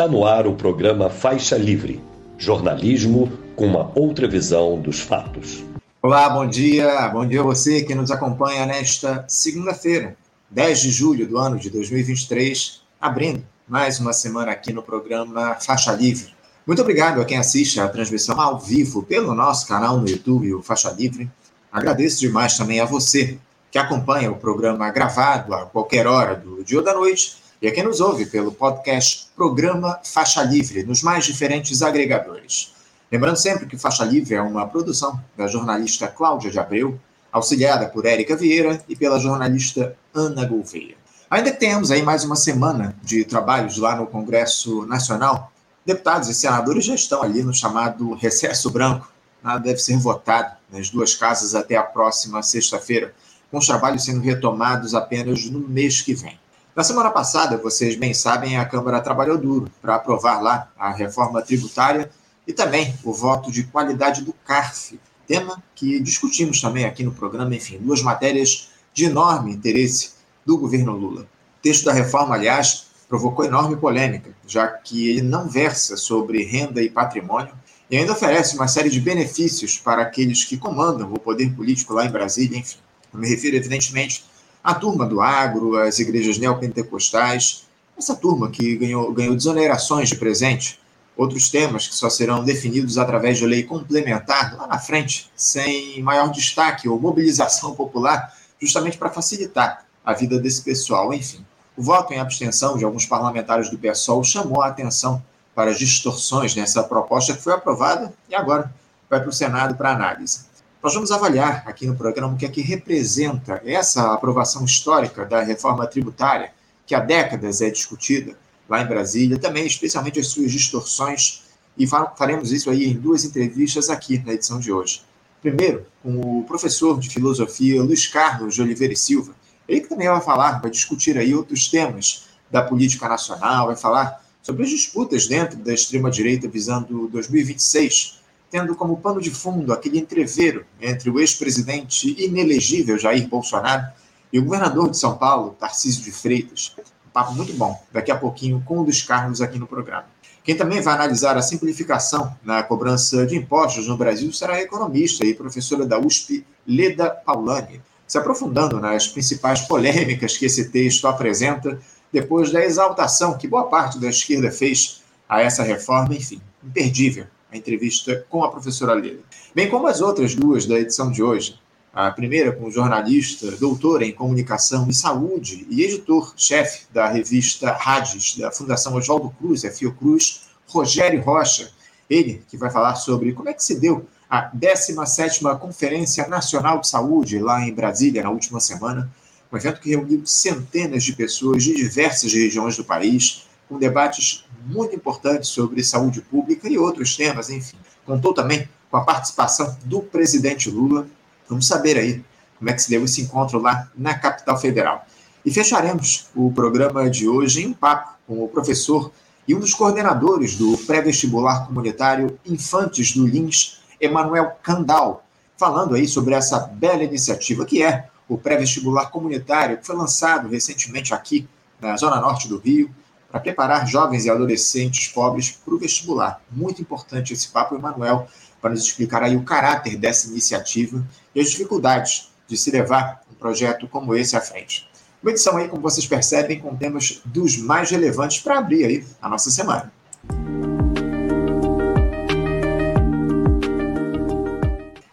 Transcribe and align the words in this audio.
Está 0.00 0.10
no 0.10 0.24
ar 0.24 0.46
o 0.46 0.54
programa 0.54 1.10
Faixa 1.10 1.58
Livre, 1.58 2.02
jornalismo 2.38 3.30
com 3.54 3.66
uma 3.66 3.92
outra 3.94 4.26
visão 4.26 4.80
dos 4.80 4.98
fatos. 4.98 5.62
Olá, 6.00 6.26
bom 6.30 6.48
dia. 6.48 7.06
Bom 7.10 7.26
dia 7.26 7.40
a 7.40 7.42
você 7.42 7.82
que 7.82 7.94
nos 7.94 8.10
acompanha 8.10 8.64
nesta 8.64 9.26
segunda-feira, 9.28 10.16
10 10.48 10.80
de 10.80 10.90
julho 10.90 11.28
do 11.28 11.36
ano 11.36 11.58
de 11.58 11.68
2023, 11.68 12.80
abrindo 12.98 13.44
mais 13.68 14.00
uma 14.00 14.14
semana 14.14 14.52
aqui 14.52 14.72
no 14.72 14.82
programa 14.82 15.56
Faixa 15.56 15.92
Livre. 15.92 16.32
Muito 16.66 16.80
obrigado 16.80 17.20
a 17.20 17.24
quem 17.26 17.36
assiste 17.36 17.78
a 17.78 17.86
transmissão 17.86 18.40
ao 18.40 18.58
vivo 18.58 19.02
pelo 19.02 19.34
nosso 19.34 19.68
canal 19.68 19.98
no 19.98 20.08
YouTube, 20.08 20.54
o 20.54 20.62
Faixa 20.62 20.90
Livre. 20.90 21.30
Agradeço 21.70 22.20
demais 22.20 22.56
também 22.56 22.80
a 22.80 22.86
você 22.86 23.36
que 23.70 23.76
acompanha 23.76 24.32
o 24.32 24.36
programa 24.36 24.90
gravado 24.90 25.52
a 25.52 25.66
qualquer 25.66 26.06
hora 26.06 26.36
do 26.36 26.64
dia 26.64 26.78
ou 26.78 26.84
da 26.84 26.94
noite 26.94 27.39
e 27.62 27.68
a 27.68 27.72
quem 27.72 27.84
nos 27.84 28.00
ouve 28.00 28.24
pelo 28.24 28.52
podcast 28.52 29.26
Programa 29.36 30.00
Faixa 30.02 30.42
Livre, 30.42 30.82
nos 30.82 31.02
mais 31.02 31.26
diferentes 31.26 31.82
agregadores. 31.82 32.72
Lembrando 33.12 33.36
sempre 33.36 33.66
que 33.66 33.76
Faixa 33.76 34.04
Livre 34.04 34.34
é 34.34 34.40
uma 34.40 34.66
produção 34.66 35.20
da 35.36 35.46
jornalista 35.46 36.08
Cláudia 36.08 36.50
de 36.50 36.58
Abreu, 36.58 36.98
auxiliada 37.30 37.86
por 37.86 38.06
Érica 38.06 38.34
Vieira 38.34 38.82
e 38.88 38.96
pela 38.96 39.20
jornalista 39.20 39.94
Ana 40.14 40.46
Gouveia. 40.46 40.94
Ainda 41.28 41.52
tenhamos 41.52 41.90
aí 41.90 42.02
mais 42.02 42.24
uma 42.24 42.34
semana 42.34 42.96
de 43.02 43.24
trabalhos 43.24 43.76
lá 43.76 43.94
no 43.94 44.06
Congresso 44.06 44.86
Nacional, 44.86 45.52
deputados 45.84 46.28
e 46.28 46.34
senadores 46.34 46.84
já 46.84 46.94
estão 46.94 47.22
ali 47.22 47.42
no 47.42 47.52
chamado 47.52 48.14
recesso 48.14 48.70
branco. 48.70 49.12
Nada 49.42 49.60
deve 49.60 49.78
ser 49.78 49.98
votado 49.98 50.56
nas 50.72 50.88
duas 50.88 51.14
casas 51.14 51.54
até 51.54 51.76
a 51.76 51.82
próxima 51.82 52.42
sexta-feira, 52.42 53.14
com 53.50 53.58
os 53.58 53.66
trabalhos 53.66 54.04
sendo 54.04 54.20
retomados 54.20 54.94
apenas 54.94 55.44
no 55.44 55.60
mês 55.60 56.00
que 56.00 56.14
vem. 56.14 56.38
Na 56.74 56.84
semana 56.84 57.10
passada, 57.10 57.56
vocês 57.56 57.96
bem 57.96 58.14
sabem, 58.14 58.56
a 58.56 58.64
Câmara 58.64 59.00
trabalhou 59.00 59.36
duro 59.36 59.68
para 59.82 59.96
aprovar 59.96 60.40
lá 60.40 60.70
a 60.78 60.92
reforma 60.92 61.42
tributária 61.42 62.08
e 62.46 62.52
também 62.52 62.94
o 63.02 63.12
voto 63.12 63.50
de 63.50 63.64
qualidade 63.64 64.22
do 64.22 64.32
CARF, 64.44 64.98
tema 65.26 65.60
que 65.74 65.98
discutimos 65.98 66.60
também 66.60 66.84
aqui 66.84 67.02
no 67.02 67.10
programa, 67.10 67.54
enfim, 67.56 67.78
duas 67.78 68.02
matérias 68.02 68.68
de 68.94 69.06
enorme 69.06 69.52
interesse 69.52 70.12
do 70.46 70.56
governo 70.56 70.92
Lula. 70.92 71.22
O 71.22 71.62
texto 71.62 71.84
da 71.84 71.92
reforma, 71.92 72.36
aliás, 72.36 72.86
provocou 73.08 73.44
enorme 73.44 73.76
polêmica, 73.76 74.30
já 74.46 74.68
que 74.68 75.10
ele 75.10 75.22
não 75.22 75.48
versa 75.48 75.96
sobre 75.96 76.44
renda 76.44 76.80
e 76.80 76.88
patrimônio 76.88 77.52
e 77.90 77.96
ainda 77.96 78.12
oferece 78.12 78.54
uma 78.54 78.68
série 78.68 78.88
de 78.88 79.00
benefícios 79.00 79.76
para 79.76 80.02
aqueles 80.02 80.44
que 80.44 80.56
comandam 80.56 81.12
o 81.12 81.18
poder 81.18 81.52
político 81.52 81.94
lá 81.94 82.06
em 82.06 82.10
Brasília, 82.10 82.56
enfim. 82.56 82.78
Eu 83.12 83.18
me 83.18 83.28
refiro, 83.28 83.56
evidentemente, 83.56 84.24
a 84.62 84.74
turma 84.74 85.06
do 85.06 85.20
agro, 85.20 85.76
as 85.78 85.98
igrejas 85.98 86.38
neopentecostais, 86.38 87.64
essa 87.96 88.14
turma 88.14 88.50
que 88.50 88.76
ganhou, 88.76 89.12
ganhou 89.12 89.34
desonerações 89.34 90.08
de 90.08 90.16
presente, 90.16 90.78
outros 91.16 91.50
temas 91.50 91.86
que 91.86 91.94
só 91.94 92.08
serão 92.08 92.44
definidos 92.44 92.96
através 92.96 93.38
de 93.38 93.46
lei 93.46 93.62
complementar 93.62 94.56
lá 94.56 94.66
na 94.66 94.78
frente, 94.78 95.30
sem 95.36 96.02
maior 96.02 96.30
destaque 96.30 96.88
ou 96.88 96.98
mobilização 96.98 97.74
popular, 97.74 98.34
justamente 98.60 98.96
para 98.96 99.10
facilitar 99.10 99.84
a 100.04 100.14
vida 100.14 100.38
desse 100.38 100.62
pessoal. 100.62 101.12
Enfim, 101.12 101.44
o 101.76 101.82
voto 101.82 102.12
em 102.12 102.18
abstenção 102.18 102.76
de 102.76 102.84
alguns 102.84 103.06
parlamentares 103.06 103.70
do 103.70 103.78
PSOL 103.78 104.24
chamou 104.24 104.62
a 104.62 104.68
atenção 104.68 105.22
para 105.54 105.70
as 105.70 105.78
distorções 105.78 106.54
nessa 106.54 106.82
proposta 106.82 107.34
que 107.34 107.42
foi 107.42 107.52
aprovada 107.52 108.12
e 108.28 108.34
agora 108.34 108.72
vai 109.08 109.20
para 109.20 109.28
o 109.28 109.32
Senado 109.32 109.74
para 109.74 109.92
análise. 109.92 110.49
Nós 110.82 110.94
vamos 110.94 111.12
avaliar 111.12 111.62
aqui 111.66 111.86
no 111.86 111.94
programa 111.94 112.32
o 112.32 112.38
que 112.38 112.46
é 112.46 112.48
que 112.48 112.62
representa 112.62 113.60
essa 113.66 114.14
aprovação 114.14 114.64
histórica 114.64 115.26
da 115.26 115.42
reforma 115.42 115.86
tributária, 115.86 116.52
que 116.86 116.94
há 116.94 117.00
décadas 117.00 117.60
é 117.60 117.68
discutida 117.68 118.34
lá 118.66 118.80
em 118.80 118.86
Brasília, 118.86 119.38
também 119.38 119.66
especialmente 119.66 120.18
as 120.18 120.28
suas 120.28 120.50
distorções, 120.50 121.42
e 121.76 121.86
faremos 121.86 122.50
isso 122.50 122.70
aí 122.70 122.86
em 122.86 122.94
duas 122.94 123.26
entrevistas 123.26 123.90
aqui 123.90 124.22
na 124.24 124.32
edição 124.32 124.58
de 124.58 124.72
hoje. 124.72 125.02
Primeiro, 125.42 125.84
com 126.02 126.38
o 126.38 126.44
professor 126.44 126.98
de 126.98 127.10
filosofia 127.10 127.82
Luiz 127.82 128.06
Carlos 128.06 128.54
de 128.54 128.62
Oliveira 128.62 128.94
e 128.94 128.96
Silva, 128.96 129.34
ele 129.68 129.82
que 129.82 129.88
também 129.88 130.08
vai 130.08 130.20
falar, 130.22 130.62
vai 130.62 130.70
discutir 130.70 131.18
aí 131.18 131.34
outros 131.34 131.68
temas 131.68 132.28
da 132.50 132.62
política 132.62 133.06
nacional, 133.06 133.66
vai 133.66 133.76
falar 133.76 134.24
sobre 134.42 134.62
as 134.62 134.70
disputas 134.70 135.26
dentro 135.26 135.58
da 135.58 135.74
extrema-direita 135.74 136.48
visando 136.48 137.06
2026, 137.08 138.19
tendo 138.50 138.74
como 138.74 138.96
pano 138.96 139.20
de 139.20 139.30
fundo 139.30 139.72
aquele 139.72 139.98
entreveiro 139.98 140.66
entre 140.80 141.08
o 141.08 141.20
ex-presidente 141.20 142.16
inelegível 142.22 142.98
Jair 142.98 143.28
Bolsonaro 143.28 143.86
e 144.32 144.38
o 144.38 144.44
governador 144.44 144.90
de 144.90 144.98
São 144.98 145.16
Paulo, 145.16 145.56
Tarcísio 145.58 146.02
de 146.02 146.10
Freitas. 146.10 146.74
Um 147.06 147.10
papo 147.10 147.32
muito 147.32 147.52
bom, 147.54 147.80
daqui 147.92 148.10
a 148.10 148.16
pouquinho 148.16 148.62
com 148.66 148.80
o 148.80 148.84
dos 148.84 149.02
Carlos 149.02 149.40
aqui 149.40 149.58
no 149.58 149.66
programa. 149.66 150.06
Quem 150.42 150.56
também 150.56 150.80
vai 150.80 150.94
analisar 150.94 151.36
a 151.36 151.42
simplificação 151.42 152.34
na 152.42 152.62
cobrança 152.62 153.24
de 153.26 153.36
impostos 153.36 153.86
no 153.86 153.96
Brasil 153.96 154.32
será 154.32 154.54
a 154.54 154.62
economista 154.62 155.24
e 155.24 155.34
professora 155.34 155.86
da 155.86 155.98
USP, 155.98 156.44
Leda 156.66 157.10
Paulani, 157.10 157.80
se 158.06 158.18
aprofundando 158.18 158.80
nas 158.80 159.06
principais 159.06 159.60
polêmicas 159.60 160.36
que 160.36 160.46
esse 160.46 160.70
texto 160.70 161.06
apresenta 161.06 161.78
depois 162.12 162.50
da 162.50 162.64
exaltação 162.64 163.38
que 163.38 163.46
boa 163.46 163.68
parte 163.68 163.98
da 164.00 164.08
esquerda 164.08 164.50
fez 164.50 165.02
a 165.28 165.40
essa 165.40 165.62
reforma, 165.62 166.14
enfim, 166.16 166.40
imperdível 166.64 167.26
a 167.52 167.56
entrevista 167.56 168.24
com 168.28 168.44
a 168.44 168.50
professora 168.50 168.94
Leda. 168.94 169.20
Bem 169.54 169.68
como 169.68 169.86
as 169.86 170.00
outras 170.00 170.34
duas 170.34 170.66
da 170.66 170.78
edição 170.78 171.10
de 171.10 171.22
hoje. 171.22 171.58
A 171.92 172.10
primeira 172.12 172.52
com 172.52 172.66
o 172.66 172.70
jornalista, 172.70 173.50
doutor 173.52 174.02
em 174.02 174.12
comunicação 174.12 174.88
e 174.88 174.94
saúde 174.94 175.66
e 175.68 175.82
editor-chefe 175.82 176.86
da 176.92 177.08
revista 177.08 177.72
Rádios 177.72 178.36
da 178.38 178.52
Fundação 178.52 178.94
Oswaldo 178.94 179.30
Cruz, 179.30 179.64
a 179.64 179.70
Fiocruz, 179.70 180.42
Rogério 180.68 181.20
Rocha. 181.20 181.72
Ele 182.08 182.42
que 182.48 182.56
vai 182.56 182.70
falar 182.70 182.94
sobre 182.94 183.32
como 183.32 183.48
é 183.48 183.52
que 183.52 183.64
se 183.64 183.74
deu 183.74 184.06
a 184.28 184.48
17ª 184.52 185.58
Conferência 185.58 186.28
Nacional 186.28 186.78
de 186.78 186.86
Saúde 186.86 187.40
lá 187.40 187.66
em 187.66 187.74
Brasília 187.74 188.22
na 188.22 188.30
última 188.30 188.60
semana, 188.60 189.10
um 189.52 189.56
evento 189.56 189.80
que 189.80 189.90
reuniu 189.90 190.24
centenas 190.24 191.02
de 191.02 191.12
pessoas 191.12 191.64
de 191.64 191.74
diversas 191.74 192.32
regiões 192.32 192.76
do 192.76 192.84
país, 192.84 193.48
com 193.68 193.76
debates 193.76 194.44
muito 194.66 194.94
importantes 194.94 195.50
sobre 195.50 195.82
saúde 195.82 196.20
pública 196.20 196.68
e 196.68 196.78
outros 196.78 197.16
temas, 197.16 197.50
enfim. 197.50 197.76
Contou 198.04 198.32
também 198.34 198.68
com 198.90 198.96
a 198.96 199.02
participação 199.02 199.76
do 199.84 200.00
presidente 200.00 200.70
Lula. 200.70 201.06
Vamos 201.48 201.66
saber 201.66 201.96
aí 201.96 202.24
como 202.58 202.70
é 202.70 202.72
que 202.72 202.82
se 202.82 202.90
deu 202.90 203.04
esse 203.04 203.22
encontro 203.22 203.58
lá 203.58 203.90
na 203.96 204.14
capital 204.14 204.58
federal. 204.58 205.06
E 205.44 205.50
fecharemos 205.50 206.28
o 206.34 206.52
programa 206.52 207.08
de 207.08 207.26
hoje 207.28 207.62
em 207.62 207.68
um 207.68 207.72
papo 207.72 208.12
com 208.26 208.44
o 208.44 208.48
professor 208.48 209.10
e 209.48 209.54
um 209.54 209.60
dos 209.60 209.74
coordenadores 209.74 210.56
do 210.56 210.76
pré-vestibular 210.78 211.66
comunitário 211.66 212.38
Infantes 212.44 213.16
do 213.16 213.26
Lins, 213.26 213.80
Emanuel 214.00 214.52
Candal, 214.62 215.24
falando 215.56 215.94
aí 215.94 216.06
sobre 216.06 216.34
essa 216.34 216.58
bela 216.60 217.02
iniciativa 217.02 217.64
que 217.64 217.82
é 217.82 218.08
o 218.28 218.38
pré-vestibular 218.38 219.10
comunitário, 219.10 219.78
que 219.78 219.86
foi 219.86 219.96
lançado 219.96 220.48
recentemente 220.48 221.12
aqui 221.12 221.48
na 221.80 221.96
Zona 221.96 222.20
Norte 222.20 222.46
do 222.46 222.58
Rio, 222.58 222.90
para 223.30 223.40
preparar 223.40 223.86
jovens 223.86 224.24
e 224.24 224.30
adolescentes 224.30 225.08
pobres 225.08 225.50
para 225.50 225.74
o 225.74 225.78
vestibular. 225.78 226.42
Muito 226.50 226.82
importante 226.82 227.32
esse 227.32 227.48
papo, 227.48 227.76
Emanuel, 227.76 228.26
para 228.60 228.70
nos 228.70 228.82
explicar 228.82 229.22
aí 229.22 229.36
o 229.36 229.44
caráter 229.44 229.96
dessa 229.96 230.28
iniciativa 230.28 231.06
e 231.34 231.40
as 231.40 231.50
dificuldades 231.50 232.30
de 232.48 232.56
se 232.56 232.70
levar 232.70 233.22
um 233.30 233.34
projeto 233.34 233.86
como 233.86 234.14
esse 234.14 234.36
à 234.36 234.40
frente. 234.40 234.88
Uma 235.22 235.30
edição 235.30 235.56
aí, 235.56 235.68
como 235.68 235.82
vocês 235.82 236.06
percebem, 236.06 236.58
com 236.58 236.74
temas 236.76 237.20
dos 237.24 237.58
mais 237.58 237.90
relevantes 237.90 238.40
para 238.40 238.58
abrir 238.58 238.84
aí 238.84 239.06
a 239.22 239.28
nossa 239.28 239.50
semana. 239.50 239.92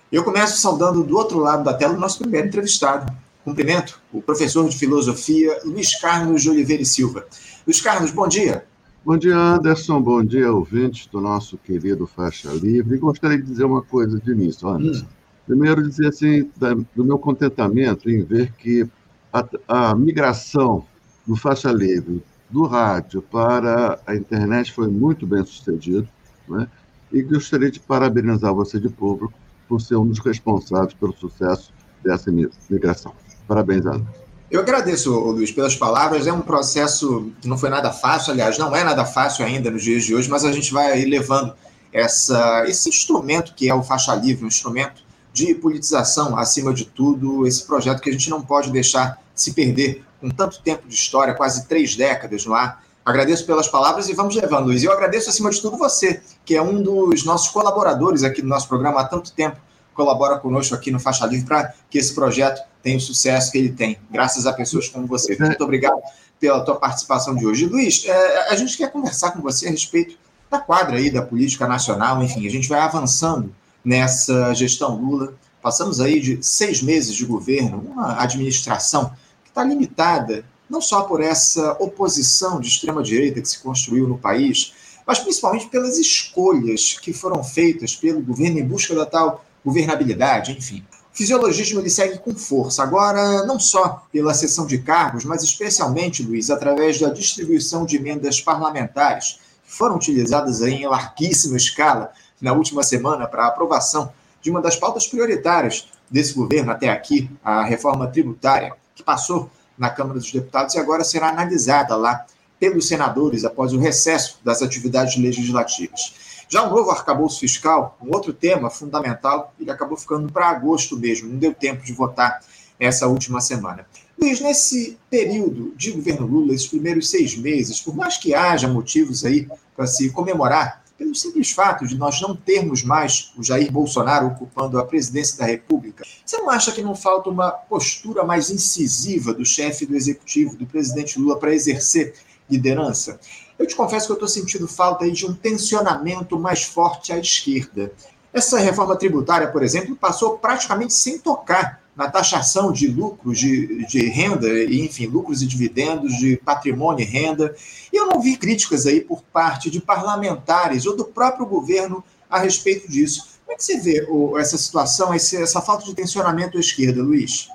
Eu 0.10 0.24
começo 0.24 0.58
saudando 0.60 1.04
do 1.04 1.16
outro 1.18 1.38
lado 1.38 1.64
da 1.64 1.74
tela 1.74 1.94
o 1.94 2.00
nosso 2.00 2.20
primeiro 2.20 2.48
entrevistado. 2.48 3.14
Cumprimento 3.44 4.02
o 4.12 4.22
professor 4.22 4.68
de 4.68 4.78
filosofia 4.78 5.60
Luiz 5.64 6.00
Carlos 6.00 6.42
de 6.42 6.50
Oliveira 6.50 6.82
e 6.82 6.86
Silva. 6.86 7.28
Luiz 7.68 7.82
Carlos, 7.82 8.12
bom 8.12 8.30
dia. 8.30 8.64
Bom 9.04 9.18
dia, 9.18 9.36
Anderson. 9.36 10.02
Bom 10.02 10.24
dia, 10.24 10.50
ouvintes 10.50 11.06
do 11.08 11.20
nosso 11.20 11.58
querido 11.58 12.08
Faixa 12.08 12.50
Livre. 12.54 12.98
Gostaria 12.98 13.38
de 13.38 13.44
dizer 13.44 13.66
uma 13.66 13.82
coisa 13.82 14.18
de 14.22 14.32
início, 14.32 14.70
Anderson. 14.70 15.04
Hum. 15.04 15.10
Primeiro, 15.46 15.86
dizer 15.86 16.08
assim, 16.08 16.50
do 16.96 17.04
meu 17.04 17.20
contentamento 17.20 18.10
em 18.10 18.24
ver 18.24 18.54
que 18.54 18.88
a, 19.34 19.46
a 19.68 19.96
migração 19.96 20.86
do 21.28 21.36
Faixa 21.36 21.70
Livre 21.70 22.24
do 22.50 22.66
rádio 22.66 23.22
para 23.22 24.00
a 24.08 24.16
internet 24.16 24.72
foi 24.72 24.88
muito 24.88 25.28
bem 25.28 25.44
sucedida, 25.44 26.08
né? 26.48 26.70
e 27.12 27.22
gostaria 27.22 27.70
de 27.70 27.82
parabenizar 27.82 28.54
você 28.54 28.80
de 28.80 28.88
público 28.88 29.34
por 29.68 29.82
ser 29.82 29.98
um 29.98 30.08
dos 30.08 30.20
responsáveis 30.20 30.94
pelo 30.94 31.12
sucesso 31.12 31.74
dessa 32.02 32.32
migração. 32.70 33.12
Parabéns, 33.46 33.86
Anderson. 33.86 34.27
Eu 34.50 34.62
agradeço, 34.62 35.12
Luiz, 35.12 35.52
pelas 35.52 35.76
palavras. 35.76 36.26
É 36.26 36.32
um 36.32 36.42
processo 36.42 37.32
que 37.42 37.48
não 37.48 37.58
foi 37.58 37.70
nada 37.70 37.92
fácil, 37.92 38.32
aliás, 38.32 38.58
não 38.58 38.76
é 38.76 38.84
nada 38.84 39.06
fácil 39.06 39.46
ainda 39.46 39.70
nos 39.70 39.84
dias 39.84 40.06
de 40.06 40.16
hoje, 40.16 40.30
mas 40.30 40.46
a 40.46 40.52
gente 40.52 40.72
vai 40.72 41.04
levando 41.04 41.54
essa, 41.92 42.64
esse 42.68 42.88
instrumento 42.88 43.54
que 43.54 43.70
é 43.70 43.76
o 43.76 43.84
faixa 43.84 44.16
livre, 44.16 44.46
um 44.46 44.48
instrumento 44.48 45.04
de 45.34 45.54
politização, 45.54 46.38
acima 46.38 46.74
de 46.74 46.86
tudo, 46.86 47.46
esse 47.46 47.66
projeto 47.66 48.02
que 48.02 48.10
a 48.10 48.14
gente 48.14 48.30
não 48.30 48.42
pode 48.42 48.72
deixar 48.72 49.22
se 49.36 49.54
perder 49.54 50.04
com 50.20 50.30
tanto 50.30 50.62
tempo 50.62 50.88
de 50.88 50.96
história, 50.96 51.34
quase 51.34 51.68
três 51.68 51.96
décadas 51.96 52.46
no 52.46 52.54
ar, 52.54 52.82
Agradeço 53.08 53.46
pelas 53.46 53.70
palavras 53.70 54.10
e 54.10 54.14
vamos 54.14 54.36
levando, 54.36 54.66
Luiz. 54.66 54.84
Eu 54.84 54.92
agradeço, 54.92 55.30
acima 55.30 55.50
de 55.50 55.62
tudo, 55.62 55.78
você, 55.78 56.22
que 56.44 56.58
é 56.58 56.62
um 56.62 56.84
dos 56.84 57.24
nossos 57.24 57.48
colaboradores 57.48 58.22
aqui 58.22 58.42
do 58.42 58.50
nosso 58.50 58.68
programa 58.68 59.00
há 59.00 59.06
tanto 59.06 59.32
tempo, 59.32 59.56
colabora 59.98 60.38
conosco 60.38 60.76
aqui 60.76 60.92
no 60.92 61.00
Faixa 61.00 61.26
Livre 61.26 61.48
para 61.48 61.74
que 61.90 61.98
esse 61.98 62.14
projeto 62.14 62.64
tenha 62.84 62.98
o 62.98 63.02
sucesso 63.02 63.52
que 63.52 63.58
ele 63.58 63.72
tem, 63.72 63.98
graças 64.12 64.46
a 64.46 64.54
pessoas 64.54 64.88
como 64.88 65.08
você. 65.08 65.36
Muito 65.40 65.64
obrigado 65.64 66.00
pela 66.40 66.64
tua 66.64 66.76
participação 66.76 67.36
de 67.36 67.46
hoje. 67.46 67.66
Luiz, 67.66 68.06
é, 68.06 68.52
a 68.52 68.56
gente 68.56 68.78
quer 68.78 68.92
conversar 68.92 69.32
com 69.32 69.42
você 69.42 69.68
a 69.68 69.72
respeito 69.72 70.16
da 70.52 70.60
quadra 70.60 70.98
aí 70.98 71.10
da 71.10 71.24
política 71.24 71.68
nacional, 71.68 72.24
enfim, 72.24 72.46
a 72.46 72.52
gente 72.52 72.70
vai 72.70 72.80
avançando 72.80 73.54
nessa 73.84 74.54
gestão 74.54 74.96
Lula. 74.96 75.34
Passamos 75.62 76.00
aí 76.00 76.22
de 76.22 76.38
seis 76.42 76.82
meses 76.82 77.16
de 77.16 77.26
governo, 77.26 77.80
uma 77.80 78.22
administração 78.22 79.10
que 79.44 79.50
está 79.50 79.64
limitada 79.64 80.46
não 80.70 80.80
só 80.80 81.02
por 81.04 81.22
essa 81.22 81.72
oposição 81.80 82.60
de 82.60 82.68
extrema-direita 82.68 83.42
que 83.42 83.50
se 83.50 83.60
construiu 83.60 84.08
no 84.08 84.18
país, 84.18 84.74
mas 85.06 85.20
principalmente 85.20 85.68
pelas 85.68 85.98
escolhas 85.98 87.00
que 87.00 87.14
foram 87.14 87.44
feitas 87.44 87.96
pelo 87.96 88.22
governo 88.22 88.60
em 88.60 88.66
busca 88.66 88.94
da 88.94 89.06
tal 89.06 89.46
governabilidade, 89.68 90.54
enfim. 90.54 90.82
O 91.14 91.18
fisiologismo 91.18 91.82
ele 91.82 91.90
segue 91.90 92.20
com 92.20 92.34
força, 92.34 92.82
agora 92.82 93.46
não 93.46 93.60
só 93.60 94.08
pela 94.14 94.34
cessão 94.34 94.66
de 94.66 94.78
cargos, 94.78 95.26
mas 95.26 95.44
especialmente, 95.44 96.24
Luiz, 96.24 96.50
através 96.50 97.02
da 97.02 97.10
distribuição 97.10 97.86
de 97.86 97.98
emendas 97.98 98.40
parlamentares, 98.40 99.40
que 99.66 99.74
foram 99.74 99.98
utilizadas 99.98 100.62
em 100.62 100.88
larguíssima 100.88 101.58
escala 101.58 102.12
na 102.40 102.54
última 102.54 102.82
semana 102.82 103.28
para 103.28 103.46
aprovação 103.46 104.14
de 104.42 104.50
uma 104.50 104.62
das 104.62 104.78
pautas 104.78 105.06
prioritárias 105.06 105.90
desse 106.10 106.34
governo 106.34 106.72
até 106.72 106.90
aqui, 106.90 107.30
a 107.44 107.66
reforma 107.66 108.08
tributária, 108.08 108.74
que 108.96 109.04
passou 109.04 109.50
na 109.78 109.90
Câmara 109.90 110.20
dos 110.20 110.32
Deputados 110.32 110.76
e 110.76 110.80
agora 110.80 111.04
será 111.04 111.28
analisada 111.28 111.96
lá 111.98 112.26
pelos 112.58 112.88
senadores 112.88 113.44
após 113.44 113.74
o 113.74 113.80
recesso 113.80 114.40
das 114.46 114.62
atividades 114.62 115.18
legislativas. 115.18 116.27
Já 116.50 116.64
o 116.64 116.70
novo 116.70 116.92
arcabouço 116.92 117.40
fiscal, 117.40 117.98
um 118.02 118.14
outro 118.14 118.32
tema 118.32 118.70
fundamental, 118.70 119.54
ele 119.60 119.70
acabou 119.70 119.98
ficando 119.98 120.32
para 120.32 120.50
agosto 120.50 120.98
mesmo, 120.98 121.30
não 121.30 121.38
deu 121.38 121.54
tempo 121.54 121.84
de 121.84 121.92
votar 121.92 122.40
essa 122.80 123.08
última 123.08 123.42
semana. 123.42 123.86
Luiz, 124.20 124.40
nesse 124.40 124.98
período 125.10 125.74
de 125.76 125.92
governo 125.92 126.26
Lula, 126.26 126.54
esses 126.54 126.68
primeiros 126.68 127.10
seis 127.10 127.38
meses, 127.38 127.82
por 127.82 127.96
mais 127.96 128.18
que 128.18 128.34
haja 128.34 128.68
motivos 128.68 129.26
aí 129.26 129.48
para 129.76 129.86
se 129.86 130.10
comemorar, 130.10 130.84
pelo 130.98 131.14
simples 131.14 131.52
fato 131.52 131.86
de 131.86 131.96
nós 131.96 132.20
não 132.22 132.36
termos 132.36 132.84
mais 132.84 133.32
o 133.38 133.44
Jair 133.44 133.72
Bolsonaro 133.72 134.28
ocupando 134.28 134.80
a 134.80 134.86
presidência 134.86 135.38
da 135.38 135.46
República, 135.46 136.04
você 136.26 136.38
não 136.38 136.50
acha 136.50 136.72
que 136.72 136.82
não 136.82 136.96
falta 136.96 137.30
uma 137.30 137.52
postura 137.52 138.24
mais 138.24 138.50
incisiva 138.50 139.34
do 139.34 139.46
chefe 139.46 139.86
do 139.86 139.96
executivo, 139.96 140.56
do 140.56 140.66
presidente 140.66 141.20
Lula, 141.20 141.38
para 141.38 141.54
exercer 141.54 142.16
liderança? 142.50 143.20
Eu 143.58 143.66
te 143.66 143.76
confesso 143.76 144.06
que 144.06 144.12
eu 144.12 144.16
estou 144.16 144.28
sentindo 144.28 144.68
falta 144.68 145.06
aí 145.06 145.12
de 145.12 145.26
um 145.26 145.34
tensionamento 145.34 146.38
mais 146.38 146.64
forte 146.64 147.12
à 147.12 147.18
esquerda. 147.18 147.92
Essa 148.32 148.60
reforma 148.60 148.96
tributária, 148.96 149.48
por 149.48 149.64
exemplo, 149.64 149.96
passou 149.96 150.38
praticamente 150.38 150.94
sem 150.94 151.18
tocar 151.18 151.82
na 151.96 152.08
taxação 152.08 152.72
de 152.72 152.88
lucros 152.88 153.40
de, 153.40 153.84
de 153.88 154.08
renda, 154.08 154.48
e, 154.48 154.86
enfim, 154.86 155.08
lucros 155.08 155.42
e 155.42 155.48
dividendos, 155.48 156.16
de 156.18 156.38
patrimônio 156.38 157.04
e 157.04 157.08
renda. 157.08 157.56
E 157.92 157.98
eu 157.98 158.06
não 158.06 158.22
vi 158.22 158.38
críticas 158.38 158.86
aí 158.86 159.02
por 159.02 159.24
parte 159.24 159.72
de 159.72 159.82
parlamentares 159.82 160.86
ou 160.86 160.96
do 160.96 161.06
próprio 161.06 161.48
governo 161.48 162.04
a 162.30 162.38
respeito 162.38 162.88
disso. 162.88 163.40
Como 163.44 163.54
é 163.54 163.56
que 163.56 163.64
você 163.64 163.80
vê 163.80 164.08
essa 164.38 164.58
situação, 164.58 165.12
essa 165.12 165.62
falta 165.62 165.86
de 165.86 165.96
tensionamento 165.96 166.58
à 166.58 166.60
esquerda, 166.60 167.02
Luiz? 167.02 167.50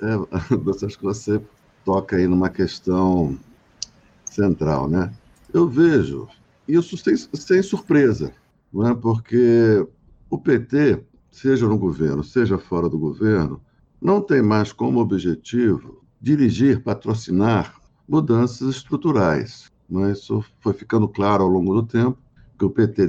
É, 0.00 0.84
acho 0.86 0.96
que 0.96 1.04
você 1.04 1.40
toca 1.84 2.16
aí 2.16 2.28
numa 2.28 2.50
questão 2.50 3.36
central, 4.28 4.88
né? 4.88 5.12
Eu 5.52 5.68
vejo 5.68 6.28
isso 6.66 6.96
sem, 6.96 7.16
sem 7.16 7.62
surpresa, 7.62 8.32
não 8.72 8.88
é? 8.88 8.94
porque 8.94 9.86
o 10.28 10.38
PT 10.38 11.02
seja 11.30 11.66
no 11.66 11.78
governo, 11.78 12.22
seja 12.22 12.58
fora 12.58 12.88
do 12.88 12.98
governo, 12.98 13.60
não 14.00 14.20
tem 14.20 14.42
mais 14.42 14.72
como 14.72 15.00
objetivo 15.00 16.02
dirigir, 16.20 16.82
patrocinar 16.82 17.74
mudanças 18.08 18.76
estruturais. 18.76 19.70
Mas 19.88 20.18
isso 20.18 20.44
foi 20.60 20.72
ficando 20.72 21.08
claro 21.08 21.44
ao 21.44 21.48
longo 21.48 21.74
do 21.74 21.82
tempo 21.82 22.18
que 22.58 22.64
o 22.64 22.70
PT 22.70 23.02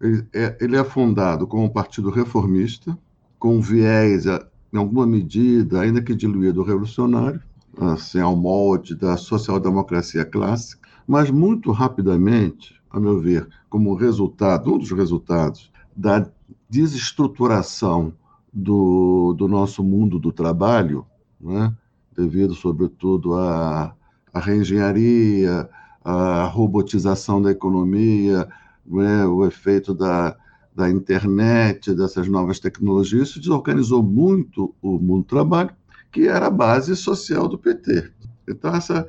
ele 0.00 0.26
é, 0.32 0.56
ele 0.60 0.76
é 0.76 0.84
fundado 0.84 1.46
como 1.46 1.64
um 1.64 1.68
partido 1.68 2.10
reformista, 2.10 2.96
com 3.38 3.60
viés, 3.60 4.26
em 4.26 4.76
alguma 4.76 5.06
medida, 5.06 5.80
ainda 5.80 6.02
que 6.02 6.14
diluído, 6.14 6.62
revolucionário, 6.62 7.42
assim, 7.80 8.20
ao 8.20 8.36
molde 8.36 8.94
da 8.94 9.16
social-democracia 9.16 10.24
clássica, 10.24 10.88
mas 11.06 11.30
muito 11.30 11.70
rapidamente, 11.70 12.80
a 12.90 12.98
meu 12.98 13.20
ver, 13.20 13.48
como 13.68 13.94
resultado, 13.94 14.74
um 14.74 14.78
dos 14.78 14.90
resultados 14.90 15.70
da 15.96 16.28
desestruturação 16.68 18.12
do, 18.52 19.34
do 19.36 19.48
nosso 19.48 19.82
mundo 19.82 20.18
do 20.18 20.32
trabalho, 20.32 21.06
né? 21.40 21.74
devido, 22.16 22.54
sobretudo, 22.54 23.34
à, 23.34 23.94
à 24.32 24.40
reengenharia, 24.40 25.68
à 26.04 26.44
robotização 26.44 27.40
da 27.40 27.50
economia, 27.50 28.48
né? 28.84 29.24
o 29.26 29.44
efeito 29.46 29.94
da, 29.94 30.36
da 30.74 30.90
internet, 30.90 31.94
dessas 31.94 32.28
novas 32.28 32.58
tecnologias, 32.58 33.28
isso 33.28 33.40
desorganizou 33.40 34.02
muito 34.02 34.74
o 34.82 34.98
mundo 34.98 35.22
do 35.22 35.28
trabalho, 35.28 35.70
que 36.10 36.28
era 36.28 36.46
a 36.46 36.50
base 36.50 36.96
social 36.96 37.48
do 37.48 37.58
PT. 37.58 38.10
Então, 38.48 38.74
essa 38.74 39.06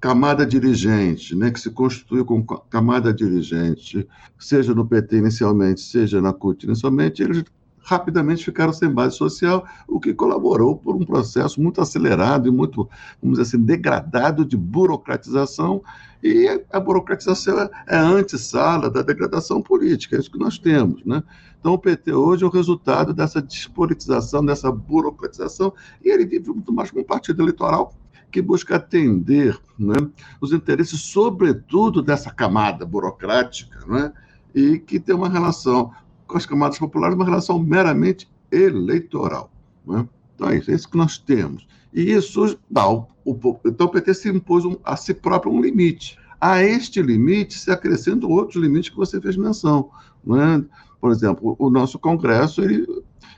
camada 0.00 0.46
dirigente, 0.46 1.34
né, 1.34 1.50
que 1.50 1.60
se 1.60 1.70
constituiu 1.70 2.24
como 2.24 2.44
camada 2.44 3.12
dirigente, 3.12 4.06
seja 4.38 4.74
no 4.74 4.86
PT 4.86 5.16
inicialmente, 5.16 5.80
seja 5.80 6.20
na 6.20 6.32
CUT 6.32 6.64
inicialmente, 6.64 7.22
eles 7.22 7.44
rapidamente 7.90 8.44
ficaram 8.44 8.72
sem 8.72 8.88
base 8.88 9.16
social, 9.16 9.66
o 9.88 9.98
que 9.98 10.14
colaborou 10.14 10.76
por 10.76 10.94
um 10.94 11.04
processo 11.04 11.60
muito 11.60 11.80
acelerado 11.80 12.46
e 12.46 12.50
muito, 12.52 12.88
vamos 13.20 13.36
dizer 13.36 13.56
assim, 13.56 13.64
degradado 13.64 14.44
de 14.44 14.56
burocratização, 14.56 15.82
e 16.22 16.62
a 16.70 16.78
burocratização 16.78 17.58
é, 17.58 17.70
é 17.88 17.96
antessala 17.96 18.88
da 18.88 19.02
degradação 19.02 19.60
política, 19.60 20.14
é 20.14 20.20
isso 20.20 20.30
que 20.30 20.38
nós 20.38 20.56
temos, 20.56 21.04
né? 21.04 21.20
Então, 21.58 21.72
o 21.72 21.78
PT 21.78 22.12
hoje 22.12 22.44
é 22.44 22.46
o 22.46 22.50
resultado 22.50 23.12
dessa 23.12 23.42
despolitização, 23.42 24.44
dessa 24.44 24.70
burocratização, 24.70 25.74
e 26.02 26.10
ele 26.10 26.24
vive 26.24 26.50
muito 26.50 26.72
mais 26.72 26.90
como 26.90 27.02
um 27.02 27.06
partido 27.06 27.42
eleitoral 27.42 27.92
que 28.30 28.40
busca 28.40 28.76
atender 28.76 29.58
né, 29.76 29.96
os 30.40 30.52
interesses, 30.52 31.00
sobretudo, 31.00 32.00
dessa 32.00 32.30
camada 32.30 32.86
burocrática, 32.86 33.84
né, 33.86 34.12
e 34.54 34.78
que 34.78 35.00
tem 35.00 35.14
uma 35.14 35.28
relação 35.28 35.90
com 36.30 36.38
as 36.38 36.46
camadas 36.46 36.78
populares, 36.78 37.16
uma 37.16 37.24
relação 37.24 37.58
meramente 37.58 38.30
eleitoral. 38.50 39.50
Né? 39.86 40.08
Então 40.34 40.48
é 40.48 40.58
isso, 40.58 40.70
é 40.70 40.74
isso 40.74 40.88
que 40.88 40.96
nós 40.96 41.18
temos. 41.18 41.66
E 41.92 42.12
isso 42.12 42.58
dá 42.70 42.88
o, 42.88 43.08
o, 43.24 43.60
então 43.66 43.86
o 43.86 43.90
PT 43.90 44.14
se 44.14 44.28
impôs 44.28 44.64
um, 44.64 44.76
a 44.84 44.96
si 44.96 45.12
próprio 45.12 45.52
um 45.52 45.60
limite. 45.60 46.18
A 46.40 46.62
este 46.62 47.02
limite 47.02 47.58
se 47.58 47.70
acrescentam 47.70 48.30
outros 48.30 48.62
limites 48.62 48.90
que 48.90 48.96
você 48.96 49.20
fez 49.20 49.36
menção. 49.36 49.90
Né? 50.24 50.64
Por 51.00 51.10
exemplo, 51.10 51.56
o 51.58 51.68
nosso 51.68 51.98
Congresso 51.98 52.62
ele, 52.62 52.86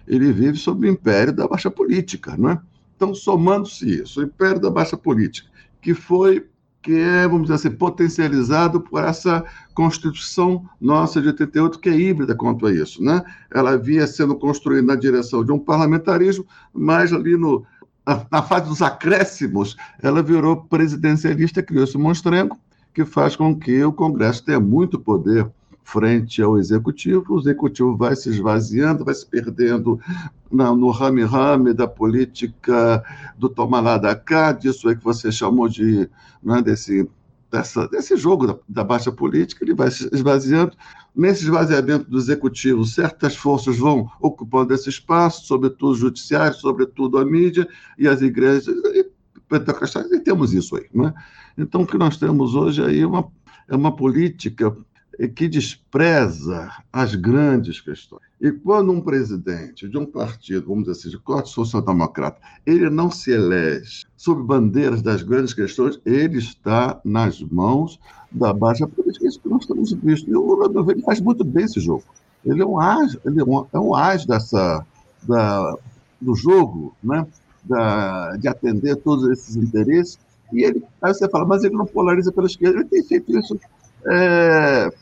ele 0.07 0.33
vive 0.33 0.59
sob 0.59 0.87
o 0.87 0.91
império 0.91 1.33
da 1.33 1.49
baixa 1.49 1.71
política. 1.71 2.37
Não 2.37 2.51
é? 2.51 2.61
Então, 2.95 3.15
somando-se 3.15 4.03
isso, 4.03 4.21
o 4.21 4.23
império 4.23 4.61
da 4.61 4.71
baixa 4.71 4.97
política, 4.97 5.49
que 5.81 5.93
foi, 5.95 6.47
que 6.83 6.93
é, 6.93 7.23
vamos 7.29 7.43
dizer 7.43 7.55
assim, 7.55 7.71
potencializado 7.71 8.81
por 8.81 9.03
essa 9.05 9.45
Constituição 9.73 10.69
nossa 10.81 11.23
de 11.23 11.29
88, 11.29 11.79
que 11.79 11.89
é 11.89 11.97
híbrida 11.97 12.35
quanto 12.35 12.67
a 12.67 12.73
isso, 12.73 13.03
né? 13.03 13.23
Ela 13.51 13.79
via 13.79 14.07
sendo 14.07 14.35
construída 14.35 14.83
na 14.83 14.97
direção 14.97 15.45
de 15.45 15.53
um 15.53 15.59
parlamentarismo, 15.59 16.45
mas 16.75 17.13
ali 17.13 17.37
no, 17.37 17.65
na 18.31 18.43
fase 18.43 18.69
dos 18.69 18.83
acréscimos, 18.83 19.77
ela 20.03 20.23
virou 20.23 20.57
presidencialista, 20.57 21.63
criou-se 21.63 21.97
um 21.97 22.03
monstrengo, 22.03 22.59
que 22.93 23.05
faz 23.05 23.37
com 23.37 23.59
que 23.59 23.83
o 23.85 23.93
Congresso 23.93 24.45
tenha 24.45 24.61
muito 24.61 24.99
poder 24.99 25.49
frente 25.85 26.41
ao 26.41 26.59
executivo, 26.59 27.35
o 27.35 27.41
executivo 27.41 27.97
vai 27.97 28.15
se 28.17 28.31
esvaziando, 28.31 29.05
vai 29.05 29.15
se 29.15 29.27
perdendo 29.27 30.01
no 30.51 30.91
rame-rame 30.91 31.73
da 31.73 31.87
política 31.87 33.03
do 33.37 33.49
tomar 33.49 33.81
lá 33.81 33.99
da 33.99 34.15
cá, 34.15 34.53
disso 34.53 34.89
aí 34.89 34.97
que 34.97 35.05
você 35.05 35.33
chamou 35.33 35.69
de, 35.69 36.09
né, 36.43 36.63
desse, 36.63 37.09
dessa, 37.51 37.89
desse 37.89 38.17
jogo 38.17 38.47
da, 38.47 38.59
da 38.69 38.85
baixa 38.85 39.11
política, 39.11 39.65
ele 39.65 39.75
vai 39.75 39.91
se 39.91 40.09
esvaziando. 40.13 40.73
Nesse 41.15 41.43
esvaziamento 41.43 42.11
do 42.11 42.17
executivo, 42.17 42.85
certas 42.87 43.37
forças 43.37 43.77
vão 43.77 44.11
ocupando 44.21 44.73
esse 44.73 44.89
espaço, 44.89 45.47
sobretudo 45.47 45.93
o 45.93 45.97
judiciário, 45.97 46.57
sobretudo 46.57 47.19
a 47.19 47.25
mídia 47.25 47.69
e 47.99 48.09
as 48.09 48.23
igrejas, 48.23 48.67
e, 48.69 49.11
e 50.15 50.21
temos 50.21 50.55
isso 50.55 50.77
aí. 50.77 50.87
Né? 50.95 51.13
Então, 51.59 51.83
o 51.83 51.87
que 51.87 51.99
nós 51.99 52.17
temos 52.17 52.55
hoje 52.55 52.83
aí 52.83 53.01
é 53.01 53.07
uma, 53.07 53.29
é 53.69 53.77
uma 53.77 53.95
política 53.95 54.75
que 55.29 55.49
despreza 55.49 56.71
as 56.93 57.15
grandes 57.15 57.81
questões. 57.81 58.23
E 58.41 58.51
quando 58.51 58.91
um 58.91 59.01
presidente 59.01 59.89
de 59.89 59.97
um 59.97 60.05
partido, 60.05 60.67
vamos 60.67 60.85
dizer 60.85 60.99
assim, 60.99 61.11
de 61.11 61.19
corte 61.19 61.49
social-democrata, 61.51 62.41
ele 62.67 62.91
não 62.91 63.11
se 63.11 63.31
elege 63.31 64.05
sob 64.17 64.43
bandeiras 64.43 65.01
das 65.01 65.23
grandes 65.23 65.55
questões, 65.55 66.01
ele 66.05 66.39
está 66.39 67.01
nas 67.05 67.41
mãos 67.41 68.01
da 68.31 68.53
baixa 68.53 68.87
política. 68.87 69.29
Isso 69.29 69.41
que 69.41 69.49
nós 69.49 69.63
estamos 69.63 69.93
visto. 69.93 70.29
E 70.29 70.35
o 70.35 70.43
Lula 70.43 70.91
ele 70.91 71.03
faz 71.03 71.21
muito 71.21 71.45
bem 71.45 71.65
esse 71.65 71.79
jogo. 71.79 72.05
Ele 72.45 72.61
é 72.61 72.67
um 72.67 72.81
as, 72.81 73.17
ele 73.25 73.41
é 73.41 73.45
um, 73.45 73.67
é 73.73 73.79
um 73.79 73.95
as 73.95 74.27
dessa, 74.27 74.85
da, 75.23 75.77
do 76.21 76.35
jogo, 76.35 76.97
né? 77.03 77.25
Da, 77.65 78.37
de 78.39 78.49
atender 78.49 78.97
todos 78.97 79.31
esses 79.31 79.55
interesses. 79.55 80.19
E 80.53 80.65
ele, 80.65 80.83
aí 81.01 81.15
você 81.15 81.29
fala, 81.29 81.47
mas 81.47 81.63
ele 81.63 81.77
não 81.77 81.87
polariza 81.87 82.33
pela 82.33 82.49
esquerda. 82.49 82.81
Ele 82.81 82.89
tem 82.89 83.05
feito 83.05 83.39
isso 83.39 83.57
é, 84.07 84.93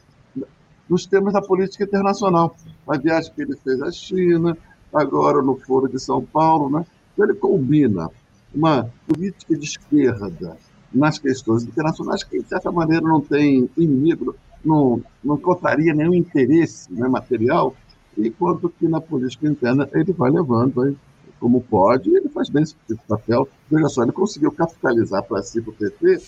nos 0.90 1.06
temas 1.06 1.32
da 1.32 1.40
política 1.40 1.84
internacional. 1.84 2.56
A 2.86 2.98
viagem 2.98 3.32
que 3.32 3.42
ele 3.42 3.56
fez 3.56 3.80
à 3.80 3.92
China, 3.92 4.58
agora 4.92 5.40
no 5.40 5.54
Foro 5.54 5.88
de 5.88 6.00
São 6.00 6.20
Paulo, 6.20 6.68
né? 6.68 6.84
Então, 7.12 7.24
ele 7.24 7.38
combina 7.38 8.10
uma 8.52 8.90
política 9.06 9.56
de 9.56 9.64
esquerda 9.64 10.56
nas 10.92 11.20
questões 11.20 11.62
internacionais 11.62 12.24
que, 12.24 12.42
de 12.42 12.48
certa 12.48 12.72
maneira, 12.72 13.06
não 13.06 13.20
tem 13.20 13.70
inimigo, 13.76 14.34
não, 14.64 15.00
não 15.22 15.36
encontraria 15.36 15.94
nenhum 15.94 16.14
interesse 16.14 16.92
né, 16.92 17.06
material, 17.06 17.76
enquanto 18.18 18.68
que 18.68 18.88
na 18.88 19.00
política 19.00 19.46
interna 19.46 19.88
ele 19.92 20.12
vai 20.12 20.30
levando 20.30 20.82
aí, 20.82 20.96
como 21.38 21.60
pode, 21.60 22.10
e 22.10 22.16
ele 22.16 22.28
faz 22.28 22.48
bem 22.48 22.64
esse 22.64 22.74
papel. 23.06 23.48
Veja 23.70 23.88
só, 23.88 24.02
ele 24.02 24.12
conseguiu 24.12 24.50
capitalizar 24.50 25.22
para 25.22 25.42
si, 25.42 25.62
para 25.62 25.70
o 25.70 25.74
PT, 25.74 26.20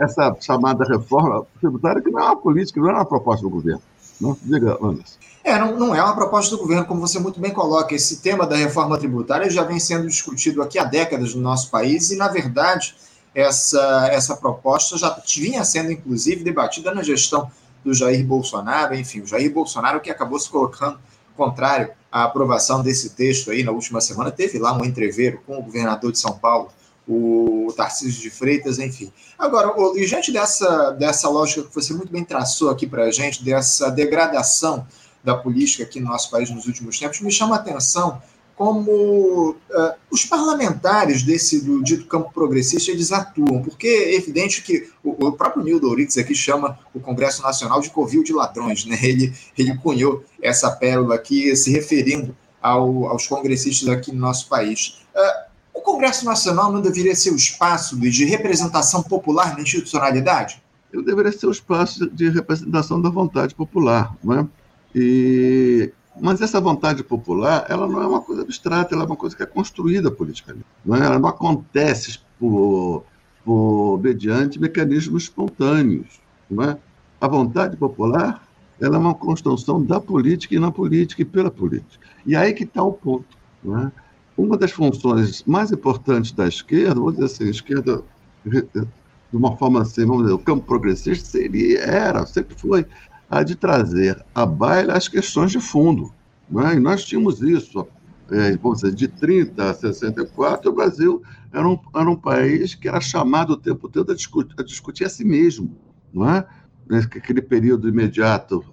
essa 0.00 0.36
chamada 0.40 0.84
reforma 0.84 1.46
tributária, 1.60 2.02
que 2.02 2.10
não 2.10 2.20
é 2.20 2.24
uma 2.24 2.36
política, 2.36 2.80
não 2.80 2.90
é 2.90 2.94
uma 2.94 3.04
proposta 3.04 3.42
do 3.42 3.50
governo. 3.50 3.82
Não? 4.20 4.36
Diga, 4.42 4.78
Anderson. 4.82 5.16
É, 5.44 5.58
não, 5.58 5.76
não, 5.76 5.94
é 5.94 6.02
uma 6.02 6.14
proposta 6.14 6.54
do 6.54 6.62
governo, 6.62 6.84
como 6.84 7.00
você 7.00 7.18
muito 7.18 7.40
bem 7.40 7.52
coloca. 7.52 7.94
Esse 7.94 8.20
tema 8.20 8.46
da 8.46 8.54
reforma 8.54 8.96
tributária 8.96 9.50
já 9.50 9.64
vem 9.64 9.80
sendo 9.80 10.06
discutido 10.06 10.62
aqui 10.62 10.78
há 10.78 10.84
décadas 10.84 11.34
no 11.34 11.40
nosso 11.40 11.70
país 11.70 12.10
e, 12.10 12.16
na 12.16 12.28
verdade, 12.28 12.94
essa, 13.34 14.08
essa 14.12 14.36
proposta 14.36 14.96
já 14.96 15.20
vinha 15.36 15.64
sendo, 15.64 15.90
inclusive, 15.90 16.44
debatida 16.44 16.94
na 16.94 17.02
gestão 17.02 17.50
do 17.84 17.92
Jair 17.92 18.24
Bolsonaro. 18.24 18.94
Enfim, 18.94 19.20
o 19.20 19.26
Jair 19.26 19.52
Bolsonaro 19.52 20.00
que 20.00 20.10
acabou 20.10 20.38
se 20.38 20.48
colocando 20.48 20.98
contrário 21.36 21.90
à 22.10 22.24
aprovação 22.24 22.82
desse 22.82 23.10
texto 23.10 23.50
aí 23.50 23.62
na 23.62 23.72
última 23.72 24.00
semana, 24.00 24.30
teve 24.30 24.58
lá 24.58 24.72
um 24.76 24.84
entreveiro 24.84 25.40
com 25.46 25.58
o 25.58 25.62
governador 25.62 26.12
de 26.12 26.18
São 26.18 26.38
Paulo, 26.38 26.70
o 27.08 27.72
Tarcísio 27.76 28.22
de 28.22 28.30
Freitas, 28.30 28.78
enfim. 28.78 29.12
Agora, 29.38 29.72
Luiz, 29.76 30.08
diante 30.08 30.32
dessa, 30.32 30.90
dessa 30.92 31.28
lógica 31.28 31.62
que 31.62 31.74
você 31.74 31.92
muito 31.92 32.12
bem 32.12 32.24
traçou 32.24 32.70
aqui 32.70 32.86
para 32.86 33.04
a 33.04 33.10
gente, 33.10 33.44
dessa 33.44 33.90
degradação 33.90 34.86
da 35.22 35.36
política 35.36 35.84
aqui 35.84 36.00
no 36.00 36.08
nosso 36.08 36.30
país 36.30 36.50
nos 36.50 36.66
últimos 36.66 36.98
tempos, 36.98 37.20
me 37.20 37.30
chama 37.30 37.56
a 37.56 37.58
atenção 37.58 38.20
como 38.54 39.50
uh, 39.50 39.94
os 40.10 40.24
parlamentares 40.24 41.22
desse 41.22 41.64
do 41.64 41.82
dito 41.82 42.06
campo 42.06 42.30
progressista 42.32 42.90
eles 42.90 43.10
atuam, 43.10 43.62
porque 43.62 43.86
é 43.86 44.14
evidente 44.14 44.62
que 44.62 44.88
o, 45.02 45.26
o 45.26 45.32
próprio 45.32 45.64
Nildo 45.64 45.88
Ourites 45.88 46.18
aqui 46.18 46.34
chama 46.34 46.78
o 46.94 47.00
Congresso 47.00 47.42
Nacional 47.42 47.80
de 47.80 47.90
covil 47.90 48.22
de 48.22 48.32
ladrões, 48.32 48.84
né? 48.84 48.98
Ele, 49.02 49.32
ele 49.58 49.76
cunhou 49.78 50.22
essa 50.40 50.70
pérola 50.70 51.14
aqui 51.14 51.54
se 51.56 51.72
referindo 51.72 52.36
ao, 52.60 53.06
aos 53.06 53.26
congressistas 53.26 53.88
aqui 53.88 54.12
no 54.12 54.20
nosso 54.20 54.48
país. 54.48 55.02
Uh, 55.14 55.51
o 55.74 55.80
Congresso 55.80 56.24
Nacional 56.24 56.72
não 56.72 56.80
deveria 56.80 57.14
ser 57.14 57.30
o 57.30 57.36
espaço 57.36 57.98
de 57.98 58.24
representação 58.24 59.02
popular 59.02 59.54
na 59.54 59.62
institucionalidade? 59.62 60.62
Ele 60.92 61.02
deveria 61.02 61.32
ser 61.32 61.46
o 61.46 61.50
espaço 61.50 62.08
de 62.10 62.28
representação 62.28 63.00
da 63.00 63.08
vontade 63.08 63.54
popular, 63.54 64.14
não 64.22 64.40
é? 64.40 64.46
E 64.94 65.92
mas 66.20 66.42
essa 66.42 66.60
vontade 66.60 67.02
popular, 67.02 67.64
ela 67.70 67.88
não 67.88 68.02
é 68.02 68.06
uma 68.06 68.20
coisa 68.20 68.42
abstrata, 68.42 68.94
ela 68.94 69.04
é 69.04 69.06
uma 69.06 69.16
coisa 69.16 69.34
que 69.34 69.42
é 69.42 69.46
construída 69.46 70.10
politicamente. 70.10 70.66
Não 70.84 70.94
é? 70.94 71.06
Ela 71.06 71.18
não 71.18 71.28
acontece 71.28 72.20
por, 72.38 73.04
por 73.42 73.98
mediante 74.02 74.60
mecanismos 74.60 75.24
espontâneos. 75.24 76.20
Não 76.50 76.64
é? 76.64 76.76
A 77.18 77.26
vontade 77.26 77.78
popular 77.78 78.46
ela 78.80 78.96
é 78.96 78.98
uma 78.98 79.14
construção 79.14 79.82
da 79.82 80.00
política 80.00 80.54
e 80.54 80.58
na 80.58 80.70
política 80.70 81.22
e 81.22 81.24
pela 81.24 81.50
política. 81.50 82.04
E 82.26 82.34
aí 82.34 82.52
que 82.52 82.64
está 82.64 82.82
o 82.82 82.92
ponto. 82.92 83.38
Não 83.62 83.78
é? 83.78 83.92
Uma 84.36 84.56
das 84.56 84.72
funções 84.72 85.42
mais 85.44 85.70
importantes 85.72 86.32
da 86.32 86.48
esquerda, 86.48 87.00
vou 87.00 87.12
dizer 87.12 87.24
assim, 87.24 87.48
esquerda, 87.48 88.02
de 88.44 88.86
uma 89.32 89.56
forma 89.56 89.82
assim, 89.82 90.04
vamos 90.06 90.22
dizer, 90.22 90.34
o 90.34 90.38
campo 90.38 90.66
progressista 90.66 91.24
seria, 91.24 91.80
era, 91.80 92.26
sempre 92.26 92.54
foi, 92.54 92.86
a 93.30 93.42
de 93.42 93.54
trazer 93.54 94.22
à 94.34 94.44
baila 94.44 94.94
as 94.94 95.08
questões 95.08 95.52
de 95.52 95.60
fundo. 95.60 96.12
Né? 96.50 96.74
E 96.74 96.80
nós 96.80 97.04
tínhamos 97.04 97.40
isso. 97.40 97.86
É, 98.30 98.56
vamos 98.56 98.80
dizer, 98.80 98.94
de 98.94 99.08
30 99.08 99.70
a 99.70 99.74
64, 99.74 100.70
o 100.70 100.74
Brasil 100.74 101.22
era 101.52 101.68
um, 101.68 101.78
era 101.94 102.10
um 102.10 102.16
país 102.16 102.74
que 102.74 102.88
era 102.88 103.00
chamado 103.00 103.54
o 103.54 103.56
tempo 103.56 103.88
todo 103.88 104.12
a 104.12 104.14
discutir 104.14 104.54
a, 104.58 104.62
discutir 104.62 105.04
a 105.04 105.08
si 105.08 105.24
mesmo. 105.24 105.74
Não 106.12 106.28
é? 106.28 106.46
Naquele 106.88 107.42
período 107.42 107.88
imediato 107.88 108.64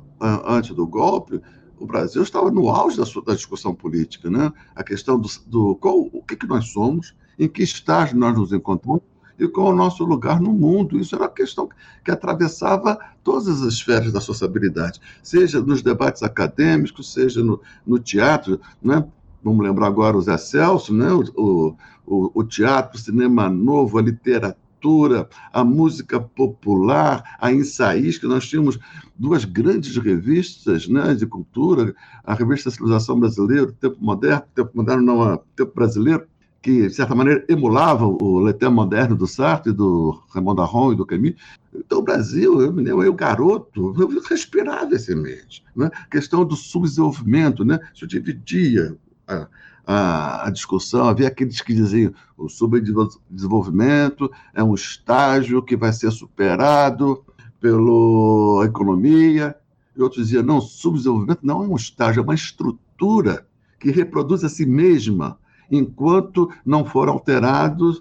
antes 0.45 0.75
do 0.75 0.85
golpe, 0.85 1.41
o 1.79 1.85
Brasil 1.85 2.21
estava 2.21 2.51
no 2.51 2.69
auge 2.69 2.97
da, 2.97 3.05
sua, 3.05 3.23
da 3.23 3.33
discussão 3.33 3.73
política, 3.73 4.29
né? 4.29 4.51
A 4.75 4.83
questão 4.83 5.19
do, 5.19 5.29
do 5.47 5.75
qual, 5.75 5.97
o 5.97 6.21
que, 6.21 6.35
que 6.35 6.45
nós 6.45 6.69
somos, 6.69 7.15
em 7.37 7.47
que 7.47 7.63
estágio 7.63 8.17
nós 8.17 8.35
nos 8.37 8.51
encontramos 8.51 9.01
e 9.39 9.47
qual 9.47 9.69
é 9.69 9.71
o 9.71 9.75
nosso 9.75 10.03
lugar 10.03 10.41
no 10.41 10.51
mundo. 10.51 10.99
Isso 10.99 11.15
era 11.15 11.23
uma 11.23 11.29
questão 11.29 11.69
que 12.03 12.11
atravessava 12.11 12.99
todas 13.23 13.47
as 13.47 13.61
esferas 13.61 14.11
da 14.11 14.19
sociabilidade, 14.19 14.99
seja 15.23 15.61
nos 15.61 15.81
debates 15.81 16.21
acadêmicos, 16.21 17.13
seja 17.13 17.41
no, 17.41 17.61
no 17.87 17.97
teatro, 17.97 18.59
né? 18.81 19.05
Vamos 19.41 19.65
lembrar 19.65 19.87
agora 19.87 20.17
o 20.17 20.21
Zé 20.21 20.37
Celso, 20.37 20.93
né? 20.93 21.07
o, 21.13 21.73
o, 22.05 22.31
o 22.33 22.43
teatro, 22.43 22.97
o 22.97 23.01
cinema 23.01 23.47
novo, 23.47 23.97
a 23.97 24.01
literatura 24.01 24.68
literatura, 24.79 25.29
a 25.51 25.63
música 25.63 26.19
popular, 26.19 27.23
a 27.39 27.51
ensaística. 27.51 28.27
Nós 28.27 28.47
tínhamos 28.47 28.79
duas 29.17 29.45
grandes 29.45 29.95
revistas 29.97 30.87
né, 30.87 31.13
de 31.13 31.25
cultura, 31.25 31.93
a 32.23 32.33
revista 32.33 32.71
Civilização 32.71 33.19
Brasileira, 33.19 33.71
Tempo 33.79 33.97
Moderno, 33.99 34.43
Tempo 34.55 34.71
Moderno 34.73 35.03
não, 35.03 35.33
o 35.33 35.37
Tempo 35.55 35.73
Brasileiro, 35.75 36.25
que, 36.61 36.87
de 36.87 36.93
certa 36.93 37.15
maneira, 37.15 37.45
emulava 37.47 38.05
o 38.05 38.45
Le 38.45 38.53
Temps 38.53 38.73
Moderno 38.73 39.15
do 39.15 39.27
Sartre, 39.27 39.71
do 39.71 40.21
Raymond 40.33 40.61
Aron 40.61 40.93
e 40.93 40.95
do 40.95 41.05
Camus. 41.05 41.35
Então, 41.73 41.99
o 41.99 42.03
Brasil, 42.03 42.61
eu 42.61 42.73
me 42.73 42.83
lembro, 42.83 43.03
eu, 43.03 43.13
garoto, 43.13 43.95
eu 43.97 44.21
respirava 44.21 44.93
esse 44.93 45.13
ambiente. 45.13 45.63
Né? 45.75 45.89
A 45.93 46.07
questão 46.07 46.43
do 46.43 46.55
subdesenvolvimento, 46.55 47.63
né? 47.63 47.79
isso 47.93 48.05
dividia 48.05 48.97
a, 49.25 49.47
a, 49.91 50.45
a, 50.45 50.49
discussão, 50.51 51.07
havia 51.07 51.27
aqueles 51.27 51.61
que 51.61 51.73
diziam 51.73 52.13
o 52.37 52.47
subdesenvolvimento 52.47 54.31
é 54.53 54.63
um 54.63 54.75
estágio 54.75 55.63
que 55.63 55.75
vai 55.75 55.91
ser 55.91 56.11
superado 56.11 57.25
pela 57.59 58.65
economia, 58.65 59.55
e 59.97 60.01
outros 60.03 60.27
diziam, 60.27 60.43
não, 60.43 60.61
subdesenvolvimento 60.61 61.39
não 61.41 61.63
é 61.63 61.67
um 61.67 61.75
estágio, 61.75 62.19
é 62.19 62.23
uma 62.23 62.35
estrutura 62.35 63.47
que 63.79 63.89
reproduz 63.89 64.43
a 64.43 64.49
si 64.49 64.63
mesma, 64.63 65.39
enquanto 65.71 66.51
não 66.63 66.85
for 66.85 67.09
alterados, 67.09 67.99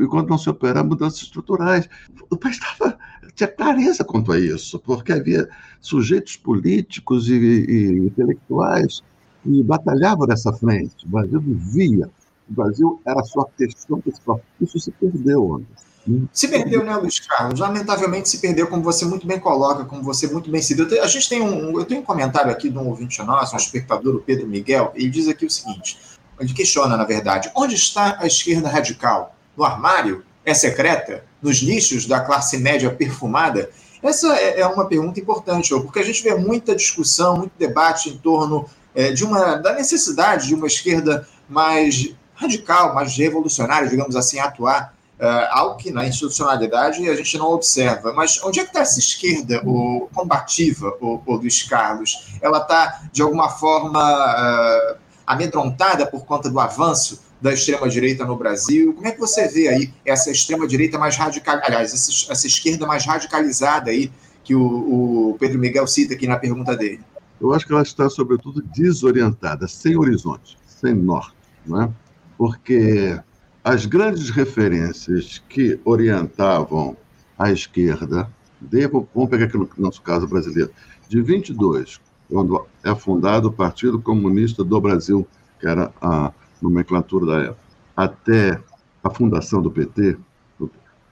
enquanto 0.00 0.28
não 0.28 0.38
se 0.38 0.50
operar 0.50 0.84
mudanças 0.84 1.22
estruturais. 1.22 1.88
O 2.30 2.36
país 2.36 2.56
estava, 2.56 2.98
tinha 3.36 3.46
clareza 3.46 4.02
quanto 4.02 4.32
a 4.32 4.40
isso, 4.40 4.76
porque 4.80 5.12
havia 5.12 5.48
sujeitos 5.80 6.36
políticos 6.36 7.28
e, 7.28 7.34
e 7.34 7.98
intelectuais 8.06 9.04
e 9.44 9.62
batalhava 9.62 10.26
nessa 10.26 10.52
frente. 10.52 11.06
O 11.06 11.08
Brasil 11.08 11.40
vivia. 11.40 12.10
O 12.48 12.54
Brasil 12.54 13.00
era 13.06 13.20
a 13.20 13.24
sua 13.24 13.46
questão 13.56 14.00
principal. 14.00 14.40
Isso 14.60 14.78
se 14.78 14.90
perdeu, 14.90 15.54
Anderson. 15.54 15.92
Se 16.32 16.48
perdeu, 16.48 16.82
né, 16.82 16.96
Luiz 16.96 17.20
Carlos? 17.20 17.60
Lamentavelmente 17.60 18.28
se 18.28 18.38
perdeu, 18.38 18.66
como 18.66 18.82
você 18.82 19.04
muito 19.04 19.26
bem 19.26 19.38
coloca, 19.38 19.84
como 19.84 20.02
você 20.02 20.26
muito 20.26 20.50
bem 20.50 20.60
deu. 20.60 21.02
A 21.02 21.06
gente 21.06 21.28
tem 21.28 21.40
um, 21.40 21.78
eu 21.78 21.84
tenho 21.84 22.00
um 22.00 22.04
comentário 22.04 22.50
aqui 22.50 22.68
de 22.68 22.76
um 22.76 22.88
ouvinte 22.88 23.22
nosso, 23.22 23.54
um 23.54 23.58
espectador, 23.58 24.16
o 24.16 24.20
Pedro 24.20 24.48
Miguel, 24.48 24.92
ele 24.96 25.08
diz 25.08 25.28
aqui 25.28 25.46
o 25.46 25.50
seguinte: 25.50 25.98
ele 26.40 26.52
questiona, 26.52 26.96
na 26.96 27.04
verdade, 27.04 27.50
onde 27.54 27.76
está 27.76 28.16
a 28.18 28.26
esquerda 28.26 28.68
radical? 28.68 29.36
No 29.56 29.64
armário? 29.64 30.24
É 30.44 30.52
secreta? 30.54 31.24
Nos 31.40 31.58
lixos 31.58 32.06
da 32.06 32.20
classe 32.20 32.58
média 32.58 32.90
perfumada? 32.90 33.70
Essa 34.02 34.34
é, 34.36 34.60
é 34.60 34.66
uma 34.66 34.88
pergunta 34.88 35.20
importante, 35.20 35.70
porque 35.70 36.00
a 36.00 36.04
gente 36.04 36.20
vê 36.20 36.34
muita 36.34 36.74
discussão, 36.74 37.36
muito 37.36 37.52
debate 37.56 38.08
em 38.08 38.18
torno 38.18 38.68
é, 38.94 39.12
de 39.12 39.24
uma, 39.24 39.56
da 39.56 39.74
necessidade 39.74 40.48
de 40.48 40.54
uma 40.54 40.66
esquerda 40.66 41.26
mais 41.48 42.14
radical, 42.34 42.94
mais 42.94 43.16
revolucionária, 43.16 43.88
digamos 43.88 44.16
assim, 44.16 44.38
atuar, 44.38 44.94
uh, 45.20 45.48
algo 45.50 45.76
que 45.76 45.90
na 45.90 46.06
institucionalidade 46.06 47.08
a 47.08 47.14
gente 47.14 47.38
não 47.38 47.52
observa. 47.52 48.12
Mas 48.12 48.42
onde 48.42 48.60
é 48.60 48.64
que 48.64 48.70
está 48.70 48.80
essa 48.80 48.98
esquerda 48.98 49.62
o, 49.64 50.08
combativa, 50.12 50.92
o, 51.00 51.20
Luiz 51.34 51.62
Carlos? 51.62 52.36
Ela 52.42 52.58
está, 52.58 53.02
de 53.12 53.22
alguma 53.22 53.48
forma, 53.48 54.00
uh, 54.00 54.96
amedrontada 55.26 56.06
por 56.06 56.24
conta 56.24 56.50
do 56.50 56.58
avanço 56.58 57.22
da 57.40 57.52
extrema-direita 57.52 58.24
no 58.24 58.36
Brasil? 58.36 58.92
Como 58.94 59.06
é 59.06 59.12
que 59.12 59.20
você 59.20 59.48
vê 59.48 59.68
aí 59.68 59.94
essa 60.04 60.30
extrema-direita 60.30 60.98
mais 60.98 61.16
radical, 61.16 61.60
aliás, 61.62 61.94
essa, 61.94 62.32
essa 62.32 62.46
esquerda 62.46 62.86
mais 62.86 63.04
radicalizada 63.04 63.90
aí, 63.90 64.12
que 64.44 64.54
o, 64.56 65.30
o 65.30 65.36
Pedro 65.38 65.58
Miguel 65.58 65.86
cita 65.86 66.14
aqui 66.14 66.26
na 66.26 66.36
pergunta 66.36 66.76
dele? 66.76 67.00
Eu 67.42 67.52
acho 67.52 67.66
que 67.66 67.72
ela 67.72 67.82
está, 67.82 68.08
sobretudo, 68.08 68.62
desorientada, 68.62 69.66
sem 69.66 69.96
horizonte, 69.96 70.56
sem 70.64 70.94
norte, 70.94 71.34
não 71.66 71.82
é? 71.82 71.92
porque 72.38 73.20
as 73.64 73.84
grandes 73.84 74.30
referências 74.30 75.42
que 75.48 75.78
orientavam 75.84 76.96
a 77.36 77.50
esquerda, 77.50 78.30
devo, 78.60 79.08
vamos 79.12 79.28
pegar 79.28 79.46
aqui 79.46 79.58
no 79.58 79.68
nosso 79.76 80.00
caso 80.02 80.28
brasileiro, 80.28 80.70
de 81.08 81.20
22, 81.20 82.00
quando 82.30 82.64
é 82.84 82.94
fundado 82.94 83.48
o 83.48 83.52
Partido 83.52 84.00
Comunista 84.00 84.62
do 84.62 84.80
Brasil, 84.80 85.26
que 85.58 85.66
era 85.66 85.92
a 86.00 86.32
nomenclatura 86.60 87.26
da 87.26 87.38
época, 87.40 87.60
até 87.96 88.60
a 89.02 89.10
fundação 89.10 89.60
do 89.60 89.70
PT, 89.70 90.16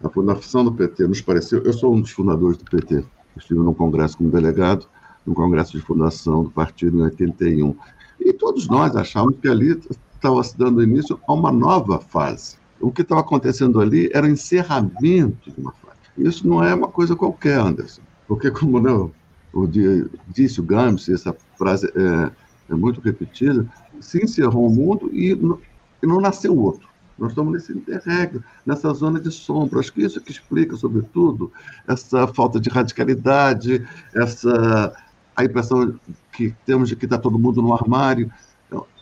a 0.02 0.08
fundação 0.08 0.64
do 0.64 0.72
PT 0.72 1.08
nos 1.08 1.20
pareceu. 1.20 1.60
Eu 1.64 1.72
sou 1.72 1.92
um 1.92 2.00
dos 2.00 2.12
fundadores 2.12 2.56
do 2.56 2.64
PT, 2.64 3.04
estive 3.36 3.60
num 3.60 3.74
congresso 3.74 4.16
como 4.16 4.30
delegado, 4.30 4.86
no 5.26 5.34
congresso 5.34 5.72
de 5.72 5.82
fundação 5.82 6.44
do 6.44 6.50
partido 6.50 6.98
em 6.98 7.02
81. 7.02 7.76
E 8.20 8.32
todos 8.32 8.68
nós 8.68 8.94
achávamos 8.96 9.36
que 9.40 9.48
ali 9.48 9.80
estava 10.14 10.42
se 10.42 10.56
dando 10.56 10.82
início 10.82 11.18
a 11.26 11.32
uma 11.32 11.50
nova 11.50 11.98
fase. 11.98 12.56
O 12.80 12.90
que 12.90 13.02
estava 13.02 13.20
acontecendo 13.20 13.80
ali 13.80 14.10
era 14.12 14.26
o 14.26 14.30
encerramento 14.30 15.50
de 15.50 15.60
uma 15.60 15.72
fase. 15.72 15.96
Isso 16.16 16.46
não 16.46 16.62
é 16.62 16.74
uma 16.74 16.88
coisa 16.88 17.16
qualquer, 17.16 17.58
Anderson, 17.58 18.02
porque, 18.26 18.50
como 18.50 18.80
não, 18.80 19.10
o 19.52 19.66
disse 20.28 20.60
o 20.60 20.64
Gramsci, 20.64 21.12
essa 21.12 21.34
frase 21.56 21.86
é, 21.86 22.30
é 22.72 22.74
muito 22.74 23.00
repetida, 23.00 23.66
se 24.00 24.22
encerrou 24.22 24.66
o 24.66 24.70
mundo 24.70 25.10
e, 25.12 25.32
e 25.32 26.06
não 26.06 26.20
nasceu 26.20 26.56
outro. 26.56 26.88
Nós 27.18 27.32
estamos 27.32 27.52
nesse 27.52 27.72
interregno, 27.72 28.42
nessa 28.64 28.90
zona 28.94 29.20
de 29.20 29.30
sombra. 29.30 29.80
Acho 29.80 29.92
que 29.92 30.02
isso 30.02 30.20
que 30.22 30.32
explica, 30.32 30.74
sobretudo, 30.74 31.52
essa 31.86 32.26
falta 32.26 32.58
de 32.58 32.70
radicalidade, 32.70 33.86
essa 34.14 34.90
a 35.40 35.44
impressão 35.44 35.94
que 36.32 36.54
temos 36.64 36.88
de 36.88 36.96
que 36.96 37.04
está 37.04 37.18
todo 37.18 37.38
mundo 37.38 37.60
no 37.60 37.74
armário. 37.74 38.30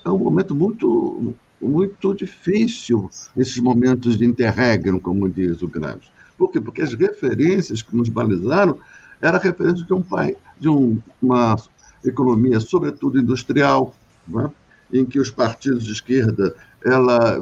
É 0.04 0.10
um 0.10 0.18
momento 0.18 0.54
muito, 0.54 1.34
muito 1.60 2.14
difícil, 2.14 3.10
esses 3.36 3.58
momentos 3.58 4.16
de 4.16 4.24
interregno, 4.24 5.00
como 5.00 5.28
diz 5.28 5.60
o 5.62 5.68
Gramsci. 5.68 6.08
Por 6.36 6.50
quê? 6.50 6.60
Porque 6.60 6.82
as 6.82 6.94
referências 6.94 7.82
que 7.82 7.94
nos 7.94 8.08
balizaram 8.08 8.78
eram 9.20 9.38
referências 9.38 9.86
de 9.86 9.92
um 9.92 10.02
país, 10.02 10.36
de 10.58 10.68
um, 10.68 10.98
uma 11.20 11.56
economia, 12.04 12.60
sobretudo 12.60 13.20
industrial, 13.20 13.94
é? 14.36 14.98
em 14.98 15.04
que 15.04 15.18
os 15.18 15.30
partidos 15.30 15.84
de 15.84 15.92
esquerda 15.92 16.54
ela 16.84 17.40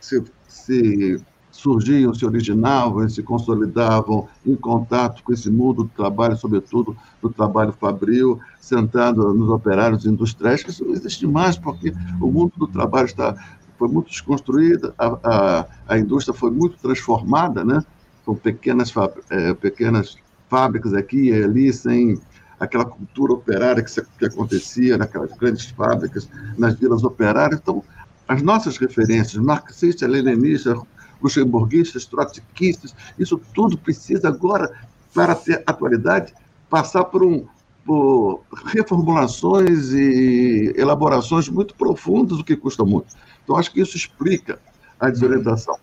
se, 0.00 0.24
se 0.48 1.20
surgiam, 1.60 2.14
se 2.14 2.24
originavam 2.24 3.04
e 3.04 3.10
se 3.10 3.22
consolidavam 3.22 4.26
em 4.44 4.56
contato 4.56 5.22
com 5.22 5.32
esse 5.32 5.50
mundo 5.50 5.84
do 5.84 5.90
trabalho, 5.90 6.36
sobretudo 6.36 6.96
do 7.20 7.28
trabalho 7.28 7.72
fabril, 7.72 8.40
sentado 8.60 9.34
nos 9.34 9.50
operários 9.50 10.06
industriais, 10.06 10.62
que 10.62 10.70
isso 10.70 10.84
não 10.84 10.92
existe 10.92 11.26
mais, 11.26 11.56
porque 11.56 11.92
o 12.20 12.30
mundo 12.30 12.52
do 12.56 12.66
trabalho 12.66 13.06
está, 13.06 13.34
foi 13.78 13.88
muito 13.88 14.08
desconstruído, 14.08 14.94
a, 14.98 15.18
a, 15.22 15.66
a 15.88 15.98
indústria 15.98 16.34
foi 16.34 16.50
muito 16.50 16.78
transformada, 16.78 17.64
né? 17.64 17.84
com 18.24 18.34
pequenas, 18.34 18.92
é, 19.30 19.54
pequenas 19.54 20.16
fábricas 20.48 20.94
aqui 20.94 21.30
e 21.30 21.44
ali, 21.44 21.72
sem 21.72 22.18
aquela 22.58 22.84
cultura 22.84 23.32
operária 23.32 23.82
que, 23.82 23.90
que 24.18 24.26
acontecia 24.26 24.98
naquelas 24.98 25.32
grandes 25.36 25.66
fábricas, 25.66 26.28
nas 26.58 26.74
vilas 26.78 27.02
operárias. 27.02 27.60
Então, 27.60 27.82
as 28.28 28.42
nossas 28.42 28.76
referências, 28.76 29.42
marxistas, 29.42 30.08
leninistas, 30.08 30.78
luxemburguistas, 31.22 32.06
trotskistas, 32.06 32.94
isso 33.18 33.40
tudo 33.54 33.76
precisa 33.76 34.28
agora, 34.28 34.70
para 35.14 35.34
ter 35.34 35.62
atualidade, 35.66 36.32
passar 36.68 37.04
por, 37.04 37.22
um, 37.22 37.46
por 37.84 38.42
reformulações 38.66 39.92
e 39.92 40.72
elaborações 40.76 41.48
muito 41.48 41.74
profundas, 41.74 42.38
o 42.38 42.44
que 42.44 42.56
custa 42.56 42.84
muito. 42.84 43.14
Então, 43.42 43.56
acho 43.56 43.72
que 43.72 43.80
isso 43.80 43.96
explica 43.96 44.60
a 44.98 45.10
desorientação. 45.10 45.76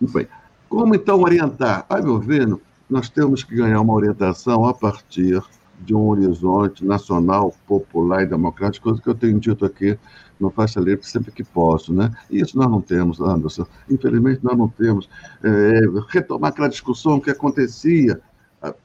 Bem. 0.00 0.28
Como 0.68 0.94
então 0.94 1.20
orientar? 1.20 1.84
A 1.88 2.00
meu 2.00 2.20
ver, 2.20 2.48
nós 2.88 3.08
temos 3.08 3.42
que 3.42 3.56
ganhar 3.56 3.80
uma 3.80 3.94
orientação 3.94 4.66
a 4.66 4.72
partir 4.72 5.42
de 5.80 5.94
um 5.94 6.08
horizonte 6.08 6.84
nacional, 6.84 7.54
popular 7.66 8.22
e 8.22 8.26
democrático, 8.26 8.84
coisa 8.84 9.02
que 9.02 9.08
eu 9.08 9.14
tenho 9.14 9.38
dito 9.38 9.64
aqui 9.64 9.98
no 10.38 10.50
Faixa 10.50 10.80
Livre 10.80 11.06
sempre 11.06 11.30
que 11.30 11.44
posso, 11.44 11.92
né? 11.92 12.10
E 12.30 12.40
isso 12.40 12.56
nós 12.56 12.70
não 12.70 12.80
temos, 12.80 13.20
Anderson. 13.20 13.66
Infelizmente, 13.88 14.40
nós 14.42 14.56
não 14.56 14.68
temos. 14.68 15.08
É, 15.42 15.80
retomar 16.08 16.50
aquela 16.50 16.68
discussão 16.68 17.20
que 17.20 17.30
acontecia, 17.30 18.20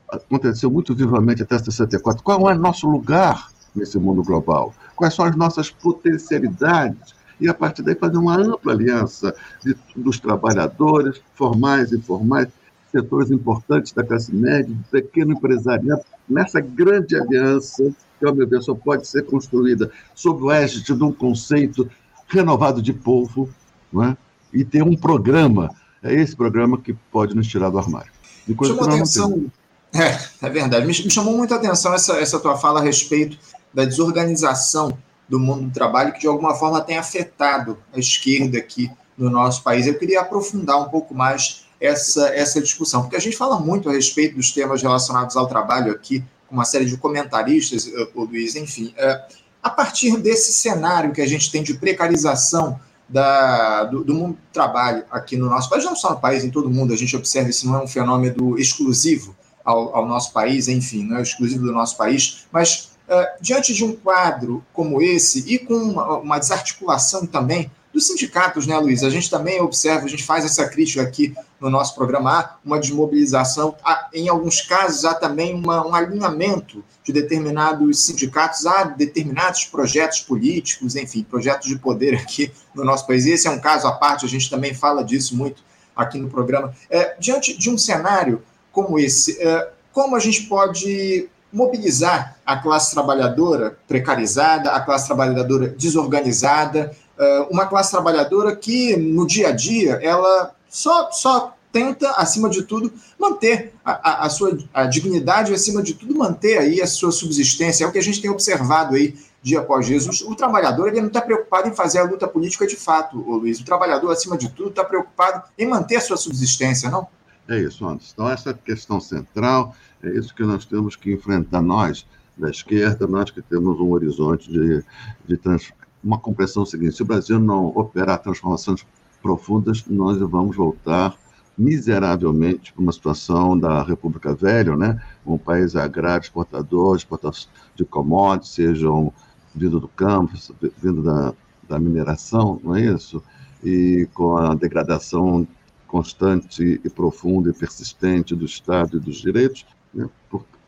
aconteceu 0.10 0.70
muito 0.70 0.94
vivamente 0.94 1.44
até 1.44 1.58
64. 1.58 2.24
Qual 2.24 2.50
é 2.50 2.56
nosso 2.56 2.90
lugar 2.90 3.50
nesse 3.76 3.98
mundo 3.98 4.24
global? 4.24 4.74
Quais 4.96 5.14
são 5.14 5.26
as 5.26 5.36
nossas 5.36 5.70
potencialidades? 5.70 7.16
E, 7.40 7.50
a 7.50 7.54
partir 7.54 7.82
daí, 7.84 7.96
fazer 7.96 8.18
uma 8.18 8.38
ampla 8.38 8.72
aliança 8.72 9.36
de, 9.64 9.76
dos 9.96 10.20
trabalhadores, 10.20 11.22
formais 11.34 11.92
e 11.92 11.98
informais, 11.98 12.48
setores 12.96 13.32
importantes 13.32 13.92
da 13.92 14.04
classe 14.04 14.34
média, 14.34 14.74
do 14.74 14.84
pequeno 14.90 15.34
empresariado, 15.34 16.02
nessa 16.30 16.62
grande 16.62 17.16
aliança 17.16 17.94
que, 18.20 18.26
ao 18.26 18.34
meu 18.34 18.48
ver, 18.48 18.62
só 18.62 18.74
pode 18.74 19.08
ser 19.08 19.24
construída 19.26 19.92
sob 20.14 20.44
o 20.44 20.52
égide 20.52 20.94
de 20.94 21.04
um 21.04 21.12
conceito 21.12 21.90
renovado 22.28 22.82
de 22.82 22.94
povo, 22.94 23.50
não 23.92 24.04
é? 24.04 24.18
e 24.54 24.64
ter 24.64 24.82
um 24.82 24.96
programa. 24.96 25.70
É 26.02 26.14
esse 26.14 26.36
programa 26.36 26.78
que 26.80 26.94
pode 27.12 27.36
nos 27.36 27.48
tirar 27.48 27.70
do 27.70 27.78
armário. 27.78 28.12
De 28.48 28.54
coisa 28.54 28.76
chamou 28.76 28.90
atenção. 28.90 29.46
É, 29.94 30.46
é 30.46 30.50
verdade. 30.50 30.86
Me, 30.86 30.94
me 30.94 31.10
chamou 31.10 31.36
muita 31.36 31.56
atenção 31.56 31.94
essa, 31.94 32.18
essa 32.18 32.40
tua 32.40 32.58
fala 32.58 32.80
a 32.80 32.84
respeito 32.84 33.38
da 33.74 33.84
desorganização 33.84 34.98
do 35.28 35.40
mundo 35.40 35.64
do 35.64 35.72
trabalho, 35.72 36.14
que 36.14 36.20
de 36.20 36.28
alguma 36.28 36.54
forma 36.54 36.80
tem 36.82 36.98
afetado 36.98 37.78
a 37.94 38.00
esquerda 38.00 38.58
aqui 38.58 38.90
no 39.18 39.30
nosso 39.30 39.64
país. 39.64 39.88
Eu 39.88 39.98
queria 39.98 40.22
aprofundar 40.22 40.80
um 40.80 40.90
pouco 40.90 41.14
mais 41.14 41.65
essa, 41.80 42.30
essa 42.30 42.62
discussão, 42.62 43.02
porque 43.02 43.16
a 43.16 43.20
gente 43.20 43.36
fala 43.36 43.60
muito 43.60 43.90
a 43.90 43.94
respeito 43.94 44.36
dos 44.36 44.52
temas 44.52 44.82
relacionados 44.82 45.36
ao 45.36 45.48
trabalho 45.48 45.92
aqui 45.92 46.24
com 46.48 46.56
uma 46.56 46.66
série 46.66 46.86
de 46.86 46.98
comentaristas, 46.98 47.88
eh, 47.88 48.08
o 48.14 48.24
Luiz, 48.24 48.56
enfim. 48.56 48.94
É, 48.98 49.26
a 49.62 49.70
partir 49.70 50.18
desse 50.18 50.54
cenário 50.54 51.12
que 51.12 51.22
a 51.22 51.28
gente 51.28 51.52
tem 51.52 51.64
de 51.64 51.74
precarização 51.74 52.80
da, 53.10 53.84
do, 53.86 54.04
do, 54.04 54.14
mundo 54.14 54.34
do 54.34 54.54
trabalho 54.54 55.04
aqui 55.10 55.36
no 55.38 55.50
nosso 55.50 55.70
país, 55.70 55.84
não 55.84 55.96
só 55.96 56.12
no 56.12 56.20
país, 56.20 56.44
em 56.44 56.50
todo 56.50 56.70
mundo, 56.70 56.94
a 56.94 56.98
gente 56.98 57.16
observa 57.16 57.50
isso 57.50 57.68
não 57.68 57.80
é 57.80 57.84
um 57.84 57.88
fenômeno 57.88 58.58
exclusivo 58.58 59.36
ao, 59.64 59.96
ao 59.96 60.08
nosso 60.08 60.32
país, 60.32 60.68
enfim, 60.68 61.04
não 61.04 61.18
é 61.18 61.22
exclusivo 61.22 61.66
do 61.66 61.72
nosso 61.72 61.98
país, 61.98 62.46
mas 62.52 62.92
uh, 63.08 63.42
diante 63.42 63.74
de 63.74 63.84
um 63.84 63.96
quadro 63.96 64.64
como 64.72 65.02
esse 65.02 65.52
e 65.52 65.58
com 65.58 65.74
uma, 65.74 66.18
uma 66.20 66.40
desarticulação 66.40 67.26
também 67.26 67.72
dos 67.96 68.08
sindicatos, 68.08 68.68
né, 68.68 68.78
Luiz? 68.78 69.04
A 69.04 69.10
gente 69.10 69.30
também 69.30 69.62
observa, 69.62 70.06
a 70.06 70.10
gente 70.10 70.24
faz 70.24 70.44
essa 70.44 70.68
crítica 70.68 71.02
aqui 71.02 71.34
no 71.66 71.72
nosso 71.72 71.96
programa, 71.96 72.40
há 72.40 72.56
uma 72.64 72.80
desmobilização, 72.80 73.76
em 74.14 74.30
alguns 74.30 74.62
casos 74.62 75.04
há 75.04 75.16
também 75.16 75.56
uma, 75.56 75.86
um 75.86 75.96
alinhamento 75.96 76.84
de 77.04 77.12
determinados 77.12 78.06
sindicatos 78.06 78.68
a 78.68 78.84
determinados 78.84 79.66
projetos 79.66 80.20
políticos, 80.20 80.96
enfim, 80.96 81.24
projetos 81.24 81.68
de 81.68 81.76
poder 81.80 82.14
aqui 82.22 82.52
no 82.76 82.86
nosso 82.86 83.08
país. 83.08 83.26
Esse 83.26 83.48
é 83.48 83.52
um 83.52 83.60
caso 83.60 83.88
à 83.88 83.94
parte, 83.94 84.26
a 84.26 84.30
gente 84.30 84.48
também 84.48 84.76
fala 84.76 85.04
disso 85.04 85.36
muito 85.36 85.64
aqui 85.96 86.20
no 86.20 86.30
programa. 86.30 86.72
É, 86.88 87.16
diante 87.20 87.58
de 87.58 87.68
um 87.68 87.80
cenário 87.80 88.44
como 88.72 89.00
esse, 89.00 89.42
é, 89.42 89.72
como 89.92 90.16
a 90.16 90.20
gente 90.20 90.44
pode 90.44 91.28
mobilizar 91.52 92.38
a 92.46 92.58
classe 92.58 92.94
trabalhadora 92.94 93.76
precarizada, 93.88 94.70
a 94.70 94.82
classe 94.82 95.08
trabalhadora 95.08 95.70
desorganizada, 95.70 96.92
uh, 97.18 97.48
uma 97.50 97.66
classe 97.66 97.92
trabalhadora 97.92 98.54
que 98.56 98.98
no 98.98 99.26
dia 99.26 99.48
a 99.48 99.52
dia 99.52 99.98
ela 100.04 100.54
só, 100.76 101.10
só 101.12 101.55
tenta, 101.76 102.12
acima 102.12 102.50
de 102.50 102.64
tudo, 102.64 102.94
manter 103.20 103.74
a, 103.84 103.92
a, 103.92 104.26
a, 104.28 104.30
sua 104.30 104.58
a 104.74 104.86
dignidade, 104.86 105.54
acima 105.54 105.84
de 105.84 105.94
tudo, 105.94 106.18
manter 106.18 106.58
aí 106.58 106.82
a 106.82 106.88
sua 106.88 107.12
subsistência. 107.12 107.84
É 107.84 107.88
o 107.88 107.92
que 107.92 107.98
a 107.98 108.02
gente 108.02 108.22
tem 108.22 108.32
observado 108.32 108.96
aí 108.96 109.14
dia 109.44 109.60
após 109.60 109.86
dia. 109.86 109.98
O, 109.98 110.32
o 110.32 110.36
trabalhador 110.36 110.88
ele 110.88 111.02
não 111.02 111.10
está 111.10 111.20
preocupado 111.20 111.68
em 111.68 111.76
fazer 111.76 112.00
a 112.00 112.04
luta 112.06 112.30
política 112.30 112.66
de 112.66 112.78
fato, 112.78 113.22
ô 113.30 113.36
Luiz. 113.36 113.60
O 113.60 113.66
trabalhador, 113.66 114.10
acima 114.10 114.38
de 114.38 114.48
tudo, 114.48 114.70
está 114.70 114.86
preocupado 114.86 115.44
em 115.58 115.68
manter 115.68 115.98
a 115.98 116.02
sua 116.02 116.16
subsistência, 116.16 116.90
não? 116.90 117.10
É 117.46 117.60
isso, 117.60 117.86
Anderson. 117.86 118.12
Então, 118.14 118.30
essa 118.30 118.52
é 118.52 118.54
a 118.54 118.56
questão 118.56 119.02
central, 119.02 119.76
é 120.02 120.08
isso 120.12 120.34
que 120.34 120.44
nós 120.44 120.64
temos 120.64 120.96
que 120.96 121.12
enfrentar, 121.12 121.62
nós, 121.62 122.08
da 122.38 122.50
esquerda, 122.50 123.06
nós 123.06 123.30
que 123.32 123.42
temos 123.42 123.82
um 123.82 123.92
horizonte 123.92 124.50
de, 124.50 124.82
de 125.28 125.36
trans, 125.36 125.74
uma 126.02 126.18
compreensão 126.18 126.66
seguinte: 126.66 126.96
se 126.96 127.02
o 127.02 127.06
Brasil 127.06 127.38
não 127.38 127.68
operar 127.68 128.20
transformações 128.20 128.86
profundas, 129.22 129.84
nós 129.88 130.18
vamos 130.20 130.56
voltar 130.56 131.14
miseravelmente 131.58 132.74
para 132.74 132.82
uma 132.82 132.92
situação 132.92 133.58
da 133.58 133.82
República 133.84 134.34
Velha, 134.34 134.76
né? 134.76 135.02
um 135.26 135.38
país 135.38 135.76
agrário, 135.76 136.24
exportador, 136.24 136.96
exportador 136.96 137.36
de 137.76 137.86
commodities, 137.86 138.54
sejam 138.54 139.14
vindo 139.54 139.80
do 139.80 139.88
campo, 139.88 140.34
vindo 140.82 141.02
da, 141.02 141.34
da 141.68 141.80
mineração, 141.80 142.60
não 142.64 142.76
é 142.76 142.82
isso? 142.82 143.24
E 143.64 144.08
com 144.14 144.38
a 144.38 144.54
degradação 144.54 145.48
constante 145.88 146.82
e 146.84 146.90
profunda 146.90 147.50
e 147.50 147.54
persistente 147.54 148.36
do 148.36 148.46
Estado 148.46 148.98
e 148.98 149.00
dos 149.00 149.18
direitos, 149.18 149.66
né? 149.94 150.10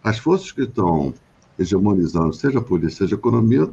As 0.03 0.17
forças 0.17 0.53
que 0.53 0.61
estão 0.61 1.13
hegemonizando, 1.59 2.33
seja 2.33 2.59
a 2.59 2.61
polícia, 2.61 2.99
seja 2.99 3.15
a 3.15 3.19
economia, 3.19 3.69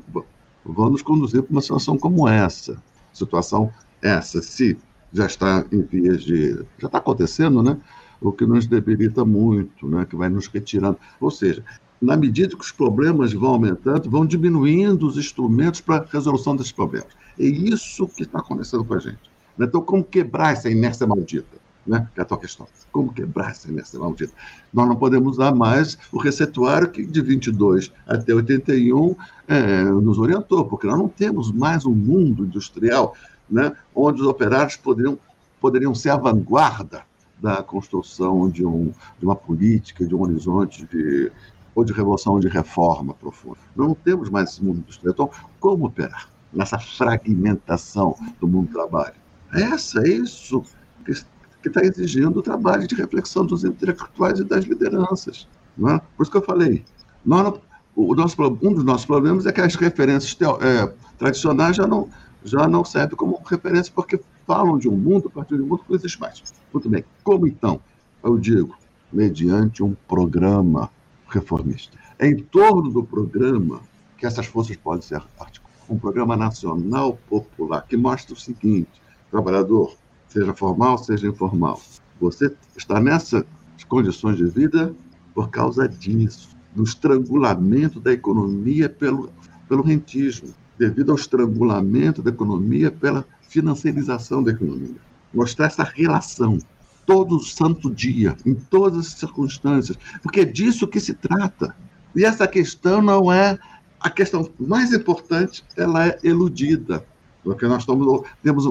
vão 0.65 0.91
nos 0.91 1.03
conduzir 1.03 1.43
para 1.43 1.53
uma 1.53 1.61
situação 1.61 1.97
como 1.97 2.29
essa. 2.29 2.83
Situação 3.13 3.73
essa, 4.03 4.43
se 4.43 4.77
já 5.15 5.27
está 5.27 5.65
em 5.71 5.81
vias 5.83 6.23
de. 6.23 6.55
já 6.79 6.87
está 6.87 6.99
acontecendo, 6.99 7.63
né? 7.63 7.79
O 8.21 8.33
que 8.33 8.45
nos 8.45 8.67
debilita 8.67 9.25
muito, 9.25 9.87
né? 9.87 10.05
que 10.09 10.17
vai 10.17 10.29
nos 10.29 10.49
retirando. 10.49 10.99
Ou 11.21 11.31
seja, 11.31 11.63
na 12.01 12.17
medida 12.17 12.57
que 12.57 12.63
os 12.63 12.73
problemas 12.73 13.33
vão 13.33 13.51
aumentando, 13.51 14.11
vão 14.11 14.27
diminuindo 14.27 15.07
os 15.07 15.17
instrumentos 15.17 15.81
para 15.81 16.03
a 16.03 16.07
resolução 16.11 16.57
desses 16.57 16.73
problemas. 16.73 17.09
É 17.39 17.45
isso 17.45 18.09
que 18.09 18.23
está 18.23 18.39
acontecendo 18.39 18.85
com 18.85 18.95
a 18.95 18.99
gente. 18.99 19.31
Então, 19.59 19.81
como 19.81 20.03
quebrar 20.03 20.53
essa 20.53 20.69
inércia 20.69 21.07
maldita? 21.07 21.63
Né? 21.87 22.09
Que 22.15 22.21
é 22.21 22.23
a 22.23 22.27
tua 22.27 22.39
questão. 22.39 22.67
Como 22.91 23.13
quebrar 23.13 23.51
essa 23.51 23.69
inércia 23.69 24.01
maldita? 24.01 24.33
Nós 24.73 24.89
não 24.89 24.97
podemos 24.97 25.35
usar 25.35 25.55
mais 25.55 25.99
o 26.11 26.19
receituário 26.19 26.91
que 26.91 27.05
de 27.05 27.21
22 27.21 27.93
até 28.07 28.35
81 28.35 29.15
é, 29.47 29.85
nos 29.85 30.19
orientou, 30.19 30.65
porque 30.65 30.87
nós 30.87 30.99
não 30.99 31.09
temos 31.09 31.53
mais 31.53 31.85
um 31.85 31.95
mundo 31.95 32.45
industrial 32.47 33.15
né, 33.49 33.73
onde 33.95 34.21
os 34.21 34.27
operários 34.27 34.77
poderiam, 34.77 35.19
poderiam 35.61 35.95
ser 35.95 36.11
a 36.11 36.17
vanguarda 36.17 37.03
da 37.41 37.63
construção 37.63 38.49
de, 38.49 38.65
um, 38.65 38.93
de 39.19 39.25
uma 39.25 39.37
política, 39.37 40.07
de 40.07 40.15
um 40.15 40.23
horizonte 40.23 40.87
de, 40.87 41.31
ou 41.75 41.85
de 41.85 41.93
revolução 41.93 42.35
ou 42.35 42.41
de 42.41 42.49
reforma 42.49 43.15
profunda. 43.15 43.59
Não 43.77 43.95
temos 43.95 44.31
mais 44.31 44.51
esse 44.51 44.65
mundo 44.65 44.79
industrial. 44.79 45.13
Então, 45.13 45.31
como 45.61 45.87
operar 45.87 46.29
nessa 46.53 46.79
fragmentação 46.79 48.17
do 48.41 48.47
mundo 48.47 48.69
do 48.69 48.73
trabalho? 48.73 49.15
Essa, 49.53 50.01
é 50.01 50.09
isso 50.09 50.63
que 51.05 51.69
está 51.69 51.83
exigindo 51.83 52.39
o 52.39 52.43
trabalho 52.43 52.87
de 52.87 52.95
reflexão 52.95 53.45
dos 53.45 53.65
intelectuais 53.65 54.39
e 54.39 54.45
das 54.45 54.65
lideranças. 54.65 55.49
É? 55.79 56.01
Por 56.17 56.23
isso 56.23 56.31
que 56.31 56.37
eu 56.37 56.43
falei, 56.43 56.85
nós, 57.25 57.59
o 57.97 58.15
nosso, 58.15 58.37
um 58.63 58.73
dos 58.73 58.85
nossos 58.85 59.07
problemas 59.07 59.47
é 59.47 59.53
que 59.53 59.61
as 59.61 59.75
referências 59.75 60.37
é, 60.61 60.93
tradicionais 61.19 61.77
já 61.77 61.87
não, 61.87 62.09
já 62.45 62.69
não 62.69 62.85
servem 62.85 63.17
como 63.17 63.43
referência 63.45 63.93
porque 63.95 64.21
falam 64.47 64.79
de 64.79 64.89
um 64.89 64.97
mundo, 64.97 65.29
a 65.29 65.31
partir 65.31 65.57
de 65.57 65.63
um 65.63 65.67
mundo 65.67 65.83
que 65.83 65.91
não 65.91 65.97
existe 65.97 66.21
mais. 66.21 66.43
Muito 66.73 66.89
bem. 66.89 67.05
Como 67.23 67.47
então? 67.47 67.81
Eu 68.23 68.39
digo, 68.39 68.77
mediante 69.13 69.83
um 69.83 69.95
programa 70.07 70.91
reformista. 71.29 71.97
É 72.19 72.29
em 72.29 72.37
torno 72.37 72.91
do 72.91 73.03
programa 73.03 73.81
que 74.19 74.27
essas 74.27 74.47
forças 74.47 74.77
podem 74.77 75.03
ser 75.03 75.23
articuladas. 75.39 75.65
Um 75.89 75.99
programa 75.99 76.37
nacional 76.37 77.19
popular 77.29 77.83
que 77.87 77.97
mostra 77.97 78.35
o 78.35 78.39
seguinte: 78.39 78.91
trabalhador, 79.31 79.95
seja 80.29 80.55
formal, 80.55 80.99
seja 80.99 81.27
informal. 81.27 81.81
Você 82.21 82.55
está 82.77 83.01
nessas 83.01 83.45
condições 83.89 84.37
de 84.37 84.47
vida 84.47 84.95
por 85.35 85.51
causa 85.51 85.89
disso, 85.89 86.57
do 86.75 86.85
estrangulamento 86.85 88.01
da 88.01 88.13
economia 88.13 88.89
pelo, 88.89 89.31
pelo 89.69 89.83
rentismo, 89.83 90.55
devido 90.79 91.11
ao 91.11 91.17
estrangulamento 91.17 92.23
da 92.23 92.31
economia 92.31 92.91
pela 92.91 93.25
financiarização 93.49 94.43
da 94.43 94.51
economia. 94.53 94.97
Mostrar 95.33 95.67
essa 95.67 95.85
relação 95.85 96.59
todo 97.07 97.41
santo 97.41 97.91
dia, 97.91 98.37
em 98.45 98.55
todas 98.55 99.07
as 99.07 99.13
circunstâncias, 99.15 99.99
porque 100.23 100.41
é 100.41 100.45
disso 100.45 100.89
que 100.89 101.01
se 101.01 101.15
trata. 101.15 101.75
E 102.15 102.25
essa 102.25 102.47
questão 102.47 103.03
não 103.03 103.33
é 103.33 103.59
a 104.01 104.11
questão 104.11 104.49
mais 104.59 104.93
importante, 104.93 105.65
ela 105.77 106.07
é 106.07 106.19
eludida, 106.23 107.05
porque 107.43 107.67
nós 107.67 107.83
estamos, 107.83 108.23
temos 108.43 108.65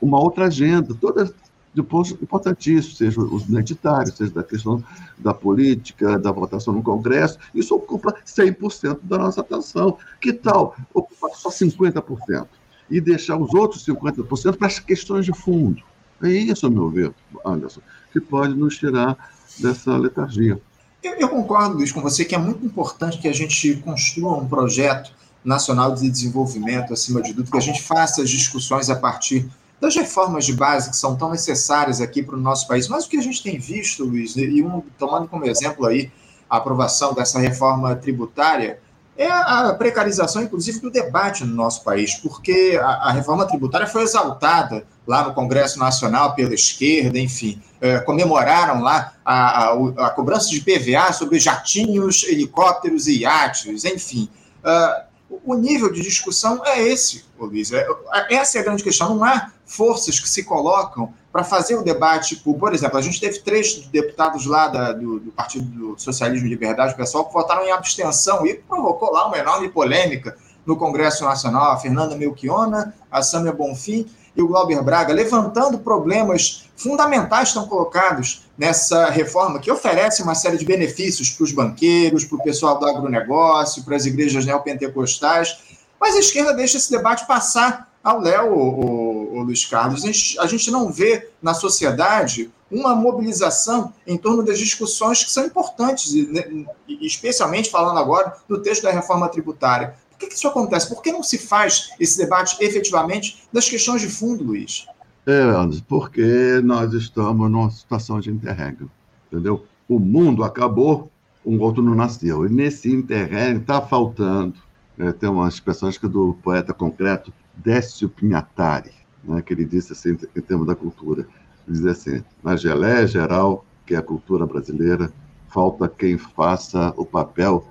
uma 0.00 0.20
outra 0.20 0.46
agenda, 0.46 0.94
toda 0.94 1.32
depois 1.78 2.10
importantíssimo, 2.10 2.94
seja 2.94 3.20
os 3.20 3.44
identitários, 3.48 4.16
seja 4.16 4.32
da 4.32 4.42
questão 4.42 4.82
da 5.16 5.32
política, 5.32 6.18
da 6.18 6.32
votação 6.32 6.74
no 6.74 6.82
Congresso, 6.82 7.38
isso 7.54 7.74
ocupa 7.74 8.14
100% 8.26 8.98
da 9.02 9.18
nossa 9.18 9.40
atenção. 9.40 9.96
Que 10.20 10.32
tal 10.32 10.74
ocupar 10.92 11.30
só 11.30 11.50
50% 11.50 12.46
e 12.90 13.00
deixar 13.00 13.36
os 13.36 13.54
outros 13.54 13.86
50% 13.86 14.56
para 14.56 14.66
as 14.66 14.78
questões 14.78 15.24
de 15.24 15.32
fundo? 15.32 15.82
É 16.22 16.28
isso, 16.28 16.68
meu 16.68 16.90
ver, 16.90 17.12
Anderson, 17.46 17.80
que 18.12 18.20
pode 18.20 18.54
nos 18.54 18.76
tirar 18.76 19.16
dessa 19.60 19.96
letargia. 19.96 20.60
Eu, 21.02 21.14
eu 21.14 21.28
concordo, 21.28 21.76
Luiz, 21.76 21.92
com 21.92 22.02
você 22.02 22.24
que 22.24 22.34
é 22.34 22.38
muito 22.38 22.66
importante 22.66 23.18
que 23.18 23.28
a 23.28 23.32
gente 23.32 23.76
construa 23.76 24.36
um 24.36 24.48
projeto 24.48 25.12
nacional 25.44 25.94
de 25.94 26.10
desenvolvimento, 26.10 26.92
acima 26.92 27.22
de 27.22 27.32
tudo, 27.32 27.48
que 27.48 27.56
a 27.56 27.60
gente 27.60 27.82
faça 27.82 28.20
as 28.20 28.28
discussões 28.28 28.90
a 28.90 28.96
partir 28.96 29.48
das 29.80 29.94
reformas 29.94 30.44
de 30.44 30.52
base 30.52 30.90
que 30.90 30.96
são 30.96 31.16
tão 31.16 31.30
necessárias 31.30 32.00
aqui 32.00 32.22
para 32.22 32.36
o 32.36 32.40
nosso 32.40 32.66
país. 32.66 32.88
Mas 32.88 33.04
o 33.04 33.08
que 33.08 33.16
a 33.16 33.22
gente 33.22 33.42
tem 33.42 33.58
visto, 33.58 34.04
Luiz, 34.04 34.36
e 34.36 34.62
um, 34.62 34.82
tomando 34.98 35.28
como 35.28 35.46
exemplo 35.46 35.86
aí 35.86 36.10
a 36.48 36.56
aprovação 36.56 37.14
dessa 37.14 37.38
reforma 37.38 37.94
tributária, 37.94 38.80
é 39.18 39.28
a 39.28 39.74
precarização, 39.76 40.42
inclusive, 40.42 40.78
do 40.78 40.90
debate 40.90 41.44
no 41.44 41.52
nosso 41.52 41.82
país, 41.82 42.14
porque 42.14 42.78
a, 42.80 43.08
a 43.08 43.12
reforma 43.12 43.44
tributária 43.46 43.86
foi 43.86 44.02
exaltada 44.02 44.86
lá 45.04 45.24
no 45.24 45.34
Congresso 45.34 45.78
Nacional 45.78 46.36
pela 46.36 46.54
esquerda, 46.54 47.18
enfim, 47.18 47.60
é, 47.80 47.98
comemoraram 47.98 48.80
lá 48.80 49.14
a, 49.24 49.64
a, 49.64 50.06
a, 50.06 50.10
cobrança 50.10 50.48
de 50.50 50.60
PVA 50.60 51.12
sobre 51.12 51.40
jatinhos, 51.40 52.22
helicópteros 52.24 53.08
e 53.08 53.20
iates, 53.20 53.84
enfim. 53.84 54.28
Uh, 54.64 55.07
o 55.30 55.54
nível 55.54 55.92
de 55.92 56.02
discussão 56.02 56.62
é 56.64 56.82
esse, 56.82 57.24
Luiz. 57.38 57.72
É, 57.72 57.86
essa 58.30 58.58
é 58.58 58.60
a 58.60 58.64
grande 58.64 58.82
questão. 58.82 59.14
Não 59.14 59.24
há 59.24 59.50
forças 59.66 60.18
que 60.18 60.28
se 60.28 60.42
colocam 60.42 61.12
para 61.30 61.44
fazer 61.44 61.76
o 61.76 61.82
debate. 61.82 62.36
Por, 62.36 62.54
por 62.54 62.74
exemplo, 62.74 62.98
a 62.98 63.02
gente 63.02 63.20
teve 63.20 63.40
três 63.40 63.86
deputados 63.86 64.46
lá 64.46 64.68
da, 64.68 64.92
do, 64.92 65.20
do, 65.20 65.30
Partido 65.30 65.66
do 65.94 66.00
Socialismo 66.00 66.46
e 66.46 66.50
Liberdade, 66.50 66.96
pessoal, 66.96 67.26
que 67.26 67.32
votaram 67.32 67.64
em 67.64 67.70
abstenção 67.70 68.46
e 68.46 68.54
provocou 68.54 69.12
lá 69.12 69.26
uma 69.26 69.38
enorme 69.38 69.68
polêmica 69.68 70.36
no 70.64 70.76
Congresso 70.76 71.24
Nacional. 71.24 71.72
A 71.72 71.76
Fernanda 71.76 72.16
Melchiona, 72.16 72.94
a 73.10 73.22
Sâmia 73.22 73.52
Bonfim 73.52 74.06
e 74.38 74.42
o 74.42 74.46
Glauber 74.46 74.80
Braga, 74.82 75.12
levantando 75.12 75.80
problemas 75.80 76.70
fundamentais 76.76 77.48
estão 77.48 77.66
colocados 77.66 78.44
nessa 78.56 79.10
reforma, 79.10 79.58
que 79.58 79.70
oferece 79.70 80.22
uma 80.22 80.34
série 80.36 80.56
de 80.56 80.64
benefícios 80.64 81.30
para 81.30 81.42
os 81.42 81.50
banqueiros, 81.50 82.24
para 82.24 82.38
o 82.38 82.42
pessoal 82.42 82.78
do 82.78 82.86
agronegócio, 82.86 83.82
para 83.82 83.96
as 83.96 84.06
igrejas 84.06 84.46
neopentecostais, 84.46 85.58
mas 86.00 86.14
a 86.14 86.20
esquerda 86.20 86.54
deixa 86.54 86.76
esse 86.76 86.88
debate 86.88 87.26
passar 87.26 87.92
ao 88.02 88.20
Léo, 88.20 88.54
o, 88.54 89.42
Luiz 89.42 89.66
Carlos. 89.66 90.04
A 90.04 90.06
gente, 90.06 90.38
a 90.38 90.46
gente 90.46 90.70
não 90.70 90.92
vê 90.92 91.30
na 91.42 91.52
sociedade 91.52 92.50
uma 92.70 92.94
mobilização 92.94 93.92
em 94.06 94.16
torno 94.16 94.44
das 94.44 94.58
discussões 94.58 95.24
que 95.24 95.30
são 95.32 95.44
importantes, 95.44 96.14
né, 96.28 96.44
especialmente 96.88 97.70
falando 97.70 97.98
agora 97.98 98.36
do 98.46 98.62
texto 98.62 98.82
da 98.82 98.92
reforma 98.92 99.28
tributária. 99.28 99.96
Por 100.18 100.22
que, 100.22 100.26
que 100.30 100.34
isso 100.34 100.48
acontece? 100.48 100.88
Por 100.88 101.00
que 101.00 101.12
não 101.12 101.22
se 101.22 101.38
faz 101.38 101.90
esse 102.00 102.18
debate 102.18 102.56
efetivamente 102.60 103.44
das 103.52 103.68
questões 103.68 104.02
de 104.02 104.08
fundo, 104.08 104.42
Luiz? 104.42 104.84
É, 105.24 105.42
Anderson, 105.42 105.84
porque 105.86 106.60
nós 106.64 106.92
estamos 106.92 107.48
numa 107.48 107.70
situação 107.70 108.18
de 108.18 108.28
interregno, 108.28 108.90
entendeu? 109.30 109.64
O 109.88 110.00
mundo 110.00 110.42
acabou, 110.42 111.08
um 111.46 111.60
outro 111.60 111.84
não 111.84 111.94
nasceu. 111.94 112.44
E 112.44 112.48
nesse 112.48 112.92
interregno 112.92 113.60
está 113.60 113.80
faltando. 113.80 114.56
É, 114.98 115.12
tem 115.12 115.28
umas 115.28 115.54
expressões 115.54 115.96
que 115.96 116.08
do 116.08 116.36
poeta 116.42 116.74
concreto, 116.74 117.32
Décio 117.54 118.08
Pinhatari, 118.08 118.90
né, 119.22 119.40
que 119.40 119.52
ele 119.52 119.64
disse 119.64 119.92
assim, 119.92 120.18
em 120.34 120.40
termos 120.40 120.66
da 120.66 120.74
cultura. 120.74 121.28
Ele 121.68 121.76
diz 121.76 121.86
assim, 121.86 122.24
na 122.42 122.56
geleia 122.56 123.06
geral, 123.06 123.64
que 123.86 123.94
é 123.94 123.98
a 123.98 124.02
cultura 124.02 124.44
brasileira, 124.44 125.12
falta 125.48 125.88
quem 125.88 126.18
faça 126.18 126.92
o 126.96 127.06
papel 127.06 127.64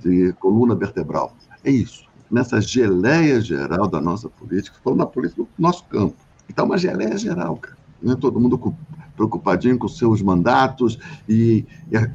de 0.00 0.32
coluna 0.34 0.76
vertebral. 0.76 1.34
É 1.64 1.70
isso. 1.70 2.04
Nessa 2.30 2.60
geleia 2.60 3.40
geral 3.40 3.88
da 3.88 4.00
nossa 4.00 4.28
política, 4.28 4.76
falando 4.82 5.00
da 5.00 5.06
política 5.06 5.42
do 5.42 5.48
nosso 5.58 5.84
campo. 5.84 6.16
Então, 6.48 6.66
uma 6.66 6.78
geleia 6.78 7.16
geral, 7.16 7.56
cara. 7.56 7.76
Né? 8.02 8.16
Todo 8.18 8.40
mundo 8.40 8.74
preocupadinho 9.16 9.78
com 9.78 9.88
seus 9.88 10.22
mandatos 10.22 10.98
e, 11.28 11.64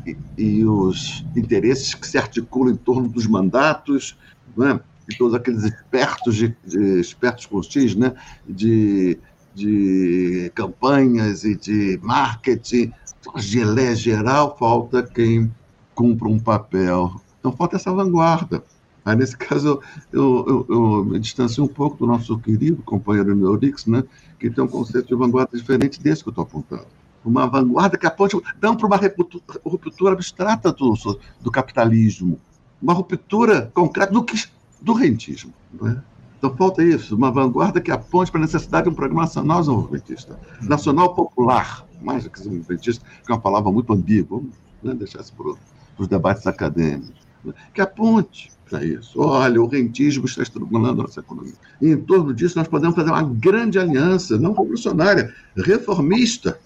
e, 0.07 0.17
e, 0.37 0.65
os 0.65 1.23
interesses 1.35 1.93
que 1.93 2.07
se 2.07 2.17
articulam 2.17 2.73
em 2.73 2.77
torno 2.77 3.07
dos 3.07 3.27
mandatos, 3.27 4.17
né? 4.57 4.79
e 5.07 5.15
todos 5.15 5.35
aqueles 5.35 5.63
espertos, 5.63 6.35
de, 6.35 6.55
de 6.65 6.99
espertos 6.99 7.45
com 7.45 7.61
X, 7.61 7.95
né? 7.95 8.13
de, 8.47 9.19
de 9.53 10.51
campanhas 10.55 11.43
e 11.43 11.55
de 11.55 11.99
marketing. 12.01 12.91
Então, 13.19 13.37
geleia 13.37 13.95
geral, 13.95 14.55
falta 14.57 15.03
quem 15.03 15.51
cumpra 15.93 16.27
um 16.27 16.39
papel. 16.39 17.21
Então, 17.39 17.51
falta 17.51 17.75
essa 17.75 17.93
vanguarda. 17.93 18.63
Aí, 19.05 19.15
nesse 19.15 19.37
caso, 19.37 19.79
eu, 20.11 20.45
eu, 20.47 20.65
eu, 20.67 21.05
me 21.05 21.19
distancio 21.19 21.63
um 21.63 21.67
pouco 21.67 21.95
do 21.97 22.07
nosso 22.07 22.37
querido 22.39 22.81
companheiro 22.81 23.35
Neurix, 23.35 23.85
né, 23.85 24.03
que 24.39 24.49
tem 24.49 24.63
um 24.63 24.67
conceito 24.67 25.07
de 25.07 25.15
vanguarda 25.15 25.55
diferente 25.55 26.01
desse 26.01 26.23
que 26.23 26.29
eu 26.29 26.31
estou 26.31 26.43
apontando. 26.43 26.87
Uma 27.23 27.45
vanguarda 27.45 27.97
que 27.97 28.07
aponta 28.07 28.41
não 28.59 28.75
para 28.75 28.87
uma 28.87 28.99
ruptura 29.63 30.13
abstrata 30.13 30.71
do, 30.71 30.93
do 31.39 31.51
capitalismo, 31.51 32.39
uma 32.81 32.93
ruptura 32.93 33.71
concreta 33.75 34.11
do, 34.11 34.23
que, 34.23 34.43
do 34.81 34.93
rentismo. 34.93 35.53
Né? 35.79 36.01
Então, 36.37 36.55
falta 36.55 36.83
isso, 36.83 37.15
uma 37.15 37.31
vanguarda 37.31 37.79
que 37.79 37.91
aponte 37.91 38.31
para 38.31 38.39
a 38.39 38.43
necessidade 38.43 38.85
de 38.85 38.89
um 38.89 38.95
programa 38.95 39.21
nacional 39.21 39.59
desenvolvimentista, 39.59 40.39
nacional 40.61 41.13
popular, 41.13 41.85
mais 42.01 42.23
do 42.23 42.29
que 42.29 42.39
desenvolvimentista, 42.39 43.05
que 43.23 43.31
é 43.31 43.35
uma 43.35 43.41
palavra 43.41 43.71
muito 43.71 43.93
ambígua, 43.93 44.39
vamos 44.39 44.55
né, 44.83 44.93
deixar 44.93 45.21
isso 45.21 45.33
por 45.33 45.57
os 45.97 46.07
debates 46.07 46.45
acadêmicos? 46.45 47.24
Que 47.73 47.81
aponte 47.81 48.51
para 48.69 48.83
isso. 48.83 49.19
Olha, 49.19 49.61
o 49.61 49.67
rentismo 49.67 50.25
está 50.25 50.41
estrangulando 50.41 51.01
a 51.01 51.03
nossa 51.03 51.19
economia. 51.19 51.53
E 51.81 51.89
em 51.89 51.97
torno 51.97 52.33
disso, 52.33 52.57
nós 52.57 52.67
podemos 52.67 52.95
fazer 52.95 53.11
uma 53.11 53.23
grande 53.23 53.77
aliança, 53.77 54.37
não 54.37 54.51
revolucionária, 54.51 55.33
reformista. 55.55 56.59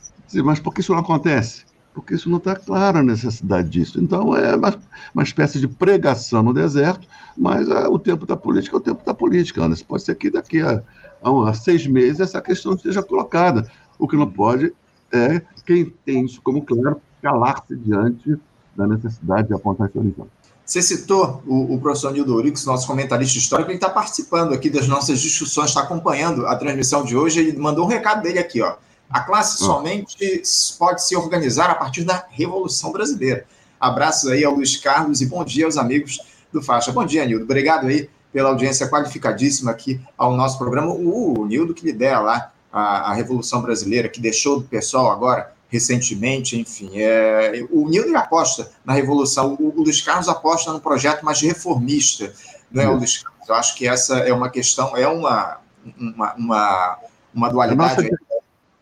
Mas 0.44 0.60
por 0.60 0.74
que 0.74 0.82
isso 0.82 0.94
não 0.94 1.00
acontece? 1.00 1.66
Porque 1.94 2.16
isso 2.16 2.30
não 2.30 2.38
está 2.38 2.56
claro 2.56 3.00
a 3.00 3.04
necessidade 3.04 3.70
disso. 3.70 4.00
Então, 4.00 4.36
é 4.36 4.56
uma, 4.56 4.76
uma 5.14 5.24
espécie 5.24 5.60
de 5.60 5.68
pregação 5.68 6.42
no 6.42 6.54
deserto, 6.54 7.08
mas 7.38 7.68
é, 7.70 7.88
o 7.88 8.00
tempo 8.00 8.26
da 8.26 8.38
política 8.38 8.78
é 8.78 8.80
o 8.80 8.82
tempo 8.82 9.04
da 9.04 9.14
política. 9.14 9.64
Ana. 9.64 9.76
Pode 9.88 10.04
ser 10.04 10.16
que 10.16 10.30
daqui 10.30 10.62
a, 10.62 10.82
a, 11.22 11.50
a 11.50 11.54
seis 11.54 11.86
meses 11.86 12.22
essa 12.22 12.42
questão 12.42 12.74
esteja 12.74 13.04
colocada. 13.04 13.70
O 13.98 14.08
que 14.08 14.16
não 14.16 14.30
pode 14.30 14.74
é 15.12 15.42
quem 15.66 15.92
tem 16.06 16.26
isso 16.26 16.42
como 16.42 16.62
claro 16.62 17.02
calar-se 17.22 17.76
diante 17.76 18.38
da 18.76 18.88
necessidade 18.88 19.50
de 19.50 19.54
apontar 19.54 19.90
esse 19.90 19.98
horizonte. 19.98 20.39
Você 20.70 20.84
citou 20.84 21.42
o, 21.48 21.74
o 21.74 21.82
professor 21.82 22.14
Nildo 22.14 22.36
Urix, 22.36 22.64
nosso 22.64 22.86
comentarista 22.86 23.40
histórico, 23.40 23.72
ele 23.72 23.78
está 23.78 23.90
participando 23.90 24.54
aqui 24.54 24.70
das 24.70 24.88
nossas 24.88 25.20
discussões, 25.20 25.70
está 25.70 25.82
acompanhando 25.82 26.46
a 26.46 26.56
transmissão 26.56 27.04
de 27.04 27.18
hoje, 27.18 27.40
ele 27.40 27.58
mandou 27.58 27.86
um 27.86 27.88
recado 27.88 28.22
dele 28.22 28.38
aqui, 28.38 28.62
ó. 28.62 28.76
A 29.10 29.22
classe 29.22 29.64
ah. 29.64 29.66
somente 29.66 30.44
pode 30.78 31.04
se 31.04 31.16
organizar 31.16 31.72
a 31.72 31.74
partir 31.74 32.04
da 32.04 32.24
Revolução 32.30 32.92
Brasileira. 32.92 33.48
Abraços 33.80 34.30
aí 34.30 34.46
ao 34.46 34.54
Luiz 34.54 34.78
Carlos 34.78 35.22
e 35.22 35.26
bom 35.26 35.44
dia 35.44 35.66
aos 35.66 35.76
amigos 35.76 36.20
do 36.54 36.62
Faixa. 36.62 36.92
Bom 36.92 37.04
dia, 37.04 37.26
Nildo. 37.26 37.46
Obrigado 37.46 37.88
aí 37.88 38.08
pela 38.32 38.50
audiência 38.50 38.88
qualificadíssima 38.88 39.72
aqui 39.72 40.00
ao 40.16 40.38
nosso 40.38 40.60
programa. 40.60 40.92
O, 40.92 41.40
o 41.40 41.46
Nildo 41.48 41.74
que 41.74 41.84
lidera 41.84 42.20
lá 42.20 42.54
a, 42.72 43.10
a 43.10 43.14
Revolução 43.16 43.60
Brasileira, 43.64 44.08
que 44.08 44.22
deixou 44.22 44.60
do 44.60 44.68
pessoal 44.68 45.12
agora 45.12 45.52
recentemente, 45.70 46.60
enfim. 46.60 46.90
É, 46.96 47.66
o 47.72 47.88
Nildo 47.88 48.16
aposta 48.18 48.72
na 48.84 48.94
revolução, 48.94 49.56
o, 49.60 49.70
o 49.70 49.84
Luiz 49.84 50.02
Carlos 50.02 50.28
aposta 50.28 50.74
num 50.74 50.80
projeto 50.80 51.24
mais 51.24 51.40
reformista, 51.40 52.34
não 52.72 52.84
é, 52.84 52.90
o 52.90 52.96
Luiz 52.98 53.20
Carlos? 53.20 53.48
Eu 53.48 53.56
acho 53.56 53.76
que 53.76 53.88
essa 53.88 54.20
é 54.20 54.34
uma 54.34 54.50
questão, 54.50 54.96
é 54.98 55.08
uma, 55.08 55.60
uma, 55.98 56.34
uma, 56.36 57.00
uma 57.34 57.50
dualidade. 57.50 58.06
A 58.06 58.08
nossa, 58.08 58.18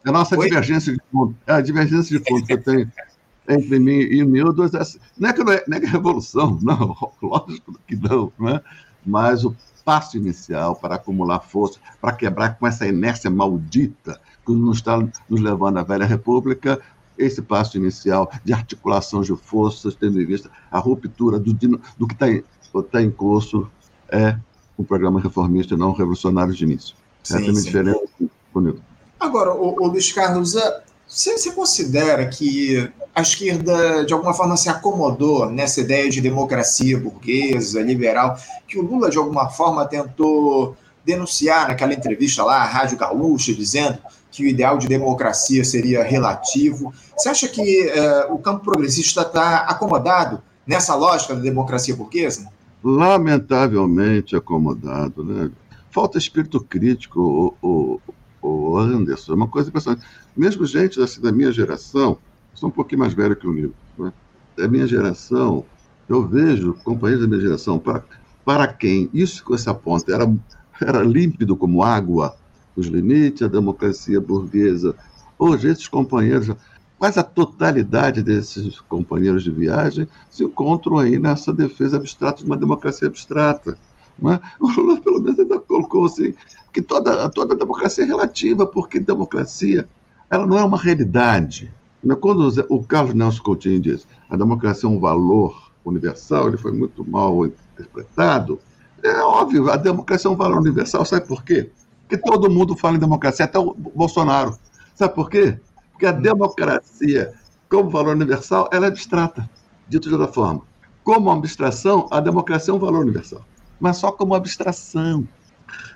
a 0.06 0.12
nossa 0.12 0.38
divergência 0.38 0.94
de 0.94 1.02
ponto, 1.12 1.36
é 1.46 1.54
a 1.54 1.62
divergência 1.62 2.18
de 2.18 2.24
ponto 2.24 2.46
que 2.46 2.54
eu 2.54 2.64
tenho 2.64 2.92
entre 3.48 3.80
mim 3.80 4.00
e 4.00 4.24
o 4.24 4.26
Nildo, 4.26 4.64
é 4.64 4.82
assim, 4.82 5.00
não 5.18 5.30
é 5.30 5.34
que 5.34 5.44
não 5.44 5.54
é, 5.54 5.64
não 5.68 5.78
é, 5.78 5.80
que 5.80 5.86
é 5.86 5.90
revolução, 5.90 6.58
não, 6.64 7.14
lógico 7.22 7.80
que 7.88 7.96
não, 7.96 8.32
né? 8.40 8.62
mas 9.06 9.46
o 9.46 9.56
passo 9.86 10.18
inicial 10.18 10.76
para 10.76 10.96
acumular 10.96 11.40
força, 11.40 11.80
para 12.02 12.12
quebrar 12.12 12.58
com 12.58 12.68
essa 12.68 12.86
inércia 12.86 13.30
maldita 13.30 14.20
nos 14.54 14.78
está 14.78 14.98
nos 15.30 15.42
levando 15.42 15.78
à 15.78 15.84
velha 15.84 16.06
república, 16.06 16.80
esse 17.18 17.42
passo 17.42 17.78
inicial 17.78 18.32
de 18.44 18.54
articulação 18.54 19.22
de 19.22 19.36
forças, 19.36 19.96
tendo 19.96 20.22
em 20.22 20.26
vista 20.26 20.50
a 20.72 20.80
ruptura 20.80 21.40
do, 21.40 21.54
do 21.54 22.08
que 22.08 22.14
está 22.14 22.30
em, 22.30 22.44
tá 22.92 23.02
em 23.02 23.10
curso, 23.10 23.70
é 24.10 24.38
um 24.78 24.84
programa 24.84 25.20
reformista 25.20 25.74
e 25.74 25.78
não 25.78 25.92
revolucionário 25.92 26.54
de 26.54 26.64
início. 26.64 26.96
Sim, 27.24 27.38
Essa 27.38 27.46
é 27.46 27.50
a 27.50 27.54
diferença 27.54 28.08
comigo. 28.54 28.80
Agora, 29.20 29.54
o, 29.54 29.76
o 29.82 29.88
Luiz 29.88 30.12
Carlos, 30.12 30.56
é, 30.56 30.82
você, 31.08 31.38
você 31.38 31.52
considera 31.52 32.28
que 32.28 32.90
a 33.16 33.22
esquerda, 33.22 34.06
de 34.06 34.14
alguma 34.14 34.34
forma, 34.34 34.56
se 34.56 34.70
acomodou 34.70 35.50
nessa 35.50 35.82
ideia 35.82 36.10
de 36.10 36.22
democracia 36.22 37.00
burguesa, 37.00 37.82
liberal, 37.82 38.38
que 38.68 38.78
o 38.78 38.84
Lula, 38.84 39.10
de 39.10 39.18
alguma 39.18 39.50
forma, 39.50 39.86
tentou 39.88 40.78
denunciar 41.04 41.70
naquela 41.70 41.94
entrevista 41.94 42.44
lá, 42.44 42.58
à 42.58 42.66
Rádio 42.66 42.98
Gaúcha, 42.98 43.54
dizendo 43.54 43.98
que 44.38 44.44
o 44.44 44.48
ideal 44.48 44.78
de 44.78 44.88
democracia 44.88 45.66
seria 45.66 46.04
relativo. 46.04 46.94
Você 47.18 47.28
acha 47.28 47.48
que 47.48 47.88
uh, 47.88 48.32
o 48.32 48.38
campo 48.38 48.64
progressista 48.64 49.22
está 49.22 49.62
acomodado 49.62 50.44
nessa 50.66 50.94
lógica 50.94 51.34
da 51.34 51.42
democracia 51.42 51.96
burguesa? 51.96 52.48
Lamentavelmente 52.84 54.36
acomodado, 54.36 55.24
né? 55.24 55.50
Falta 55.90 56.20
espírito 56.20 56.64
crítico, 56.64 57.58
o, 57.60 58.00
o, 58.40 58.48
o 58.48 58.78
Anderson, 58.78 59.32
é 59.32 59.36
uma 59.36 59.48
coisa 59.48 59.70
impressionante. 59.70 60.06
Mesmo 60.36 60.68
gente 60.68 61.02
assim, 61.02 61.20
da 61.20 61.32
minha 61.32 61.52
geração, 61.52 62.20
sou 62.54 62.70
um 62.70 62.72
pouquinho 62.72 63.00
mais 63.00 63.16
velho 63.16 63.36
que 63.36 63.48
o 63.48 63.52
Nilo, 63.52 63.74
né? 63.98 64.14
da 64.56 64.68
minha 64.68 64.86
geração, 64.86 65.66
eu 66.08 66.28
vejo 66.28 66.76
companheiros 66.84 67.26
da 67.26 67.28
minha 67.28 67.42
geração, 67.42 67.80
para, 67.80 68.04
para 68.46 68.68
quem 68.68 69.10
isso 69.12 69.44
com 69.44 69.56
essa 69.56 69.74
ponta 69.74 70.14
era, 70.14 70.32
era 70.80 71.02
límpido 71.02 71.58
como 71.58 71.82
água, 71.82 72.36
os 72.78 72.86
limites, 72.86 73.42
a 73.42 73.48
democracia 73.48 74.22
burguesa. 74.22 74.96
Hoje, 75.38 75.68
esses 75.68 75.88
companheiros, 75.88 76.56
quase 76.98 77.20
a 77.20 77.24
totalidade 77.24 78.22
desses 78.22 78.80
companheiros 78.82 79.44
de 79.44 79.52
viagem 79.52 80.08
se 80.30 80.44
encontram 80.44 81.00
aí 81.00 81.18
nessa 81.18 81.52
defesa 81.52 81.98
abstrata 81.98 82.40
de 82.40 82.46
uma 82.46 82.56
democracia 82.56 83.08
abstrata. 83.08 83.78
Né? 84.18 84.40
O 84.62 84.68
Lula, 84.70 85.02
pelo 85.02 85.20
menos, 85.20 85.40
ainda 85.40 85.60
colocou 85.60 86.06
assim, 86.06 86.34
que 86.72 86.82
toda, 86.82 87.28
toda 87.30 87.56
democracia 87.56 88.04
é 88.04 88.08
relativa, 88.08 88.66
porque 88.66 89.00
democracia 89.00 89.88
ela 90.30 90.46
não 90.46 90.58
é 90.58 90.64
uma 90.64 90.78
realidade. 90.78 91.72
Né? 92.04 92.16
Quando 92.16 92.48
o 92.70 92.84
Carlos 92.84 93.16
Nelson 93.16 93.44
Coutinho 93.44 93.80
diz 93.80 94.08
a 94.30 94.38
democracia 94.38 94.88
é 94.88 94.92
um 94.92 95.00
valor 95.00 95.72
universal, 95.84 96.50
ele 96.50 96.58
foi 96.58 96.72
muito 96.72 97.04
mal 97.10 97.46
interpretado. 97.46 98.60
É 99.02 99.20
óbvio, 99.22 99.72
a 99.72 99.78
democracia 99.78 100.30
é 100.30 100.34
um 100.34 100.38
valor 100.38 100.60
universal, 100.60 101.06
sabe 101.06 101.28
por 101.28 101.44
quê? 101.44 101.72
Porque 102.08 102.18
todo 102.18 102.50
mundo 102.50 102.76
fala 102.76 102.96
em 102.96 103.00
democracia, 103.00 103.44
até 103.44 103.60
o 103.60 103.74
Bolsonaro. 103.74 104.58
Sabe 104.96 105.14
por 105.14 105.30
quê? 105.30 105.60
Porque 105.92 106.06
a 106.06 106.12
democracia, 106.14 107.34
como 107.70 107.90
valor 107.90 108.16
universal, 108.16 108.70
ela 108.72 108.86
é 108.86 108.88
abstrata, 108.88 109.48
dito 109.90 110.08
de 110.08 110.16
outra 110.16 110.32
forma. 110.32 110.62
Como 111.04 111.30
abstração, 111.30 112.08
a 112.10 112.22
democracia 112.22 112.72
é 112.72 112.76
um 112.76 112.80
valor 112.80 113.02
universal, 113.02 113.42
mas 113.78 113.98
só 113.98 114.12
como 114.12 114.34
abstração. 114.36 115.28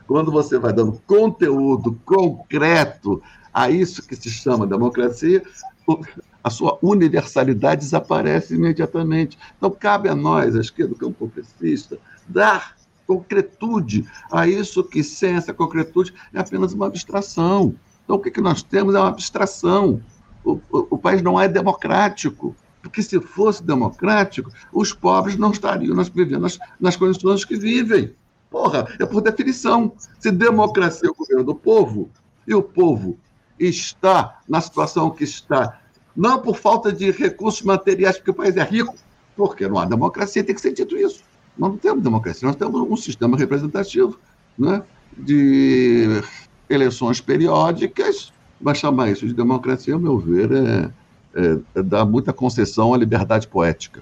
Quando 0.05 0.31
você 0.31 0.59
vai 0.59 0.73
dando 0.73 1.01
conteúdo 1.07 1.97
concreto 2.05 3.23
a 3.53 3.69
isso 3.69 4.05
que 4.05 4.15
se 4.15 4.29
chama 4.29 4.67
democracia, 4.67 5.41
a 6.43 6.49
sua 6.49 6.77
universalidade 6.81 7.81
desaparece 7.81 8.55
imediatamente. 8.55 9.37
Então, 9.57 9.71
cabe 9.71 10.09
a 10.09 10.15
nós, 10.15 10.55
a 10.57 10.59
esquerda, 10.59 10.93
o 10.93 10.97
campo 10.97 11.29
progressista, 11.29 11.97
dar 12.27 12.75
concretude 13.11 14.07
a 14.31 14.47
isso 14.47 14.83
que 14.83 15.03
sem 15.03 15.35
essa 15.35 15.53
concretude 15.53 16.13
é 16.33 16.39
apenas 16.39 16.71
uma 16.71 16.87
abstração. 16.87 17.75
Então, 18.03 18.15
o 18.15 18.19
que, 18.19 18.31
que 18.31 18.39
nós 18.39 18.63
temos 18.63 18.95
é 18.95 18.99
uma 18.99 19.09
abstração. 19.09 20.01
O, 20.45 20.53
o, 20.71 20.87
o 20.91 20.97
país 20.97 21.21
não 21.21 21.39
é 21.39 21.47
democrático. 21.47 22.55
Porque 22.81 23.03
se 23.03 23.19
fosse 23.19 23.61
democrático, 23.63 24.49
os 24.73 24.91
pobres 24.91 25.37
não 25.37 25.51
estariam 25.51 25.95
nas, 25.95 26.09
vivendo 26.09 26.41
nas, 26.41 26.57
nas 26.79 26.95
condições 26.95 27.45
que 27.45 27.55
vivem. 27.55 28.15
Porra, 28.49 28.87
é 28.99 29.05
por 29.05 29.21
definição. 29.21 29.93
Se 30.19 30.31
democracia 30.31 31.09
é 31.09 31.11
o 31.11 31.15
governo 31.15 31.43
do 31.43 31.55
povo, 31.55 32.09
e 32.47 32.55
o 32.55 32.63
povo 32.63 33.19
está 33.59 34.39
na 34.47 34.59
situação 34.61 35.11
que 35.11 35.23
está, 35.23 35.79
não 36.15 36.41
por 36.41 36.55
falta 36.55 36.91
de 36.91 37.11
recursos 37.11 37.61
materiais, 37.61 38.17
porque 38.17 38.31
o 38.31 38.33
país 38.33 38.57
é 38.57 38.63
rico, 38.63 38.95
porque 39.35 39.67
não 39.67 39.77
há 39.77 39.85
democracia, 39.85 40.43
tem 40.43 40.55
que 40.55 40.61
ser 40.61 40.73
dito 40.73 40.97
isso. 40.97 41.23
Nós 41.57 41.71
não 41.71 41.77
temos 41.77 42.03
democracia, 42.03 42.47
nós 42.47 42.55
temos 42.55 42.81
um 42.81 42.95
sistema 42.97 43.37
representativo 43.37 44.19
né, 44.57 44.81
de 45.17 46.21
eleições 46.69 47.19
periódicas, 47.19 48.31
mas 48.59 48.77
chamar 48.77 49.11
isso 49.11 49.27
de 49.27 49.33
democracia, 49.33 49.93
ao 49.93 49.99
meu 49.99 50.17
ver, 50.17 50.51
é, 50.51 50.91
é, 51.35 51.59
é 51.75 51.83
dar 51.83 52.05
muita 52.05 52.31
concessão 52.31 52.93
à 52.93 52.97
liberdade 52.97 53.47
poética. 53.47 54.01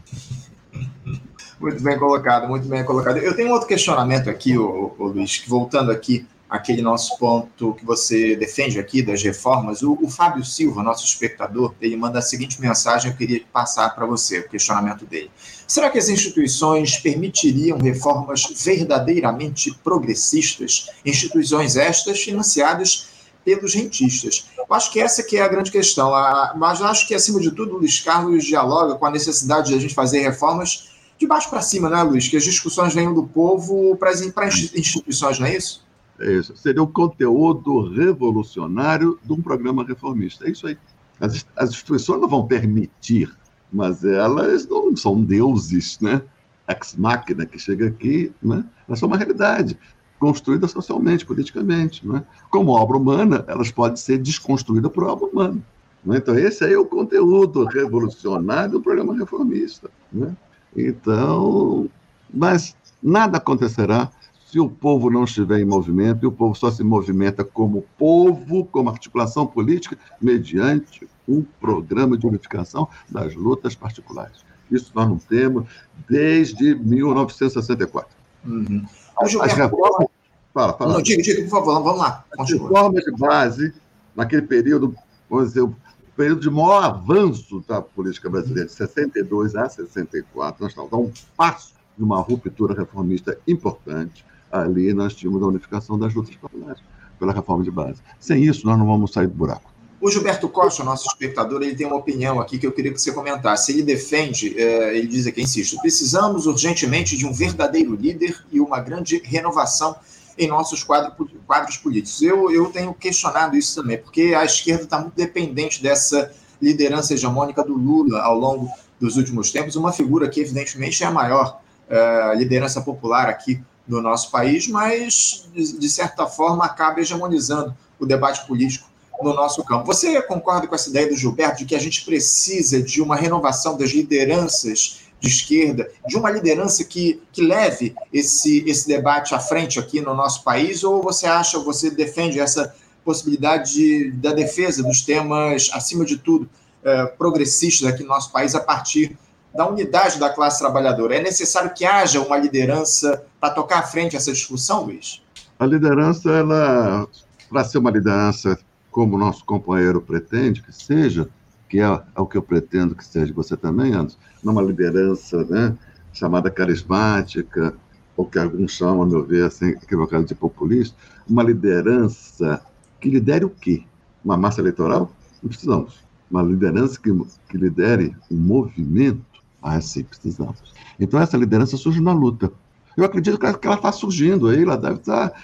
Muito 1.59 1.83
bem 1.83 1.97
colocado, 1.97 2.47
muito 2.47 2.67
bem 2.67 2.85
colocado. 2.85 3.17
Eu 3.17 3.35
tenho 3.35 3.49
um 3.49 3.51
outro 3.51 3.67
questionamento 3.67 4.29
aqui, 4.29 4.57
ô, 4.57 4.93
ô 4.97 5.07
Luiz, 5.07 5.43
voltando 5.47 5.91
aqui 5.91 6.25
aquele 6.49 6.81
nosso 6.81 7.17
ponto 7.17 7.75
que 7.75 7.85
você 7.85 8.35
defende 8.35 8.79
aqui 8.79 9.03
das 9.03 9.21
reformas, 9.21 9.83
o, 9.83 9.97
o, 10.01 10.09
Fábio 10.09 10.43
Silva, 10.43 10.81
nosso 10.81 11.05
espectador, 11.05 11.75
ele 11.79 11.95
manda 11.95 12.17
a 12.17 12.21
seguinte 12.21 12.59
mensagem, 12.59 13.11
eu 13.11 13.17
queria 13.17 13.41
passar 13.53 13.93
para 13.93 14.05
você, 14.05 14.39
o 14.39 14.49
questionamento 14.49 15.05
dele. 15.05 15.29
Será 15.67 15.91
que 15.91 15.99
as 15.99 16.09
instituições 16.09 16.97
permitiriam 16.97 17.77
reformas 17.77 18.47
verdadeiramente 18.63 19.71
progressistas? 19.83 20.89
Instituições 21.05 21.75
estas 21.75 22.21
financiadas 22.23 23.09
pelos 23.45 23.75
rentistas. 23.75 24.47
Eu 24.57 24.65
acho 24.71 24.91
que 24.91 24.99
essa 24.99 25.21
que 25.21 25.37
é 25.37 25.41
a 25.41 25.47
grande 25.47 25.71
questão, 25.71 26.11
mas 26.55 26.81
acho 26.81 27.07
que, 27.07 27.13
acima 27.13 27.39
de 27.39 27.51
tudo, 27.51 27.75
o 27.75 27.77
Luiz 27.77 27.99
Carlos 27.99 28.43
dialoga 28.43 28.95
com 28.95 29.05
a 29.05 29.11
necessidade 29.11 29.69
de 29.69 29.75
a 29.75 29.79
gente 29.79 29.93
fazer 29.93 30.19
reformas 30.21 30.89
de 31.17 31.27
baixo 31.27 31.49
para 31.49 31.61
cima, 31.61 31.89
né, 31.89 32.01
Luiz? 32.01 32.27
Que 32.27 32.37
as 32.37 32.43
discussões 32.43 32.93
venham 32.93 33.13
do 33.13 33.23
povo 33.23 33.95
para 33.97 34.09
as 34.09 34.21
instituições, 34.21 35.37
não 35.37 35.47
é 35.47 35.55
isso? 35.55 35.87
Isso. 36.19 36.55
Seria 36.55 36.83
o 36.83 36.87
conteúdo 36.87 37.89
revolucionário 37.93 39.19
de 39.23 39.31
um 39.31 39.41
programa 39.41 39.83
reformista. 39.83 40.45
É 40.45 40.51
isso 40.51 40.67
aí. 40.67 40.77
As, 41.19 41.45
as 41.55 41.69
instituições 41.69 42.21
não 42.21 42.27
vão 42.27 42.45
permitir, 42.45 43.31
mas 43.71 44.03
elas 44.03 44.67
não 44.67 44.95
são 44.95 45.21
deuses, 45.21 45.99
né? 45.99 46.21
Ex 46.67 46.95
máquina 46.95 47.45
que 47.45 47.57
chega 47.57 47.87
aqui, 47.87 48.31
né? 48.41 48.63
Elas 48.87 48.99
são 48.99 49.07
uma 49.07 49.17
realidade 49.17 49.77
construída 50.19 50.67
socialmente, 50.67 51.25
politicamente, 51.25 52.05
né? 52.07 52.23
Como 52.49 52.71
obra 52.71 52.97
humana, 52.97 53.45
elas 53.47 53.71
podem 53.71 53.95
ser 53.95 54.17
desconstruídas 54.17 54.91
por 54.91 55.03
obra 55.05 55.25
humana. 55.25 55.63
Né? 56.03 56.17
Então, 56.17 56.37
esse 56.37 56.63
aí 56.63 56.73
é 56.73 56.77
o 56.77 56.85
conteúdo 56.85 57.65
revolucionário 57.65 58.73
do 58.73 58.81
programa 58.81 59.15
reformista. 59.17 59.89
Né? 60.11 60.35
Então, 60.75 61.89
mas 62.33 62.75
nada 63.01 63.37
acontecerá 63.37 64.11
se 64.49 64.59
o 64.59 64.67
povo 64.67 65.11
não 65.11 65.25
estiver 65.25 65.59
em 65.59 65.65
movimento, 65.65 66.23
e 66.23 66.27
o 66.27 66.31
povo 66.31 66.55
só 66.55 66.71
se 66.71 66.83
movimenta 66.83 67.43
como 67.43 67.85
povo, 67.97 68.65
como 68.65 68.89
articulação 68.89 69.45
política, 69.45 69.95
mediante 70.19 71.07
um 71.27 71.43
programa 71.61 72.17
de 72.17 72.25
unificação 72.25 72.87
das 73.07 73.35
lutas 73.35 73.75
particulares. 73.75 74.39
Isso 74.71 74.91
nós 74.95 75.07
não 75.07 75.19
temos 75.19 75.65
desde 76.09 76.73
1964. 76.73 78.09
Uhum. 78.43 78.83
As 79.21 79.53
reformas. 79.53 80.07
Fala, 80.51 80.73
fala. 80.73 80.93
Não, 80.93 81.01
diga, 81.03 81.21
diga, 81.21 81.43
por 81.43 81.49
favor, 81.49 81.83
vamos 81.83 81.99
lá. 81.99 82.25
As 82.39 82.49
reformas 82.49 83.03
de 83.03 83.11
base, 83.11 83.73
naquele 84.15 84.41
período, 84.41 84.95
vamos 85.29 85.49
dizer, 85.49 85.61
o 85.61 85.75
período 86.17 86.41
de 86.41 86.49
maior 86.49 86.83
avanço 86.83 87.63
da 87.67 87.83
política 87.83 88.27
brasileira, 88.31 88.65
de 88.65 88.73
62 88.73 89.55
a 89.55 89.69
64, 89.69 90.63
nós 90.63 90.71
estávamos 90.71 90.93
a 90.93 90.97
um 90.97 91.11
passo 91.37 91.73
de 91.95 92.03
uma 92.03 92.19
ruptura 92.19 92.73
reformista 92.73 93.37
importante. 93.47 94.25
Ali 94.51 94.93
nós 94.93 95.13
tínhamos 95.13 95.41
a 95.43 95.47
unificação 95.47 95.97
das 95.97 96.13
lutas 96.13 96.35
populares 96.35 96.81
pela 97.19 97.33
reforma 97.33 97.63
de 97.63 97.71
base. 97.71 97.99
Sem 98.19 98.43
isso, 98.43 98.65
nós 98.65 98.77
não 98.77 98.85
vamos 98.85 99.11
sair 99.11 99.27
do 99.27 99.33
buraco. 99.33 99.69
O 100.01 100.09
Gilberto 100.09 100.47
Costa, 100.47 100.81
nosso 100.81 101.07
espectador, 101.07 101.61
ele 101.61 101.75
tem 101.75 101.85
uma 101.85 101.97
opinião 101.97 102.39
aqui 102.39 102.57
que 102.57 102.65
eu 102.65 102.71
queria 102.71 102.93
que 102.93 103.01
você 103.01 103.11
comentasse. 103.11 103.73
Ele 103.73 103.83
defende, 103.83 104.57
é, 104.57 104.97
ele 104.97 105.07
diz 105.07 105.27
aqui, 105.27 105.41
insisto, 105.41 105.77
precisamos 105.81 106.47
urgentemente 106.47 107.17
de 107.17 107.25
um 107.25 107.33
verdadeiro 107.33 107.93
líder 107.93 108.41
e 108.49 108.61
uma 108.61 108.79
grande 108.79 109.21
renovação 109.23 109.97
em 110.37 110.47
nossos 110.47 110.85
quadros, 110.85 111.29
quadros 111.45 111.75
políticos. 111.75 112.21
Eu, 112.21 112.49
eu 112.49 112.67
tenho 112.67 112.93
questionado 112.93 113.57
isso 113.57 113.81
também, 113.81 113.97
porque 113.97 114.33
a 114.33 114.45
esquerda 114.45 114.83
está 114.83 114.99
muito 114.99 115.15
dependente 115.15 115.83
dessa 115.83 116.31
liderança 116.61 117.13
hegemônica 117.13 117.61
do 117.61 117.73
Lula 117.73 118.21
ao 118.21 118.39
longo 118.39 118.69
dos 119.01 119.17
últimos 119.17 119.51
tempos, 119.51 119.75
uma 119.75 119.91
figura 119.91 120.29
que, 120.29 120.39
evidentemente, 120.39 121.03
é 121.03 121.07
a 121.07 121.11
maior 121.11 121.59
é, 121.89 122.35
liderança 122.35 122.79
popular 122.79 123.27
aqui 123.27 123.61
no 123.89 124.01
nosso 124.01 124.29
país, 124.29 124.67
mas, 124.67 125.49
de, 125.53 125.89
certa 125.89 126.27
forma, 126.27 126.63
acaba 126.63 127.01
hegemonizando 127.01 127.75
o 127.99 128.05
debate 128.05 128.45
político 128.45 128.87
no 129.19 129.33
nosso 129.33 129.63
campo. 129.63 129.87
Você 129.87 130.21
concorda 130.21 130.67
com 130.67 130.75
essa 130.75 130.89
ideia 130.89 131.09
do 131.09 131.17
Gilberto 131.17 131.57
de 131.57 131.65
que 131.65 131.75
a 131.75 131.79
gente 131.79 132.05
precisa 132.05 132.81
de 132.81 133.01
uma 133.01 133.15
renovação 133.15 133.75
das 133.75 133.89
lideranças 133.89 134.99
de 135.19 135.27
esquerda, 135.27 135.91
de 136.07 136.15
uma 136.15 136.29
liderança 136.29 136.83
que, 136.85 137.19
que 137.33 137.41
leve 137.41 137.93
esse, 138.13 138.63
esse 138.69 138.87
debate 138.87 139.33
à 139.33 139.39
frente 139.39 139.79
aqui 139.79 139.99
no 139.99 140.13
nosso 140.13 140.43
país? 140.43 140.83
Ou 140.83 141.01
você 141.01 141.25
acha, 141.25 141.57
você 141.59 141.89
defende 141.89 142.39
essa 142.39 142.73
possibilidade 143.03 143.73
de, 143.73 144.11
da 144.11 144.31
defesa 144.31 144.83
dos 144.83 145.01
temas, 145.01 145.69
acima 145.73 146.05
de 146.05 146.17
tudo, 146.17 146.47
é, 146.83 147.05
progressistas 147.07 147.87
aqui 147.87 148.03
no 148.03 148.09
nosso 148.09 148.31
país 148.31 148.53
a 148.53 148.59
partir 148.59 149.17
da 149.53 149.67
unidade 149.67 150.19
da 150.19 150.29
classe 150.29 150.59
trabalhadora? 150.59 151.15
É 151.15 151.21
necessário 151.21 151.73
que 151.73 151.85
haja 151.85 152.21
uma 152.21 152.37
liderança 152.37 153.23
para 153.39 153.53
tocar 153.53 153.79
à 153.79 153.83
frente 153.83 154.15
essa 154.15 154.31
discussão, 154.31 154.85
Luiz? 154.85 155.21
A 155.57 155.65
liderança, 155.65 156.29
ela, 156.31 157.07
para 157.49 157.63
ser 157.63 157.77
uma 157.79 157.91
liderança 157.91 158.57
como 158.91 159.15
o 159.15 159.19
nosso 159.19 159.45
companheiro 159.45 160.01
pretende 160.01 160.61
que 160.61 160.71
seja, 160.71 161.29
que 161.67 161.79
é, 161.79 161.83
é, 161.83 162.21
o 162.21 162.25
que 162.25 162.37
eu 162.37 162.41
pretendo 162.41 162.95
que 162.95 163.05
seja 163.05 163.33
você 163.33 163.55
também, 163.55 163.93
Anderson, 163.93 164.17
numa 164.43 164.61
liderança 164.61 165.43
né, 165.45 165.75
chamada 166.13 166.49
carismática, 166.49 167.73
ou 168.17 168.25
que 168.25 168.39
alguns 168.39 168.71
chamam, 168.71 169.03
a 169.03 169.05
meu 169.05 169.23
ver, 169.23 169.45
assim, 169.45 169.69
equivocado 169.69 170.25
de 170.25 170.35
populista, 170.35 170.95
uma 171.29 171.43
liderança 171.43 172.61
que 172.99 173.09
lidere 173.09 173.45
o 173.45 173.49
quê? 173.49 173.83
Uma 174.25 174.35
massa 174.35 174.59
eleitoral? 174.59 175.11
Não 175.41 175.49
precisamos. 175.49 176.03
Uma 176.29 176.43
liderança 176.43 176.99
que, 176.99 177.09
que 177.49 177.57
lidere 177.57 178.15
um 178.29 178.35
movimento? 178.35 179.21
Ah, 179.61 179.79
sim, 179.81 180.03
precisamos. 180.03 180.73
Então, 180.99 181.19
essa 181.19 181.37
liderança 181.37 181.77
surge 181.77 182.01
na 182.01 182.13
luta. 182.13 182.51
Eu 182.95 183.05
acredito 183.05 183.37
que 183.37 183.45
ela 183.45 183.75
está 183.75 183.91
surgindo 183.91 184.47
aí, 184.47 184.63
ela 184.63 184.77
deve 184.77 184.95
estar. 184.95 185.29
Tá, 185.29 185.37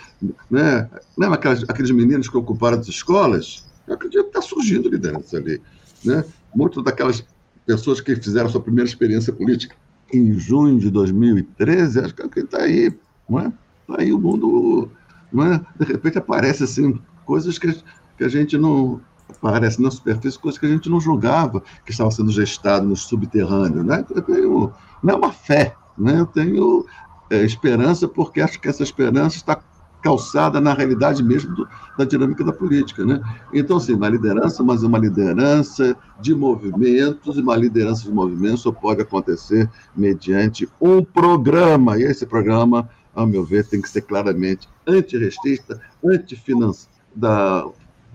né? 0.49 0.89
Lembra 1.17 1.35
aquelas, 1.35 1.63
aqueles 1.69 1.91
meninos 1.91 2.27
que 2.27 2.37
ocuparam 2.37 2.79
as 2.79 2.87
escolas? 2.87 3.65
Eu 3.87 3.95
acredito 3.95 4.23
que 4.23 4.29
está 4.29 4.41
surgindo 4.41 4.89
liderança 4.89 5.37
ali. 5.37 5.61
Né? 6.03 6.23
Muitas 6.53 6.83
daquelas 6.83 7.25
pessoas 7.65 8.01
que 8.01 8.15
fizeram 8.15 8.49
sua 8.49 8.61
primeira 8.61 8.87
experiência 8.87 9.31
política 9.31 9.75
em 10.13 10.37
junho 10.37 10.79
de 10.79 10.89
2013, 10.89 11.99
acho 11.99 12.13
que 12.13 12.39
está 12.39 12.61
aí, 12.61 12.93
não 13.27 13.39
é? 13.39 13.53
Está 13.87 14.01
aí 14.01 14.13
o 14.13 14.19
mundo, 14.19 14.89
não 15.31 15.53
é? 15.53 15.61
De 15.79 15.85
repente 15.85 16.17
aparece 16.17 16.63
assim 16.63 16.99
coisas 17.25 17.57
que, 17.57 17.73
que 18.17 18.23
a 18.23 18.27
gente 18.27 18.57
não 18.57 19.01
aparece 19.29 19.81
na 19.81 19.91
superfície, 19.91 20.39
coisas 20.39 20.59
que 20.59 20.65
a 20.65 20.69
gente 20.69 20.89
não 20.89 20.99
julgava 20.99 21.61
que 21.85 21.91
estavam 21.91 22.11
sendo 22.11 22.31
gestadas 22.31 22.87
no 22.87 22.95
subterrâneo, 22.95 23.83
né? 23.83 24.05
Eu 24.13 24.21
tenho, 24.21 24.73
não 25.03 25.13
é 25.13 25.17
uma 25.17 25.31
fé, 25.31 25.75
né? 25.97 26.19
Eu 26.19 26.25
tenho 26.25 26.85
é, 27.29 27.43
esperança, 27.43 28.07
porque 28.07 28.41
acho 28.41 28.59
que 28.59 28.67
essa 28.67 28.83
esperança 28.83 29.37
está 29.37 29.59
calçada 30.05 30.61
na 30.61 30.71
realidade 30.71 31.23
mesmo 31.23 31.55
do, 31.55 31.67
da 31.97 32.05
dinâmica 32.05 32.43
da 32.43 32.53
política. 32.53 33.03
Né? 33.03 33.19
Então, 33.51 33.79
sim, 33.79 33.95
uma 33.95 34.07
liderança, 34.07 34.63
mas 34.63 34.83
uma 34.83 34.99
liderança 34.99 35.97
de 36.21 36.35
movimentos, 36.35 37.37
e 37.37 37.41
uma 37.41 37.55
liderança 37.55 38.03
de 38.03 38.11
movimentos 38.11 38.61
só 38.61 38.71
pode 38.71 39.01
acontecer 39.01 39.67
mediante 39.97 40.69
um 40.79 41.03
programa, 41.03 41.97
e 41.97 42.03
esse 42.03 42.23
programa, 42.23 42.87
ao 43.15 43.25
meu 43.25 43.43
ver, 43.43 43.65
tem 43.65 43.81
que 43.81 43.89
ser 43.89 44.01
claramente 44.01 44.69
antirrestista, 44.87 45.81
antifinanceiro, 46.03 46.93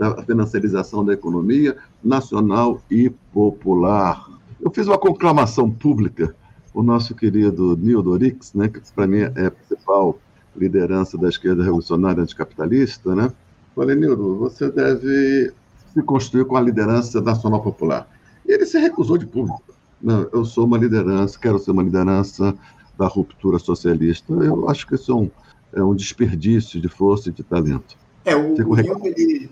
da, 0.01 0.23
financiarização 0.23 1.05
da 1.05 1.13
economia 1.13 1.77
nacional 2.03 2.81
e 2.91 3.11
popular. 3.33 4.27
Eu 4.59 4.71
fiz 4.71 4.87
uma 4.87 4.99
conclamação 4.99 5.71
pública 5.71 6.35
o 6.73 6.83
nosso 6.83 7.15
querido 7.15 7.77
Nildo 7.77 8.11
Orix, 8.11 8.55
né, 8.55 8.69
que 8.69 8.81
para 8.95 9.07
mim 9.07 9.19
é 9.19 9.47
a 9.47 9.51
principal 9.51 10.19
liderança 10.57 11.19
da 11.19 11.29
esquerda 11.29 11.63
revolucionária 11.63 12.23
anticapitalista, 12.23 13.15
né? 13.15 13.31
Falei, 13.75 13.97
Nildo, 13.97 14.37
você 14.37 14.71
deve 14.71 15.53
se 15.93 16.03
construir 16.03 16.45
com 16.45 16.57
a 16.57 16.61
liderança 16.61 17.21
nacional 17.21 17.61
popular. 17.61 18.09
E 18.47 18.53
ele 18.53 18.67
se 18.67 18.79
recusou 18.79 19.19
de 19.19 19.27
público. 19.27 19.63
Não, 20.01 20.29
eu 20.33 20.45
sou 20.45 20.65
uma 20.65 20.79
liderança, 20.79 21.39
quero 21.39 21.59
ser 21.59 21.73
uma 21.73 21.83
liderança 21.83 22.55
da 22.97 23.07
ruptura 23.07 23.59
socialista. 23.59 24.33
Eu 24.33 24.69
acho 24.69 24.87
que 24.87 24.95
isso 24.95 25.13
é 25.13 25.15
um, 25.15 25.31
é 25.73 25.83
um 25.83 25.95
desperdício 25.95 26.81
de 26.81 26.89
força 26.89 27.31
e 27.31 27.33
de 27.33 27.43
talento. 27.43 27.97
É, 28.25 28.37
o, 28.37 28.55
o 28.55 28.77
Nildo, 28.77 29.07
ele, 29.07 29.51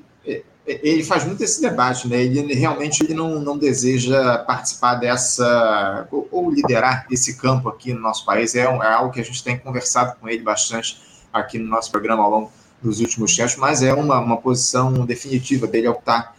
ele 0.69 1.03
faz 1.03 1.25
muito 1.25 1.43
esse 1.43 1.61
debate, 1.61 2.07
né? 2.07 2.23
Ele 2.23 2.55
realmente 2.55 3.03
ele 3.03 3.15
não, 3.15 3.41
não 3.41 3.57
deseja 3.57 4.39
participar 4.39 4.97
dessa 4.97 6.07
ou, 6.11 6.29
ou 6.31 6.51
liderar 6.51 7.07
esse 7.11 7.37
campo 7.37 7.69
aqui 7.69 7.93
no 7.93 8.01
nosso 8.01 8.25
país. 8.25 8.55
É, 8.55 8.61
é, 8.61 8.65
algo 8.67 9.13
que 9.13 9.21
a 9.21 9.25
gente 9.25 9.43
tem 9.43 9.59
conversado 9.59 10.17
com 10.21 10.29
ele 10.29 10.43
bastante 10.43 11.01
aqui 11.33 11.59
no 11.59 11.69
nosso 11.69 11.91
programa 11.91 12.23
ao 12.23 12.31
longo 12.31 12.53
dos 12.83 13.01
últimos 13.01 13.35
tempos, 13.35 13.57
mas 13.57 13.83
é 13.83 13.93
uma, 13.93 14.21
uma 14.21 14.37
posição 14.37 14.93
definitiva 15.05 15.67
dele 15.67 15.87
ao 15.87 15.95
que, 15.95 16.05
tá, 16.05 16.33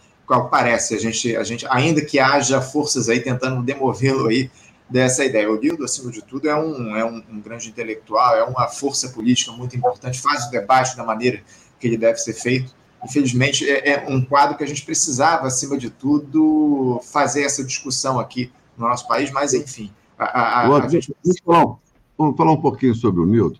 parece. 0.50 0.94
A 0.94 0.98
gente, 0.98 1.36
a 1.36 1.42
gente, 1.42 1.66
ainda 1.68 2.00
que 2.00 2.18
haja 2.18 2.62
forças 2.62 3.08
aí 3.08 3.20
tentando 3.20 3.62
demovê-lo 3.62 4.28
aí 4.28 4.50
dessa 4.88 5.24
ideia. 5.24 5.50
O 5.50 5.60
Dildo, 5.60 5.84
acima 5.84 6.10
de 6.10 6.22
tudo, 6.22 6.48
é 6.48 6.56
um, 6.56 6.96
é 6.96 7.04
um, 7.04 7.22
um 7.30 7.40
grande 7.40 7.68
intelectual, 7.68 8.36
é 8.36 8.44
uma 8.44 8.68
força 8.68 9.08
política 9.10 9.52
muito 9.52 9.76
importante, 9.76 10.20
faz 10.20 10.46
o 10.46 10.50
debate 10.50 10.96
da 10.96 11.04
maneira 11.04 11.42
que 11.78 11.86
ele 11.86 11.96
deve 11.96 12.18
ser 12.18 12.34
feito 12.34 12.79
infelizmente, 13.04 13.68
é, 13.68 13.90
é, 13.90 14.06
um 14.08 14.24
quadro 14.24 14.56
que 14.56 14.64
a 14.64 14.66
gente 14.66 14.84
precisava, 14.84 15.46
acima 15.46 15.76
de 15.78 15.90
tudo, 15.90 17.00
fazer 17.04 17.42
essa 17.42 17.64
discussão 17.64 18.18
aqui 18.18 18.50
no 18.76 18.88
nosso 18.88 19.06
país, 19.08 19.30
mas, 19.30 19.54
enfim. 19.54 19.90
A, 20.18 20.24
a, 20.24 20.60
a, 20.66 20.84
a 20.84 20.88
gente... 20.88 21.12
falar, 21.44 21.76
vamos 22.16 22.36
falar 22.36 22.52
um 22.52 22.60
pouquinho 22.60 22.94
sobre 22.94 23.20
o 23.20 23.26
Nildo. 23.26 23.58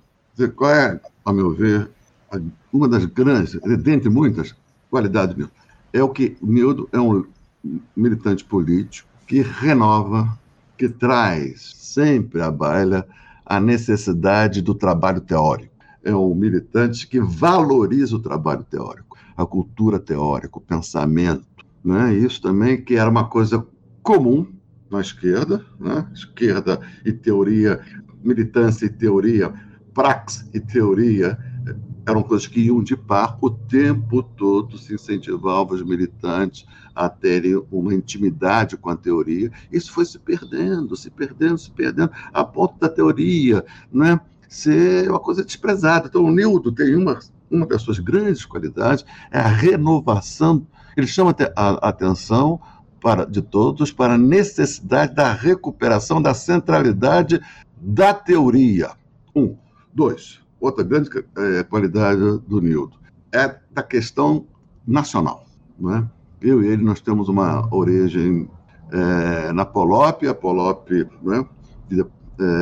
Qual 0.57 0.70
é, 0.70 0.98
a 1.24 1.33
meu 1.33 1.53
ver, 1.53 1.90
uma 2.72 2.88
das 2.88 3.05
grandes, 3.05 3.59
dentre 3.83 4.09
muitas 4.09 4.55
qualidades 4.91 5.36
do 5.36 5.51
é 5.93 6.03
o 6.03 6.09
que 6.09 6.36
o 6.41 6.47
Nildo 6.47 6.88
é 6.93 7.01
um 7.01 7.24
militante 7.97 8.45
político 8.45 9.09
que 9.26 9.43
renova, 9.43 10.38
que 10.78 10.88
traz 10.88 11.74
sempre 11.76 12.41
à 12.41 12.51
baila 12.51 13.07
a 13.45 13.61
necessidade 13.61 14.62
do 14.62 14.74
trabalho 14.74 15.20
teórico. 15.20 15.70
É 16.03 16.14
um 16.14 16.34
militante 16.34 17.07
que 17.07 17.20
valoriza 17.20 18.16
o 18.16 18.20
trabalho 18.20 18.64
teórico 18.70 19.09
a 19.43 19.47
cultura 19.47 19.99
teórica, 19.99 20.59
o 20.59 20.61
pensamento. 20.61 21.47
Né? 21.84 22.14
Isso 22.14 22.41
também 22.43 22.82
que 22.82 22.97
era 22.97 23.09
uma 23.09 23.28
coisa 23.28 23.66
comum 24.03 24.47
na 24.91 25.01
esquerda, 25.01 25.64
né? 25.78 26.07
esquerda 26.12 26.80
e 27.05 27.12
teoria, 27.12 27.80
militância 28.22 28.86
e 28.86 28.91
teoria, 28.91 29.53
praxe 29.95 30.49
e 30.53 30.61
teoria 30.61 31.38
eram 32.07 32.22
coisas 32.22 32.47
que 32.47 32.61
iam 32.61 32.82
de 32.82 32.97
par 32.97 33.38
o 33.41 33.51
tempo 33.51 34.22
todo, 34.22 34.78
se 34.78 34.95
incentivavam 34.95 35.74
os 35.74 35.82
militantes 35.82 36.66
a 36.95 37.09
terem 37.09 37.62
uma 37.70 37.95
intimidade 37.95 38.76
com 38.76 38.91
a 38.91 38.97
teoria. 38.97 39.51
Isso 39.70 39.93
foi 39.93 40.05
se 40.05 40.18
perdendo, 40.18 40.97
se 40.97 41.11
perdendo, 41.11 41.59
se 41.59 41.70
perdendo, 41.70 42.11
a 42.32 42.43
ponto 42.43 42.78
da 42.78 42.88
teoria 42.88 43.64
né, 43.93 44.20
ser 44.49 45.09
uma 45.09 45.20
coisa 45.20 45.45
desprezada. 45.45 46.09
Então, 46.09 46.24
o 46.24 46.30
Nildo 46.30 46.72
tem 46.72 46.97
uma 46.97 47.18
uma 47.51 47.66
das 47.66 47.82
suas 47.82 47.98
grandes 47.98 48.44
qualidades 48.44 49.05
é 49.30 49.38
a 49.38 49.48
renovação. 49.48 50.66
Ele 50.96 51.07
chama 51.07 51.34
a 51.57 51.88
atenção 51.88 52.61
para, 53.01 53.24
de 53.24 53.42
todos 53.42 53.90
para 53.90 54.14
a 54.14 54.18
necessidade 54.18 55.14
da 55.14 55.32
recuperação 55.32 56.20
da 56.20 56.34
centralidade 56.34 57.40
da 57.80 58.12
teoria. 58.12 58.90
Um. 59.34 59.57
Dois. 59.92 60.40
Outra 60.61 60.84
grande 60.84 61.09
é, 61.36 61.62
qualidade 61.62 62.20
do 62.46 62.61
Nildo 62.61 62.96
é 63.32 63.57
da 63.70 63.82
questão 63.82 64.46
nacional. 64.86 65.46
Não 65.78 65.96
é? 65.96 66.07
Eu 66.40 66.62
e 66.62 66.68
ele, 66.68 66.82
nós 66.82 67.01
temos 67.01 67.28
uma 67.28 67.66
origem 67.74 68.48
é, 68.92 69.53
na 69.53 69.64
Polop, 69.64 70.26
a 70.26 70.34
Polop, 70.34 70.90
né, 71.22 71.46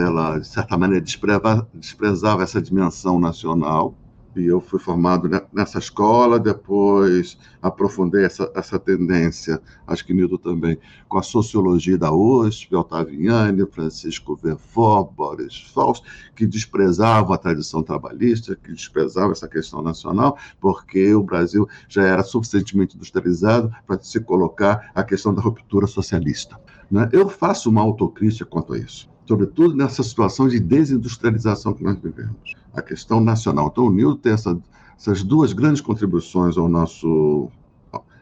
ela, 0.04 0.38
de 0.38 0.46
certa 0.46 0.76
maneira, 0.76 1.04
desprezava 1.04 2.42
essa 2.42 2.60
dimensão 2.60 3.20
nacional, 3.20 3.94
e 4.36 4.46
eu 4.46 4.60
fui 4.60 4.78
formado 4.78 5.28
nessa 5.52 5.78
escola, 5.78 6.38
depois 6.38 7.38
aprofundei 7.60 8.24
essa, 8.24 8.50
essa 8.54 8.78
tendência, 8.78 9.60
acho 9.86 10.04
que 10.04 10.14
Nildo 10.14 10.38
também, 10.38 10.78
com 11.08 11.18
a 11.18 11.22
sociologia 11.22 11.98
da 11.98 12.12
USP, 12.12 12.74
Otaviani, 12.76 13.66
Francisco 13.66 14.36
Verfort, 14.36 15.12
Boris 15.14 15.60
Faust, 15.72 16.04
que 16.36 16.46
desprezavam 16.46 17.32
a 17.32 17.38
tradição 17.38 17.82
trabalhista, 17.82 18.56
que 18.56 18.72
desprezavam 18.72 19.32
essa 19.32 19.48
questão 19.48 19.82
nacional, 19.82 20.38
porque 20.60 21.14
o 21.14 21.22
Brasil 21.22 21.68
já 21.88 22.02
era 22.04 22.22
suficientemente 22.22 22.96
industrializado 22.96 23.72
para 23.86 24.00
se 24.00 24.20
colocar 24.20 24.90
a 24.94 25.02
questão 25.02 25.34
da 25.34 25.42
ruptura 25.42 25.86
socialista. 25.86 26.58
Né? 26.90 27.08
Eu 27.12 27.28
faço 27.28 27.68
uma 27.68 27.80
autocrítica 27.80 28.44
quanto 28.44 28.72
a 28.74 28.78
isso 28.78 29.08
sobretudo 29.28 29.76
nessa 29.76 30.02
situação 30.02 30.48
de 30.48 30.58
desindustrialização 30.58 31.74
que 31.74 31.84
nós 31.84 31.98
vivemos. 31.98 32.54
A 32.72 32.80
questão 32.80 33.20
nacional. 33.20 33.68
Então, 33.70 33.84
o 33.84 33.92
Nildo 33.92 34.16
tem 34.16 34.32
essa, 34.32 34.58
essas 34.98 35.22
duas 35.22 35.52
grandes 35.52 35.82
contribuições 35.82 36.56
ao 36.56 36.66
nosso, 36.66 37.50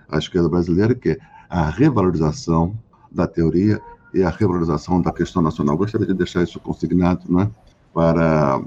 à 0.09 0.19
esquerda 0.19 0.49
brasileira, 0.49 0.97
que 0.97 1.11
é 1.11 1.19
a 1.49 1.71
revalorização 1.71 2.77
da 3.11 3.25
teoria 3.25 3.81
e 4.13 4.25
a 4.25 4.31
revalorização 4.31 5.01
da 5.01 5.13
questão 5.13 5.41
nacional. 5.41 5.77
Gostaria 5.77 6.09
de 6.09 6.15
deixar 6.15 6.43
isso 6.43 6.59
consignado 6.59 7.23
né, 7.33 7.49
para 7.95 8.61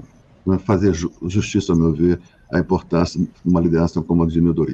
né, 0.46 0.58
fazer 0.58 0.94
justiça, 0.94 1.72
ao 1.72 1.78
meu 1.78 1.92
ver, 1.92 2.18
a 2.50 2.58
importância 2.58 3.20
de 3.20 3.28
uma 3.44 3.60
liderança 3.60 4.00
como 4.00 4.24
a 4.24 4.26
de 4.26 4.40
Nildo. 4.40 4.66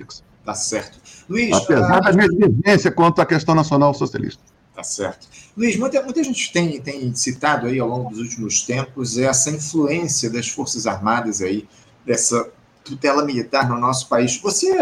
Tá 0.45 0.55
certo. 0.55 1.01
Luiz, 1.29 1.53
Apesar 1.53 2.01
da 2.01 2.11
resistência 2.13 2.93
quanto 2.93 3.21
à 3.21 3.27
questão 3.27 3.57
nacional 3.57 3.93
socialista. 3.93 4.41
Tá 4.77 4.83
certo. 4.83 5.27
Luiz, 5.57 5.75
muita, 5.79 6.03
muita 6.03 6.23
gente 6.23 6.53
tem, 6.53 6.79
tem 6.83 7.15
citado 7.15 7.67
aí 7.67 7.81
ao 7.81 7.89
longo 7.89 8.11
dos 8.11 8.19
últimos 8.19 8.61
tempos 8.61 9.17
essa 9.17 9.51
influência 9.51 10.29
das 10.29 10.49
Forças 10.49 10.87
Armadas 10.87 11.41
aí, 11.41 11.67
dessa 12.05 12.51
tutela 12.85 13.25
militar 13.25 13.71
no 13.71 13.81
nosso 13.81 14.07
país. 14.07 14.39
Você 14.39 14.77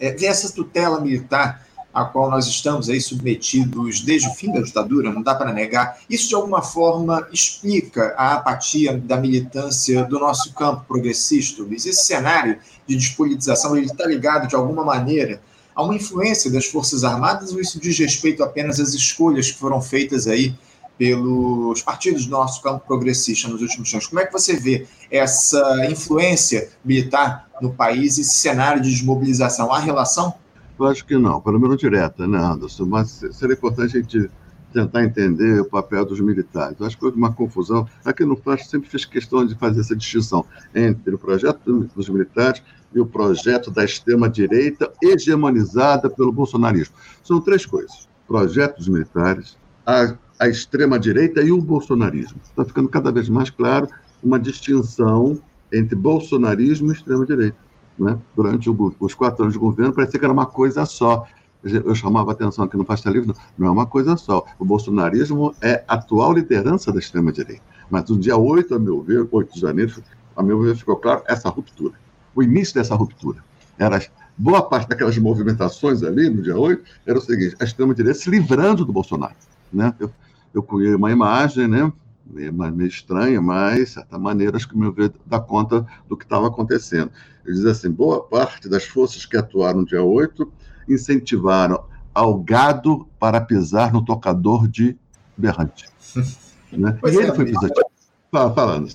é, 0.00 0.10
vê 0.10 0.26
essa 0.26 0.52
tutela 0.52 1.00
militar 1.00 1.64
a 1.94 2.04
qual 2.04 2.28
nós 2.28 2.48
estamos 2.48 2.90
aí 2.90 3.00
submetidos 3.00 4.00
desde 4.00 4.28
o 4.28 4.34
fim 4.34 4.52
da 4.52 4.60
ditadura, 4.60 5.12
não 5.12 5.22
dá 5.22 5.36
para 5.36 5.52
negar, 5.52 5.98
isso 6.10 6.28
de 6.28 6.34
alguma 6.34 6.60
forma 6.60 7.26
explica 7.32 8.14
a 8.16 8.34
apatia 8.34 8.98
da 8.98 9.16
militância 9.16 10.04
do 10.04 10.18
nosso 10.18 10.52
campo 10.52 10.84
progressista, 10.86 11.62
Luiz? 11.62 11.86
Esse 11.86 12.04
cenário 12.04 12.58
de 12.88 12.96
despolitização, 12.96 13.76
ele 13.76 13.86
está 13.86 14.04
ligado 14.04 14.48
de 14.48 14.56
alguma 14.56 14.84
maneira 14.84 15.40
Há 15.78 15.82
uma 15.84 15.94
influência 15.94 16.50
das 16.50 16.66
Forças 16.66 17.04
Armadas 17.04 17.52
ou 17.52 17.60
isso 17.60 17.78
diz 17.78 17.96
respeito 17.96 18.42
apenas 18.42 18.80
às 18.80 18.94
escolhas 18.94 19.52
que 19.52 19.60
foram 19.60 19.80
feitas 19.80 20.26
aí 20.26 20.52
pelos 20.98 21.80
partidos 21.82 22.26
do 22.26 22.32
nosso 22.32 22.60
campo 22.60 22.84
progressista 22.84 23.46
nos 23.46 23.62
últimos 23.62 23.94
anos? 23.94 24.08
Como 24.08 24.20
é 24.20 24.26
que 24.26 24.32
você 24.32 24.56
vê 24.56 24.88
essa 25.08 25.86
influência 25.88 26.68
militar 26.84 27.48
no 27.62 27.72
país, 27.72 28.18
esse 28.18 28.40
cenário 28.40 28.82
de 28.82 28.90
desmobilização? 28.90 29.72
Há 29.72 29.78
relação? 29.78 30.34
Eu 30.76 30.86
acho 30.86 31.06
que 31.06 31.16
não, 31.16 31.40
pelo 31.40 31.60
menos 31.60 31.76
direta, 31.76 32.26
né, 32.26 32.38
Anderson? 32.38 32.84
Mas 32.84 33.24
seria 33.30 33.54
importante 33.54 33.96
a 33.96 34.00
gente 34.00 34.28
tentar 34.72 35.04
entender 35.04 35.60
o 35.60 35.64
papel 35.64 36.04
dos 36.04 36.20
militares. 36.20 36.76
Eu 36.78 36.86
acho 36.86 36.98
que 36.98 37.04
houve 37.04 37.16
uma 37.16 37.32
confusão. 37.32 37.88
Aqui 38.04 38.24
no 38.24 38.36
Flash 38.36 38.68
sempre 38.68 38.88
fiz 38.88 39.04
questão 39.04 39.46
de 39.46 39.54
fazer 39.54 39.80
essa 39.80 39.96
distinção 39.96 40.44
entre 40.74 41.14
o 41.14 41.18
projeto 41.18 41.88
dos 41.94 42.08
militares 42.08 42.62
e 42.94 43.00
o 43.00 43.06
projeto 43.06 43.70
da 43.70 43.84
extrema-direita 43.84 44.90
hegemonizada 45.02 46.08
pelo 46.08 46.32
bolsonarismo. 46.32 46.94
São 47.22 47.40
três 47.40 47.66
coisas: 47.66 48.08
projetos 48.26 48.88
militares, 48.88 49.56
a, 49.86 50.14
a 50.38 50.48
extrema-direita 50.48 51.42
e 51.42 51.50
o 51.50 51.60
bolsonarismo. 51.60 52.40
Está 52.44 52.64
ficando 52.64 52.88
cada 52.88 53.10
vez 53.10 53.28
mais 53.28 53.50
claro 53.50 53.88
uma 54.22 54.38
distinção 54.38 55.40
entre 55.72 55.94
bolsonarismo 55.94 56.90
e 56.90 56.94
extrema-direita. 56.94 57.56
Né? 57.98 58.18
Durante 58.34 58.70
o, 58.70 58.94
os 59.00 59.14
quatro 59.14 59.42
anos 59.42 59.54
de 59.54 59.58
governo, 59.58 59.92
parecia 59.92 60.18
que 60.18 60.24
era 60.24 60.32
uma 60.32 60.46
coisa 60.46 60.84
só. 60.86 61.26
Eu 61.62 61.94
chamava 61.94 62.30
a 62.30 62.34
atenção 62.34 62.64
aqui 62.64 62.76
no 62.76 62.84
Pasta 62.84 63.10
Livre, 63.10 63.34
não, 63.58 63.66
é 63.66 63.70
uma 63.70 63.86
coisa 63.86 64.16
só. 64.16 64.44
O 64.58 64.64
bolsonarismo 64.64 65.54
é 65.60 65.84
a 65.88 65.94
atual 65.94 66.32
liderança 66.32 66.92
da 66.92 66.98
extrema-direita. 66.98 67.62
Mas 67.90 68.08
no 68.08 68.18
dia 68.18 68.36
8, 68.36 68.74
a 68.74 68.78
meu 68.78 69.02
ver, 69.02 69.26
8 69.30 69.54
de 69.54 69.60
janeiro, 69.60 70.02
a 70.36 70.42
meu 70.42 70.60
ver, 70.60 70.76
ficou 70.76 70.96
claro 70.96 71.22
essa 71.26 71.48
ruptura 71.48 71.94
o 72.38 72.42
início 72.42 72.74
dessa 72.74 72.94
ruptura. 72.94 73.42
Era 73.76 74.00
boa 74.36 74.62
parte 74.62 74.88
daquelas 74.88 75.18
movimentações 75.18 76.04
ali, 76.04 76.30
no 76.30 76.40
dia 76.40 76.56
8, 76.56 76.84
era 77.04 77.18
o 77.18 77.20
seguinte: 77.20 77.56
a 77.60 77.64
extrema-direita 77.64 78.18
se 78.18 78.30
livrando 78.30 78.84
do 78.84 78.92
Bolsonaro. 78.92 79.34
Né? 79.72 79.92
Eu, 79.98 80.10
eu 80.54 80.62
conheci 80.62 80.94
uma 80.94 81.10
imagem, 81.10 81.66
né? 81.66 81.92
meio, 82.24 82.52
meio 82.52 82.86
estranha, 82.86 83.42
mas, 83.42 83.78
de 83.78 83.86
certa 83.86 84.18
maneira, 84.18 84.56
acho 84.56 84.68
que 84.68 84.78
me 84.78 84.88
veio 84.92 85.12
dar 85.26 85.40
conta 85.40 85.84
do 86.08 86.16
que 86.16 86.24
estava 86.24 86.46
acontecendo. 86.46 87.10
Ele 87.44 87.54
diz 87.56 87.64
assim: 87.64 87.90
boa 87.90 88.22
parte 88.22 88.68
das 88.68 88.84
forças 88.84 89.26
que 89.26 89.36
atuaram 89.36 89.80
no 89.80 89.86
dia 89.86 90.02
8 90.02 90.50
incentivaram 90.88 91.84
ao 92.14 92.34
gado 92.34 93.06
para 93.18 93.40
pisar 93.40 93.92
no 93.92 94.04
tocador 94.04 94.66
de 94.66 94.96
berrante. 95.36 95.88
né? 96.72 96.98
E 97.04 97.08
ele 97.08 97.28
é, 97.28 97.34
foi 97.34 97.44
pisativo. 97.44 97.88
Fala, 98.30 98.54
falando, 98.54 98.88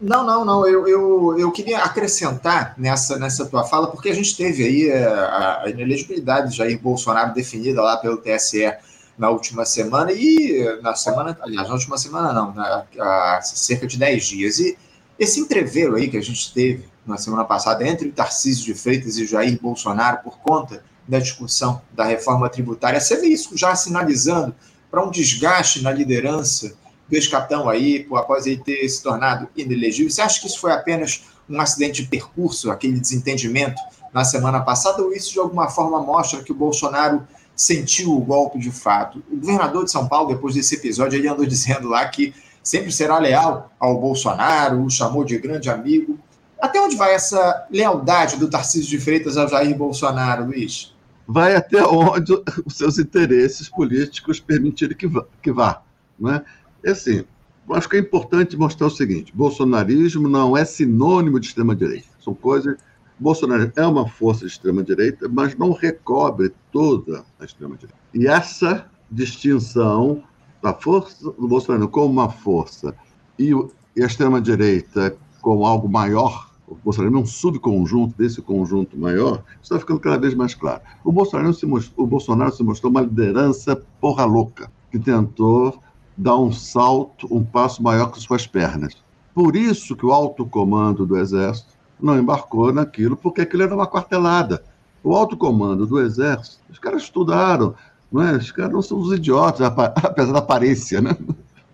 Não, 0.00 0.24
não, 0.24 0.44
não. 0.44 0.66
Eu, 0.68 0.86
eu, 0.86 1.38
eu 1.38 1.50
queria 1.50 1.78
acrescentar 1.78 2.74
nessa, 2.78 3.18
nessa 3.18 3.44
tua 3.44 3.64
fala, 3.64 3.88
porque 3.88 4.08
a 4.08 4.14
gente 4.14 4.36
teve 4.36 4.64
aí 4.64 4.92
a, 4.92 4.94
eh, 4.94 5.64
a 5.64 5.70
inelegibilidade 5.70 6.50
de 6.50 6.56
Jair 6.56 6.80
Bolsonaro 6.80 7.34
definida 7.34 7.82
lá 7.82 7.96
pelo 7.96 8.18
TSE 8.18 8.72
na 9.18 9.30
última 9.30 9.64
semana, 9.64 10.12
e 10.12 10.78
na 10.80 10.94
semana, 10.94 11.36
aliás, 11.40 11.66
na 11.66 11.74
última 11.74 11.98
semana 11.98 12.32
não, 12.32 12.54
na, 12.54 12.84
há 13.00 13.40
cerca 13.42 13.84
de 13.84 13.98
10 13.98 14.24
dias. 14.24 14.58
E 14.60 14.78
esse 15.18 15.40
entreveiro 15.40 15.96
aí 15.96 16.08
que 16.08 16.16
a 16.16 16.22
gente 16.22 16.52
teve 16.52 16.84
na 17.04 17.16
semana 17.16 17.44
passada 17.44 17.86
entre 17.86 18.08
o 18.08 18.12
Tarcísio 18.12 18.64
de 18.66 18.74
Freitas 18.74 19.16
e 19.16 19.26
Jair 19.26 19.58
Bolsonaro 19.60 20.18
por 20.22 20.38
conta 20.38 20.84
da 21.06 21.18
discussão 21.18 21.80
da 21.92 22.04
reforma 22.04 22.48
tributária, 22.48 23.00
você 23.00 23.16
vê 23.16 23.28
isso 23.28 23.56
já 23.56 23.74
sinalizando 23.74 24.54
para 24.90 25.04
um 25.04 25.10
desgaste 25.10 25.82
na 25.82 25.92
liderança 25.92 26.74
do 27.08 27.16
escatão 27.16 27.68
aí, 27.68 28.06
após 28.12 28.46
ele 28.46 28.58
ter 28.58 28.88
se 28.88 29.02
tornado 29.02 29.48
inelegível. 29.56 30.10
Você 30.10 30.20
acha 30.20 30.40
que 30.40 30.46
isso 30.46 30.60
foi 30.60 30.72
apenas 30.72 31.24
um 31.48 31.60
acidente 31.60 32.02
de 32.02 32.08
percurso, 32.08 32.70
aquele 32.70 32.98
desentendimento 32.98 33.80
na 34.12 34.24
semana 34.24 34.60
passada, 34.60 35.02
ou 35.02 35.12
isso 35.12 35.32
de 35.32 35.38
alguma 35.38 35.68
forma 35.68 36.00
mostra 36.00 36.42
que 36.42 36.50
o 36.50 36.54
Bolsonaro 36.54 37.26
sentiu 37.54 38.12
o 38.12 38.20
golpe 38.20 38.58
de 38.58 38.70
fato? 38.70 39.22
O 39.30 39.36
governador 39.36 39.84
de 39.84 39.90
São 39.90 40.08
Paulo, 40.08 40.28
depois 40.28 40.54
desse 40.54 40.74
episódio, 40.74 41.18
ele 41.18 41.28
andou 41.28 41.46
dizendo 41.46 41.88
lá 41.88 42.06
que 42.08 42.34
sempre 42.62 42.90
será 42.90 43.18
leal 43.18 43.70
ao 43.78 44.00
Bolsonaro, 44.00 44.82
o 44.82 44.90
chamou 44.90 45.24
de 45.24 45.38
grande 45.38 45.70
amigo. 45.70 46.18
Até 46.60 46.80
onde 46.80 46.96
vai 46.96 47.14
essa 47.14 47.66
lealdade 47.70 48.36
do 48.36 48.48
Tarcísio 48.48 48.88
de 48.88 48.98
Freitas 48.98 49.36
ao 49.36 49.46
Jair 49.46 49.76
Bolsonaro, 49.76 50.46
Luiz? 50.46 50.95
Vai 51.26 51.56
até 51.56 51.84
onde 51.84 52.32
os 52.64 52.76
seus 52.76 52.98
interesses 52.98 53.68
políticos 53.68 54.40
permitirem 54.40 54.96
que 54.96 55.06
vá. 55.06 55.24
Que 55.42 55.52
vá 55.52 55.82
não 56.18 56.34
é? 56.34 56.44
Assim, 56.86 57.24
acho 57.70 57.88
que 57.88 57.96
é 57.96 58.00
importante 58.00 58.56
mostrar 58.56 58.86
o 58.86 58.90
seguinte: 58.90 59.32
bolsonarismo 59.34 60.28
não 60.28 60.56
é 60.56 60.64
sinônimo 60.64 61.38
de 61.40 61.48
extrema-direita. 61.48 62.08
São 62.20 62.34
coisas. 62.34 62.76
Bolsonaro 63.18 63.72
é 63.74 63.86
uma 63.86 64.06
força 64.06 64.40
de 64.40 64.52
extrema-direita, 64.52 65.26
mas 65.26 65.56
não 65.56 65.72
recobre 65.72 66.52
toda 66.70 67.24
a 67.40 67.44
extrema-direita. 67.46 67.98
E 68.12 68.26
essa 68.26 68.86
distinção 69.10 70.22
da 70.62 70.74
força 70.74 71.24
do 71.24 71.48
Bolsonaro 71.48 71.88
como 71.88 72.12
uma 72.12 72.28
força 72.28 72.94
e, 73.38 73.52
a 73.54 74.04
extrema-direita 74.04 75.16
como 75.40 75.64
algo 75.64 75.88
maior, 75.88 76.50
o 76.68 76.74
Bolsonaro 76.74 77.16
é 77.16 77.20
um 77.20 77.26
subconjunto 77.26 78.14
desse 78.16 78.42
conjunto 78.42 78.98
maior, 78.98 79.42
está 79.62 79.78
ficando 79.78 80.00
cada 80.00 80.18
vez 80.18 80.34
mais 80.34 80.54
claro. 80.54 80.80
O 81.04 81.12
Bolsonaro 81.12 81.54
se 81.54 81.64
mostrou, 81.64 82.04
o 82.04 82.08
Bolsonaro 82.08 82.52
se 82.52 82.62
mostrou 82.62 82.90
uma 82.90 83.02
liderança 83.02 83.80
porra 84.00 84.24
louca, 84.24 84.70
que 84.90 84.98
tentou 84.98 85.80
dá 86.16 86.36
um 86.36 86.50
salto, 86.50 87.28
um 87.30 87.44
passo 87.44 87.82
maior 87.82 88.10
que 88.10 88.20
suas 88.20 88.46
pernas. 88.46 88.96
Por 89.34 89.54
isso 89.54 89.94
que 89.94 90.06
o 90.06 90.12
alto 90.12 90.46
comando 90.46 91.04
do 91.04 91.18
Exército 91.18 91.74
não 92.00 92.18
embarcou 92.18 92.72
naquilo, 92.72 93.16
porque 93.16 93.42
aquilo 93.42 93.62
era 93.62 93.74
uma 93.74 93.86
quartelada. 93.86 94.64
O 95.04 95.14
alto 95.14 95.36
comando 95.36 95.86
do 95.86 96.00
Exército, 96.00 96.58
os 96.70 96.78
caras 96.78 97.02
estudaram, 97.02 97.74
não 98.10 98.22
é? 98.22 98.32
os 98.36 98.50
caras 98.50 98.72
não 98.72 98.82
são 98.82 98.98
os 98.98 99.12
idiotas, 99.12 99.60
apesar 99.68 100.32
da 100.32 100.38
aparência, 100.38 101.00
né? 101.00 101.16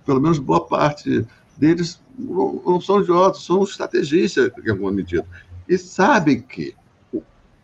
pelo 0.05 0.21
menos 0.21 0.39
boa 0.39 0.67
parte 0.67 1.25
deles 1.57 2.01
não 2.19 2.81
são 2.81 3.01
idiotas, 3.01 3.43
são 3.43 3.63
estrategistas, 3.63 4.51
em 4.65 4.71
alguma 4.71 4.93
medida. 4.93 5.27
E 5.69 5.79
sabem 5.79 6.41
que 6.41 6.75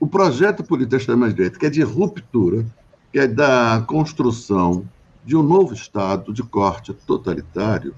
o 0.00 0.06
projeto 0.06 0.62
político 0.62 0.92
da 0.92 0.96
extrema-direita, 0.96 1.58
que 1.58 1.66
é 1.66 1.70
de 1.70 1.82
ruptura, 1.82 2.64
que 3.12 3.18
é 3.18 3.26
da 3.26 3.84
construção 3.86 4.88
de 5.24 5.36
um 5.36 5.42
novo 5.42 5.74
Estado 5.74 6.32
de 6.32 6.42
corte 6.42 6.92
totalitário. 6.92 7.94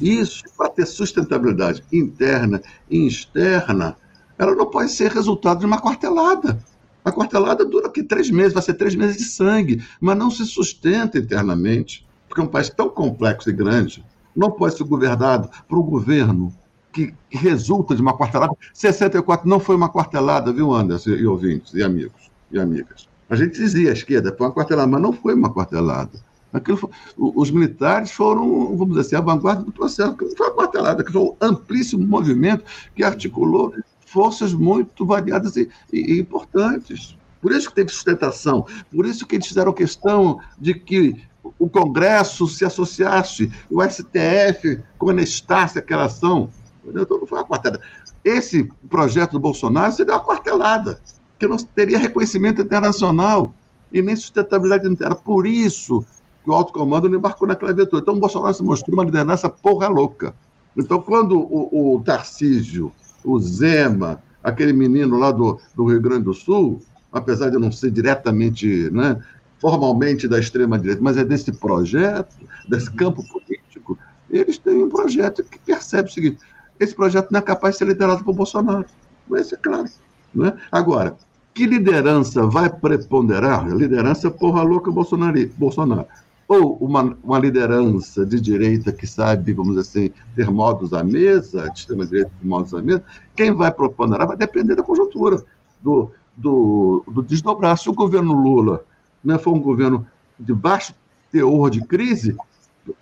Isso, 0.00 0.42
para 0.56 0.70
ter 0.70 0.86
sustentabilidade 0.86 1.84
interna 1.92 2.60
e 2.90 3.06
externa, 3.06 3.96
ela 4.38 4.54
não 4.54 4.66
pode 4.66 4.90
ser 4.90 5.10
resultado 5.10 5.60
de 5.60 5.66
uma 5.66 5.80
quartelada. 5.80 6.58
A 7.04 7.12
quartelada 7.12 7.64
dura 7.64 7.86
aqui 7.86 8.02
três 8.02 8.30
meses, 8.30 8.54
vai 8.54 8.62
ser 8.62 8.74
três 8.74 8.94
meses 8.94 9.18
de 9.18 9.24
sangue, 9.24 9.84
mas 10.00 10.16
não 10.16 10.30
se 10.30 10.44
sustenta 10.46 11.18
internamente, 11.18 12.06
porque 12.26 12.40
é 12.40 12.44
um 12.44 12.48
país 12.48 12.70
tão 12.70 12.88
complexo 12.88 13.50
e 13.50 13.52
grande 13.52 14.04
não 14.34 14.50
pode 14.50 14.76
ser 14.76 14.84
governado 14.84 15.48
por 15.68 15.78
um 15.78 15.82
governo 15.82 16.52
que, 16.92 17.12
que 17.28 17.36
resulta 17.36 17.94
de 17.94 18.02
uma 18.02 18.16
quartelada. 18.16 18.54
64 18.72 19.48
não 19.48 19.58
foi 19.58 19.76
uma 19.76 19.88
quartelada, 19.88 20.52
viu, 20.52 20.72
Anderson 20.72 21.10
e 21.10 21.26
ouvintes 21.26 21.74
e 21.74 21.82
amigos 21.82 22.30
e 22.50 22.58
amigas. 22.58 23.08
A 23.28 23.36
gente 23.36 23.58
dizia, 23.58 23.90
a 23.90 23.92
esquerda, 23.92 24.34
foi 24.36 24.46
uma 24.46 24.52
quartelada, 24.52 24.86
mas 24.86 25.02
não 25.02 25.12
foi 25.12 25.34
uma 25.34 25.52
quartelada. 25.52 26.22
Aquilo 26.52 26.76
foi, 26.76 26.90
os 27.18 27.50
militares 27.50 28.12
foram, 28.12 28.76
vamos 28.76 28.90
dizer 28.90 29.00
assim, 29.00 29.16
a 29.16 29.20
vanguarda 29.20 29.64
do 29.64 29.72
processo. 29.72 30.16
Não 30.20 30.36
foi 30.36 30.46
uma 30.46 30.54
quartelada, 30.54 31.02
que 31.02 31.12
foi 31.12 31.20
um 31.20 31.36
amplíssimo 31.40 32.06
movimento 32.06 32.64
que 32.94 33.02
articulou 33.02 33.74
forças 34.06 34.54
muito 34.54 35.04
variadas 35.04 35.56
e, 35.56 35.68
e 35.92 36.20
importantes. 36.20 37.16
Por 37.42 37.50
isso 37.50 37.68
que 37.68 37.74
teve 37.74 37.90
sustentação, 37.90 38.64
por 38.90 39.04
isso 39.04 39.26
que 39.26 39.34
eles 39.34 39.48
fizeram 39.48 39.72
questão 39.72 40.38
de 40.58 40.72
que 40.74 41.20
o 41.58 41.68
Congresso 41.68 42.46
se 42.46 42.64
associasse, 42.64 43.50
o 43.70 43.82
STF 43.82 44.80
conestasse 44.98 45.78
aquela 45.78 46.04
ação. 46.04 46.48
Não 46.84 47.26
foi 47.26 47.38
uma 47.38 47.44
quartelada. 47.44 47.80
Esse 48.24 48.64
projeto 48.88 49.32
do 49.32 49.40
Bolsonaro 49.40 49.92
seria 49.92 50.14
uma 50.14 50.24
quartelada, 50.24 51.00
que 51.38 51.46
não 51.46 51.56
teria 51.56 51.98
reconhecimento 51.98 52.62
internacional 52.62 53.54
e 53.92 54.00
nem 54.00 54.16
sustentabilidade 54.16 54.88
interna. 54.88 55.14
Por 55.14 55.46
isso 55.46 56.04
que 56.42 56.50
o 56.50 56.52
alto 56.52 56.72
comando 56.72 57.08
não 57.08 57.18
embarcou 57.18 57.46
naquela 57.46 57.70
aventura. 57.70 58.02
Então 58.02 58.14
o 58.14 58.20
Bolsonaro 58.20 58.54
se 58.54 58.62
mostrou 58.62 58.94
uma 58.94 59.04
liderança 59.04 59.48
porra 59.48 59.88
louca. 59.88 60.34
Então, 60.76 61.00
quando 61.00 61.38
o, 61.38 61.96
o 61.96 62.02
Tarcísio 62.02 62.92
o 63.24 63.38
Zema, 63.38 64.22
aquele 64.42 64.72
menino 64.72 65.16
lá 65.16 65.30
do, 65.30 65.58
do 65.74 65.86
Rio 65.86 66.00
Grande 66.00 66.24
do 66.24 66.34
Sul, 66.34 66.82
apesar 67.10 67.50
de 67.50 67.58
não 67.58 67.72
ser 67.72 67.90
diretamente, 67.90 68.90
né, 68.90 69.18
formalmente 69.64 70.28
da 70.28 70.38
extrema-direita, 70.38 71.00
mas 71.00 71.16
é 71.16 71.24
desse 71.24 71.50
projeto, 71.50 72.36
desse 72.68 72.90
campo 72.90 73.26
político, 73.26 73.98
eles 74.28 74.58
têm 74.58 74.84
um 74.84 74.90
projeto 74.90 75.42
que 75.42 75.58
percebe 75.58 76.10
o 76.10 76.12
seguinte: 76.12 76.38
esse 76.78 76.94
projeto 76.94 77.30
não 77.30 77.38
é 77.38 77.42
capaz 77.42 77.74
de 77.74 77.78
ser 77.78 77.86
liderado 77.86 78.22
por 78.22 78.34
Bolsonaro. 78.34 78.84
Mas 79.26 79.50
é 79.54 79.56
claro. 79.56 79.88
Né? 80.34 80.52
Agora, 80.70 81.16
que 81.54 81.64
liderança 81.64 82.46
vai 82.46 82.68
preponderar? 82.68 83.66
Liderança 83.74 84.30
porra 84.30 84.62
louca 84.62 84.90
Bolsonaro. 84.90 85.50
Bolsonaro 85.56 86.06
ou 86.46 86.76
uma, 86.76 87.16
uma 87.24 87.38
liderança 87.38 88.26
de 88.26 88.38
direita 88.38 88.92
que 88.92 89.06
sabe, 89.06 89.54
vamos 89.54 89.76
dizer 89.76 89.88
assim, 89.88 90.10
ter 90.36 90.50
modos 90.50 90.92
à 90.92 91.02
mesa, 91.02 91.70
de 91.70 91.78
extrema-direita 91.78 92.30
ter 92.38 92.46
modos 92.46 92.74
à 92.74 92.82
mesa, 92.82 93.02
quem 93.34 93.50
vai 93.50 93.72
proponderar 93.72 94.26
vai 94.26 94.36
depender 94.36 94.74
da 94.74 94.82
conjuntura, 94.82 95.42
do, 95.82 96.10
do, 96.36 97.02
do 97.08 97.22
desdobrar. 97.22 97.78
Se 97.78 97.88
o 97.88 97.94
governo 97.94 98.34
Lula 98.34 98.84
né, 99.24 99.38
for 99.38 99.54
um 99.54 99.60
governo 99.60 100.06
de 100.38 100.52
baixo 100.52 100.94
teor 101.30 101.70
de 101.70 101.84
crise, 101.84 102.36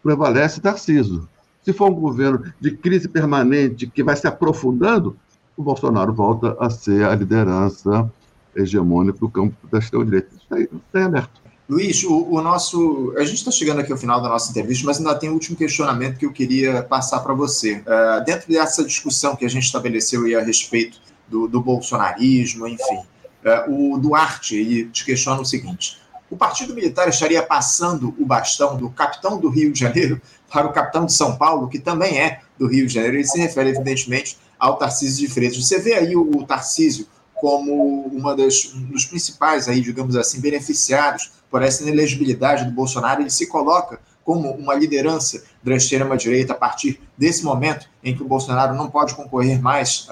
prevalece 0.03 0.61
Tarcísio. 0.61 1.29
Se 1.63 1.73
for 1.73 1.91
um 1.91 1.95
governo 1.95 2.53
de 2.61 2.71
crise 2.73 3.09
permanente 3.09 3.87
que 3.87 4.03
vai 4.03 4.17
se 4.17 4.27
aprofundando, 4.27 5.17
o 5.57 5.63
Bolsonaro 5.63 6.13
volta 6.13 6.57
a 6.59 6.71
ser 6.71 7.05
a 7.05 7.15
liderança 7.15 8.11
hegemônica 8.55 9.19
do 9.19 9.29
campo 9.29 9.55
da 9.69 9.79
extrema-direita. 9.79 10.29
Isso 10.35 10.47
está 10.51 10.79
tá 10.93 11.05
aberto. 11.05 11.43
Luiz, 11.69 12.03
o, 12.05 12.29
o 12.29 12.43
nosso. 12.43 13.15
A 13.17 13.25
gente 13.25 13.37
está 13.37 13.51
chegando 13.51 13.81
aqui 13.81 13.93
ao 13.93 13.99
final 13.99 14.21
da 14.21 14.29
nossa 14.29 14.51
entrevista, 14.51 14.85
mas 14.87 14.99
ainda 14.99 15.15
tem 15.15 15.31
um 15.31 15.35
último 15.35 15.57
questionamento 15.57 16.19
que 16.19 16.27
eu 16.27 16.33
queria 16.33 16.83
passar 16.83 17.21
para 17.21 17.33
você. 17.33 17.77
Uh, 17.77 18.25
dentro 18.27 18.49
dessa 18.49 18.85
discussão 18.85 19.37
que 19.37 19.45
a 19.45 19.49
gente 19.49 19.65
estabeleceu 19.65 20.25
aí 20.25 20.35
a 20.35 20.43
respeito 20.43 21.01
do, 21.29 21.47
do 21.47 21.63
bolsonarismo, 21.63 22.67
enfim, 22.67 22.97
uh, 22.97 23.95
o 23.95 23.99
Duarte 23.99 24.91
te 24.93 25.05
questiona 25.05 25.41
o 25.41 25.45
seguinte: 25.45 26.02
o 26.33 26.37
Partido 26.37 26.75
Militar 26.75 27.07
estaria 27.11 27.43
passando 27.43 28.15
o 28.19 28.25
bastão 28.25 28.75
do 28.75 28.89
capitão 28.89 29.39
do 29.39 29.51
Rio 29.51 29.71
de 29.71 29.79
Janeiro 29.79 30.19
para 30.51 30.67
o 30.67 30.73
capitão 30.73 31.05
de 31.05 31.13
São 31.13 31.37
Paulo, 31.37 31.69
que 31.69 31.79
também 31.79 32.19
é 32.19 32.41
do 32.59 32.67
Rio 32.67 32.87
de 32.87 32.95
Janeiro, 32.95 33.19
e 33.19 33.25
se 33.25 33.39
refere, 33.39 33.69
evidentemente, 33.69 34.39
ao 34.59 34.79
Tarcísio 34.79 35.29
de 35.29 35.33
Freitas. 35.33 35.63
Você 35.63 35.79
vê 35.79 35.93
aí 35.93 36.17
o, 36.17 36.23
o 36.23 36.47
Tarcísio 36.47 37.07
como 37.35 38.07
uma 38.07 38.35
das, 38.35 38.73
um 38.75 38.81
dos 38.85 39.05
principais 39.05 39.69
aí, 39.69 39.83
digamos 39.83 40.17
assim, 40.17 40.41
beneficiados 40.41 41.33
por 41.51 41.61
essa 41.61 41.83
inelegibilidade 41.83 42.65
do 42.65 42.71
Bolsonaro, 42.71 43.21
ele 43.21 43.29
se 43.29 43.47
coloca 43.47 44.01
como 44.25 44.53
uma 44.53 44.75
liderança 44.75 45.43
da 45.63 45.75
extrema-direita 45.75 46.55
a 46.55 46.57
partir 46.57 46.99
desse 47.19 47.45
momento 47.45 47.87
em 48.03 48.17
que 48.17 48.23
o 48.23 48.27
Bolsonaro 48.27 48.75
não 48.75 48.89
pode 48.89 49.15
concorrer 49.15 49.61
mais 49.61 50.07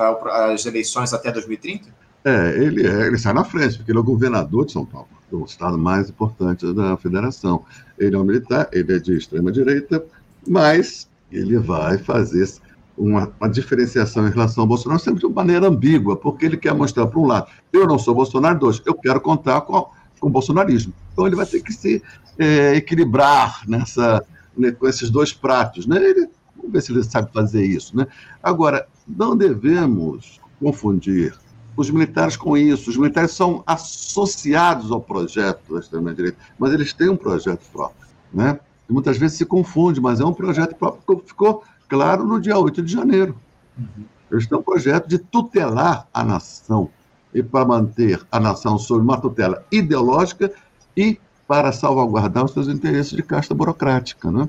às 0.52 0.66
eleições 0.66 1.14
até 1.14 1.32
2030? 1.32 1.88
É, 2.24 2.48
ele, 2.58 2.86
é, 2.86 3.06
ele 3.06 3.16
sai 3.16 3.32
na 3.32 3.44
frente, 3.44 3.78
porque 3.78 3.90
ele 3.90 3.98
é 3.98 4.02
o 4.02 4.04
governador 4.04 4.66
de 4.66 4.72
São 4.72 4.84
Paulo, 4.84 5.08
o 5.33 5.45
estado 5.45 5.78
mais 5.78 6.11
importante 6.11 6.72
da 6.72 6.97
federação. 6.97 7.64
Ele 7.99 8.16
é 8.16 8.18
um 8.18 8.24
militar, 8.24 8.68
ele 8.72 8.95
é 8.95 8.99
de 8.99 9.16
extrema-direita, 9.16 10.05
mas 10.47 11.09
ele 11.31 11.59
vai 11.59 11.99
fazer 11.99 12.49
uma, 12.97 13.33
uma, 13.41 13.49
diferenciação 13.49 14.26
em 14.26 14.31
relação 14.31 14.62
ao 14.62 14.68
Bolsonaro 14.68 15.01
sempre 15.01 15.26
de 15.26 15.35
maneira 15.35 15.68
ambígua, 15.68 16.16
porque 16.16 16.45
ele 16.47 16.57
quer 16.57 16.74
mostrar, 16.74 17.07
por 17.07 17.20
um 17.20 17.26
lado, 17.26 17.49
eu 17.72 17.87
não 17.87 17.99
sou 17.99 18.14
Bolsonaro, 18.14 18.59
dois, 18.59 18.83
eu 18.85 18.95
quero 18.95 19.20
contar 19.20 19.62
com, 19.62 19.89
com 20.18 20.26
o 20.26 20.31
bolsonarismo. 20.31 20.93
Então 21.12 21.26
ele 21.26 21.37
vai 21.37 21.47
ter 21.47 21.62
que 21.62 21.72
se 21.72 22.03
é, 22.39 22.74
equilibrar 22.76 23.62
nessa, 23.66 24.24
né, 24.57 24.70
com 24.72 24.87
esses 24.87 25.11
dois 25.11 25.33
pratos. 25.33 25.87
Né? 25.87 25.97
Ele, 25.97 26.28
vamos 26.57 26.72
ver 26.72 26.83
se 26.83 26.93
ele 26.93 27.03
sabe 27.03 27.33
fazer 27.33 27.64
isso. 27.64 27.97
Né? 27.97 28.07
Agora, 28.43 28.87
não 29.07 29.37
devemos 29.37 30.41
confundir 30.61 31.35
os 31.81 31.91
militares 31.91 32.37
com 32.37 32.57
isso. 32.57 32.91
Os 32.91 32.97
militares 32.97 33.33
são 33.33 33.62
associados 33.66 34.93
ao 34.93 35.01
projeto 35.01 35.72
da 35.72 35.81
extrema-direita, 35.81 36.37
mas 36.59 36.72
eles 36.72 36.93
têm 36.93 37.09
um 37.09 37.16
projeto 37.16 37.62
próprio. 37.72 38.07
Né? 38.33 38.59
E 38.89 38.93
muitas 38.93 39.16
vezes 39.16 39.39
se 39.39 39.45
confunde, 39.45 40.01
mas 40.01 40.20
é 40.20 40.24
um 40.24 40.33
projeto 40.33 40.74
próprio 40.74 41.20
que 41.20 41.28
ficou 41.28 41.64
claro 41.89 42.24
no 42.24 42.41
dia 42.41 42.59
8 42.59 42.83
de 42.83 42.93
janeiro. 42.93 43.35
Uhum. 43.78 44.05
Eles 44.31 44.47
têm 44.47 44.59
um 44.59 44.62
projeto 44.62 45.09
de 45.09 45.18
tutelar 45.18 46.07
a 46.12 46.22
nação 46.22 46.89
e 47.35 47.43
para 47.43 47.64
manter 47.64 48.20
a 48.31 48.39
nação 48.39 48.78
sob 48.78 49.03
uma 49.03 49.20
tutela 49.20 49.64
ideológica 49.72 50.53
e 50.97 51.18
para 51.47 51.72
salvaguardar 51.72 52.45
os 52.45 52.53
seus 52.53 52.68
interesses 52.68 53.12
de 53.12 53.22
casta 53.22 53.55
burocrática, 53.55 54.31
né? 54.31 54.49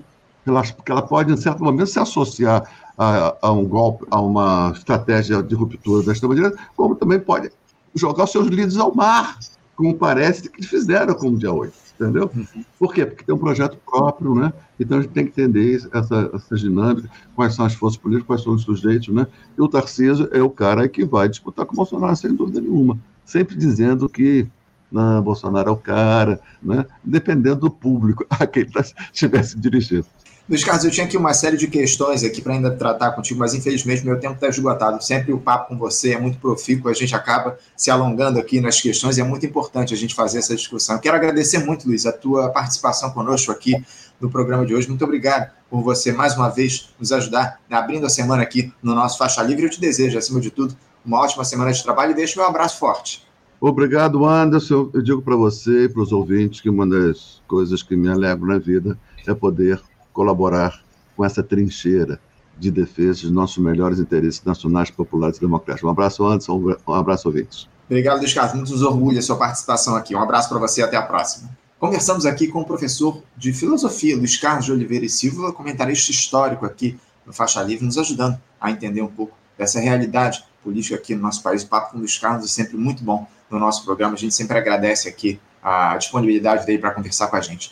Porque 0.75 0.91
ela 0.91 1.01
pode, 1.01 1.31
em 1.31 1.37
certo 1.37 1.63
momento, 1.63 1.87
se 1.87 1.99
associar 1.99 2.63
a, 3.01 3.35
a 3.41 3.51
um 3.51 3.65
golpe, 3.65 4.05
a 4.11 4.21
uma 4.21 4.71
estratégia 4.75 5.41
de 5.41 5.55
ruptura 5.55 6.05
da 6.05 6.11
extrema-direita, 6.11 6.57
como 6.75 6.95
também 6.95 7.19
pode 7.19 7.49
jogar 7.95 8.25
os 8.25 8.31
seus 8.31 8.47
líderes 8.47 8.77
ao 8.77 8.93
mar, 8.93 9.39
como 9.75 9.95
parece 9.95 10.49
que 10.49 10.61
fizeram 10.61 11.15
com 11.15 11.29
o 11.29 11.37
dia 11.37 11.51
8 11.51 11.81
entendeu? 12.01 12.31
Uhum. 12.35 12.65
Por 12.79 12.93
quê? 12.93 13.05
Porque 13.05 13.23
tem 13.23 13.35
um 13.35 13.37
projeto 13.37 13.77
próprio, 13.85 14.33
né? 14.33 14.51
Então 14.79 14.97
a 14.97 15.01
gente 15.01 15.11
tem 15.11 15.25
que 15.25 15.39
entender 15.39 15.87
essa, 15.93 16.31
essa 16.33 16.55
dinâmica, 16.55 17.07
quais 17.35 17.53
são 17.53 17.63
as 17.63 17.75
forças 17.75 17.97
políticas, 17.97 18.25
quais 18.25 18.43
são 18.43 18.53
os 18.53 18.63
sujeitos, 18.63 19.09
né? 19.09 19.27
E 19.55 19.61
o 19.61 19.67
Tarcísio 19.67 20.27
é 20.31 20.41
o 20.41 20.49
cara 20.49 20.89
que 20.89 21.05
vai 21.05 21.29
disputar 21.29 21.65
com 21.65 21.73
o 21.73 21.75
Bolsonaro, 21.75 22.15
sem 22.15 22.33
dúvida 22.33 22.59
nenhuma. 22.59 22.97
Sempre 23.23 23.55
dizendo 23.55 24.09
que 24.09 24.47
não, 24.91 25.21
Bolsonaro 25.21 25.69
é 25.69 25.71
o 25.71 25.77
cara, 25.77 26.39
né? 26.61 26.85
dependendo 27.03 27.61
do 27.61 27.71
público 27.71 28.25
a 28.29 28.47
quem 28.47 28.65
estivesse 29.13 29.59
dirigindo. 29.59 30.05
Luiz 30.49 30.63
Carlos, 30.63 30.83
eu 30.83 30.91
tinha 30.91 31.05
aqui 31.05 31.15
uma 31.15 31.33
série 31.33 31.55
de 31.55 31.67
questões 31.67 32.23
aqui 32.23 32.41
para 32.41 32.53
ainda 32.53 32.71
tratar 32.71 33.11
contigo, 33.11 33.39
mas 33.39 33.53
infelizmente 33.53 34.03
meu 34.03 34.19
tempo 34.19 34.33
está 34.33 34.47
esgotado. 34.47 35.01
Sempre 35.03 35.31
o 35.31 35.39
papo 35.39 35.69
com 35.69 35.77
você 35.77 36.13
é 36.13 36.19
muito 36.19 36.39
profícuo, 36.39 36.89
a 36.89 36.93
gente 36.93 37.15
acaba 37.15 37.57
se 37.77 37.91
alongando 37.91 38.39
aqui 38.39 38.59
nas 38.59 38.81
questões 38.81 39.17
e 39.17 39.21
é 39.21 39.23
muito 39.23 39.45
importante 39.45 39.93
a 39.93 39.97
gente 39.97 40.15
fazer 40.15 40.39
essa 40.39 40.55
discussão. 40.55 40.97
Quero 40.99 41.15
agradecer 41.15 41.59
muito, 41.59 41.87
Luiz, 41.87 42.05
a 42.05 42.11
tua 42.11 42.49
participação 42.49 43.11
conosco 43.11 43.51
aqui 43.51 43.75
no 44.19 44.29
programa 44.29 44.65
de 44.65 44.73
hoje. 44.73 44.89
Muito 44.89 45.05
obrigado 45.05 45.51
por 45.69 45.81
você, 45.81 46.11
mais 46.11 46.35
uma 46.35 46.49
vez, 46.49 46.89
nos 46.99 47.11
ajudar 47.11 47.59
abrindo 47.69 48.05
a 48.05 48.09
semana 48.09 48.43
aqui 48.43 48.73
no 48.81 48.93
nosso 48.93 49.17
Faixa 49.17 49.41
Livre. 49.43 49.65
Eu 49.65 49.69
te 49.69 49.79
desejo, 49.79 50.17
acima 50.17 50.41
de 50.41 50.51
tudo, 50.51 50.75
uma 51.05 51.19
ótima 51.19 51.45
semana 51.45 51.71
de 51.71 51.81
trabalho 51.81 52.11
e 52.11 52.15
deixo 52.15 52.37
meu 52.37 52.47
abraço 52.47 52.77
forte. 52.77 53.25
Obrigado, 53.59 54.25
Anderson. 54.25 54.89
Eu 54.91 55.03
digo 55.03 55.21
para 55.21 55.35
você 55.35 55.83
e 55.83 55.89
para 55.89 56.01
os 56.01 56.11
ouvintes 56.11 56.61
que 56.61 56.69
uma 56.69 56.85
das 56.85 57.41
coisas 57.47 57.83
que 57.83 57.95
me 57.95 58.09
alegram 58.09 58.47
na 58.47 58.57
vida 58.57 58.97
é 59.27 59.35
poder 59.35 59.79
colaborar 60.13 60.81
com 61.15 61.25
essa 61.25 61.43
trincheira 61.43 62.19
de 62.57 62.69
defesa 62.69 63.21
dos 63.23 63.31
nossos 63.31 63.57
melhores 63.57 63.99
interesses 63.99 64.43
nacionais, 64.43 64.91
populares 64.91 65.37
e 65.37 65.41
democráticos. 65.41 65.87
Um 65.87 65.91
abraço, 65.91 66.25
Anderson, 66.25 66.77
um 66.87 66.93
abraço, 66.93 67.27
ouvintes. 67.27 67.67
Obrigado, 67.89 68.19
Luiz 68.19 68.33
Carlos. 68.33 68.53
Muito 68.53 68.71
nos 68.71 68.83
orgulha 68.83 69.19
a 69.19 69.21
sua 69.21 69.35
participação 69.35 69.95
aqui. 69.95 70.15
Um 70.15 70.21
abraço 70.21 70.47
para 70.47 70.59
você 70.59 70.81
e 70.81 70.83
até 70.83 70.95
a 70.95 71.01
próxima. 71.01 71.49
Conversamos 71.79 72.25
aqui 72.25 72.47
com 72.47 72.61
o 72.61 72.65
professor 72.65 73.23
de 73.35 73.51
filosofia, 73.51 74.15
Luiz 74.15 74.37
Carlos 74.37 74.65
de 74.65 74.71
Oliveira 74.71 75.03
e 75.03 75.09
Silva, 75.09 75.51
comentarista 75.51 76.11
histórico 76.11 76.65
aqui 76.65 76.97
no 77.25 77.33
Faixa 77.33 77.61
Livre, 77.63 77.83
nos 77.83 77.97
ajudando 77.97 78.39
a 78.59 78.69
entender 78.69 79.01
um 79.01 79.07
pouco 79.07 79.35
dessa 79.57 79.79
realidade 79.79 80.43
política 80.63 80.95
aqui 80.95 81.15
no 81.15 81.21
nosso 81.21 81.41
país. 81.41 81.63
O 81.63 81.67
papo 81.67 81.91
com 81.91 81.97
o 81.97 81.99
Luiz 82.01 82.17
Carlos 82.17 82.45
é 82.45 82.47
sempre 82.47 82.77
muito 82.77 83.03
bom 83.03 83.27
no 83.49 83.59
nosso 83.59 83.83
programa. 83.83 84.13
A 84.13 84.17
gente 84.17 84.35
sempre 84.35 84.57
agradece 84.57 85.09
aqui 85.09 85.39
a 85.63 85.97
disponibilidade 85.97 86.65
dele 86.65 86.77
para 86.77 86.91
conversar 86.91 87.27
com 87.27 87.35
a 87.35 87.41
gente. 87.41 87.71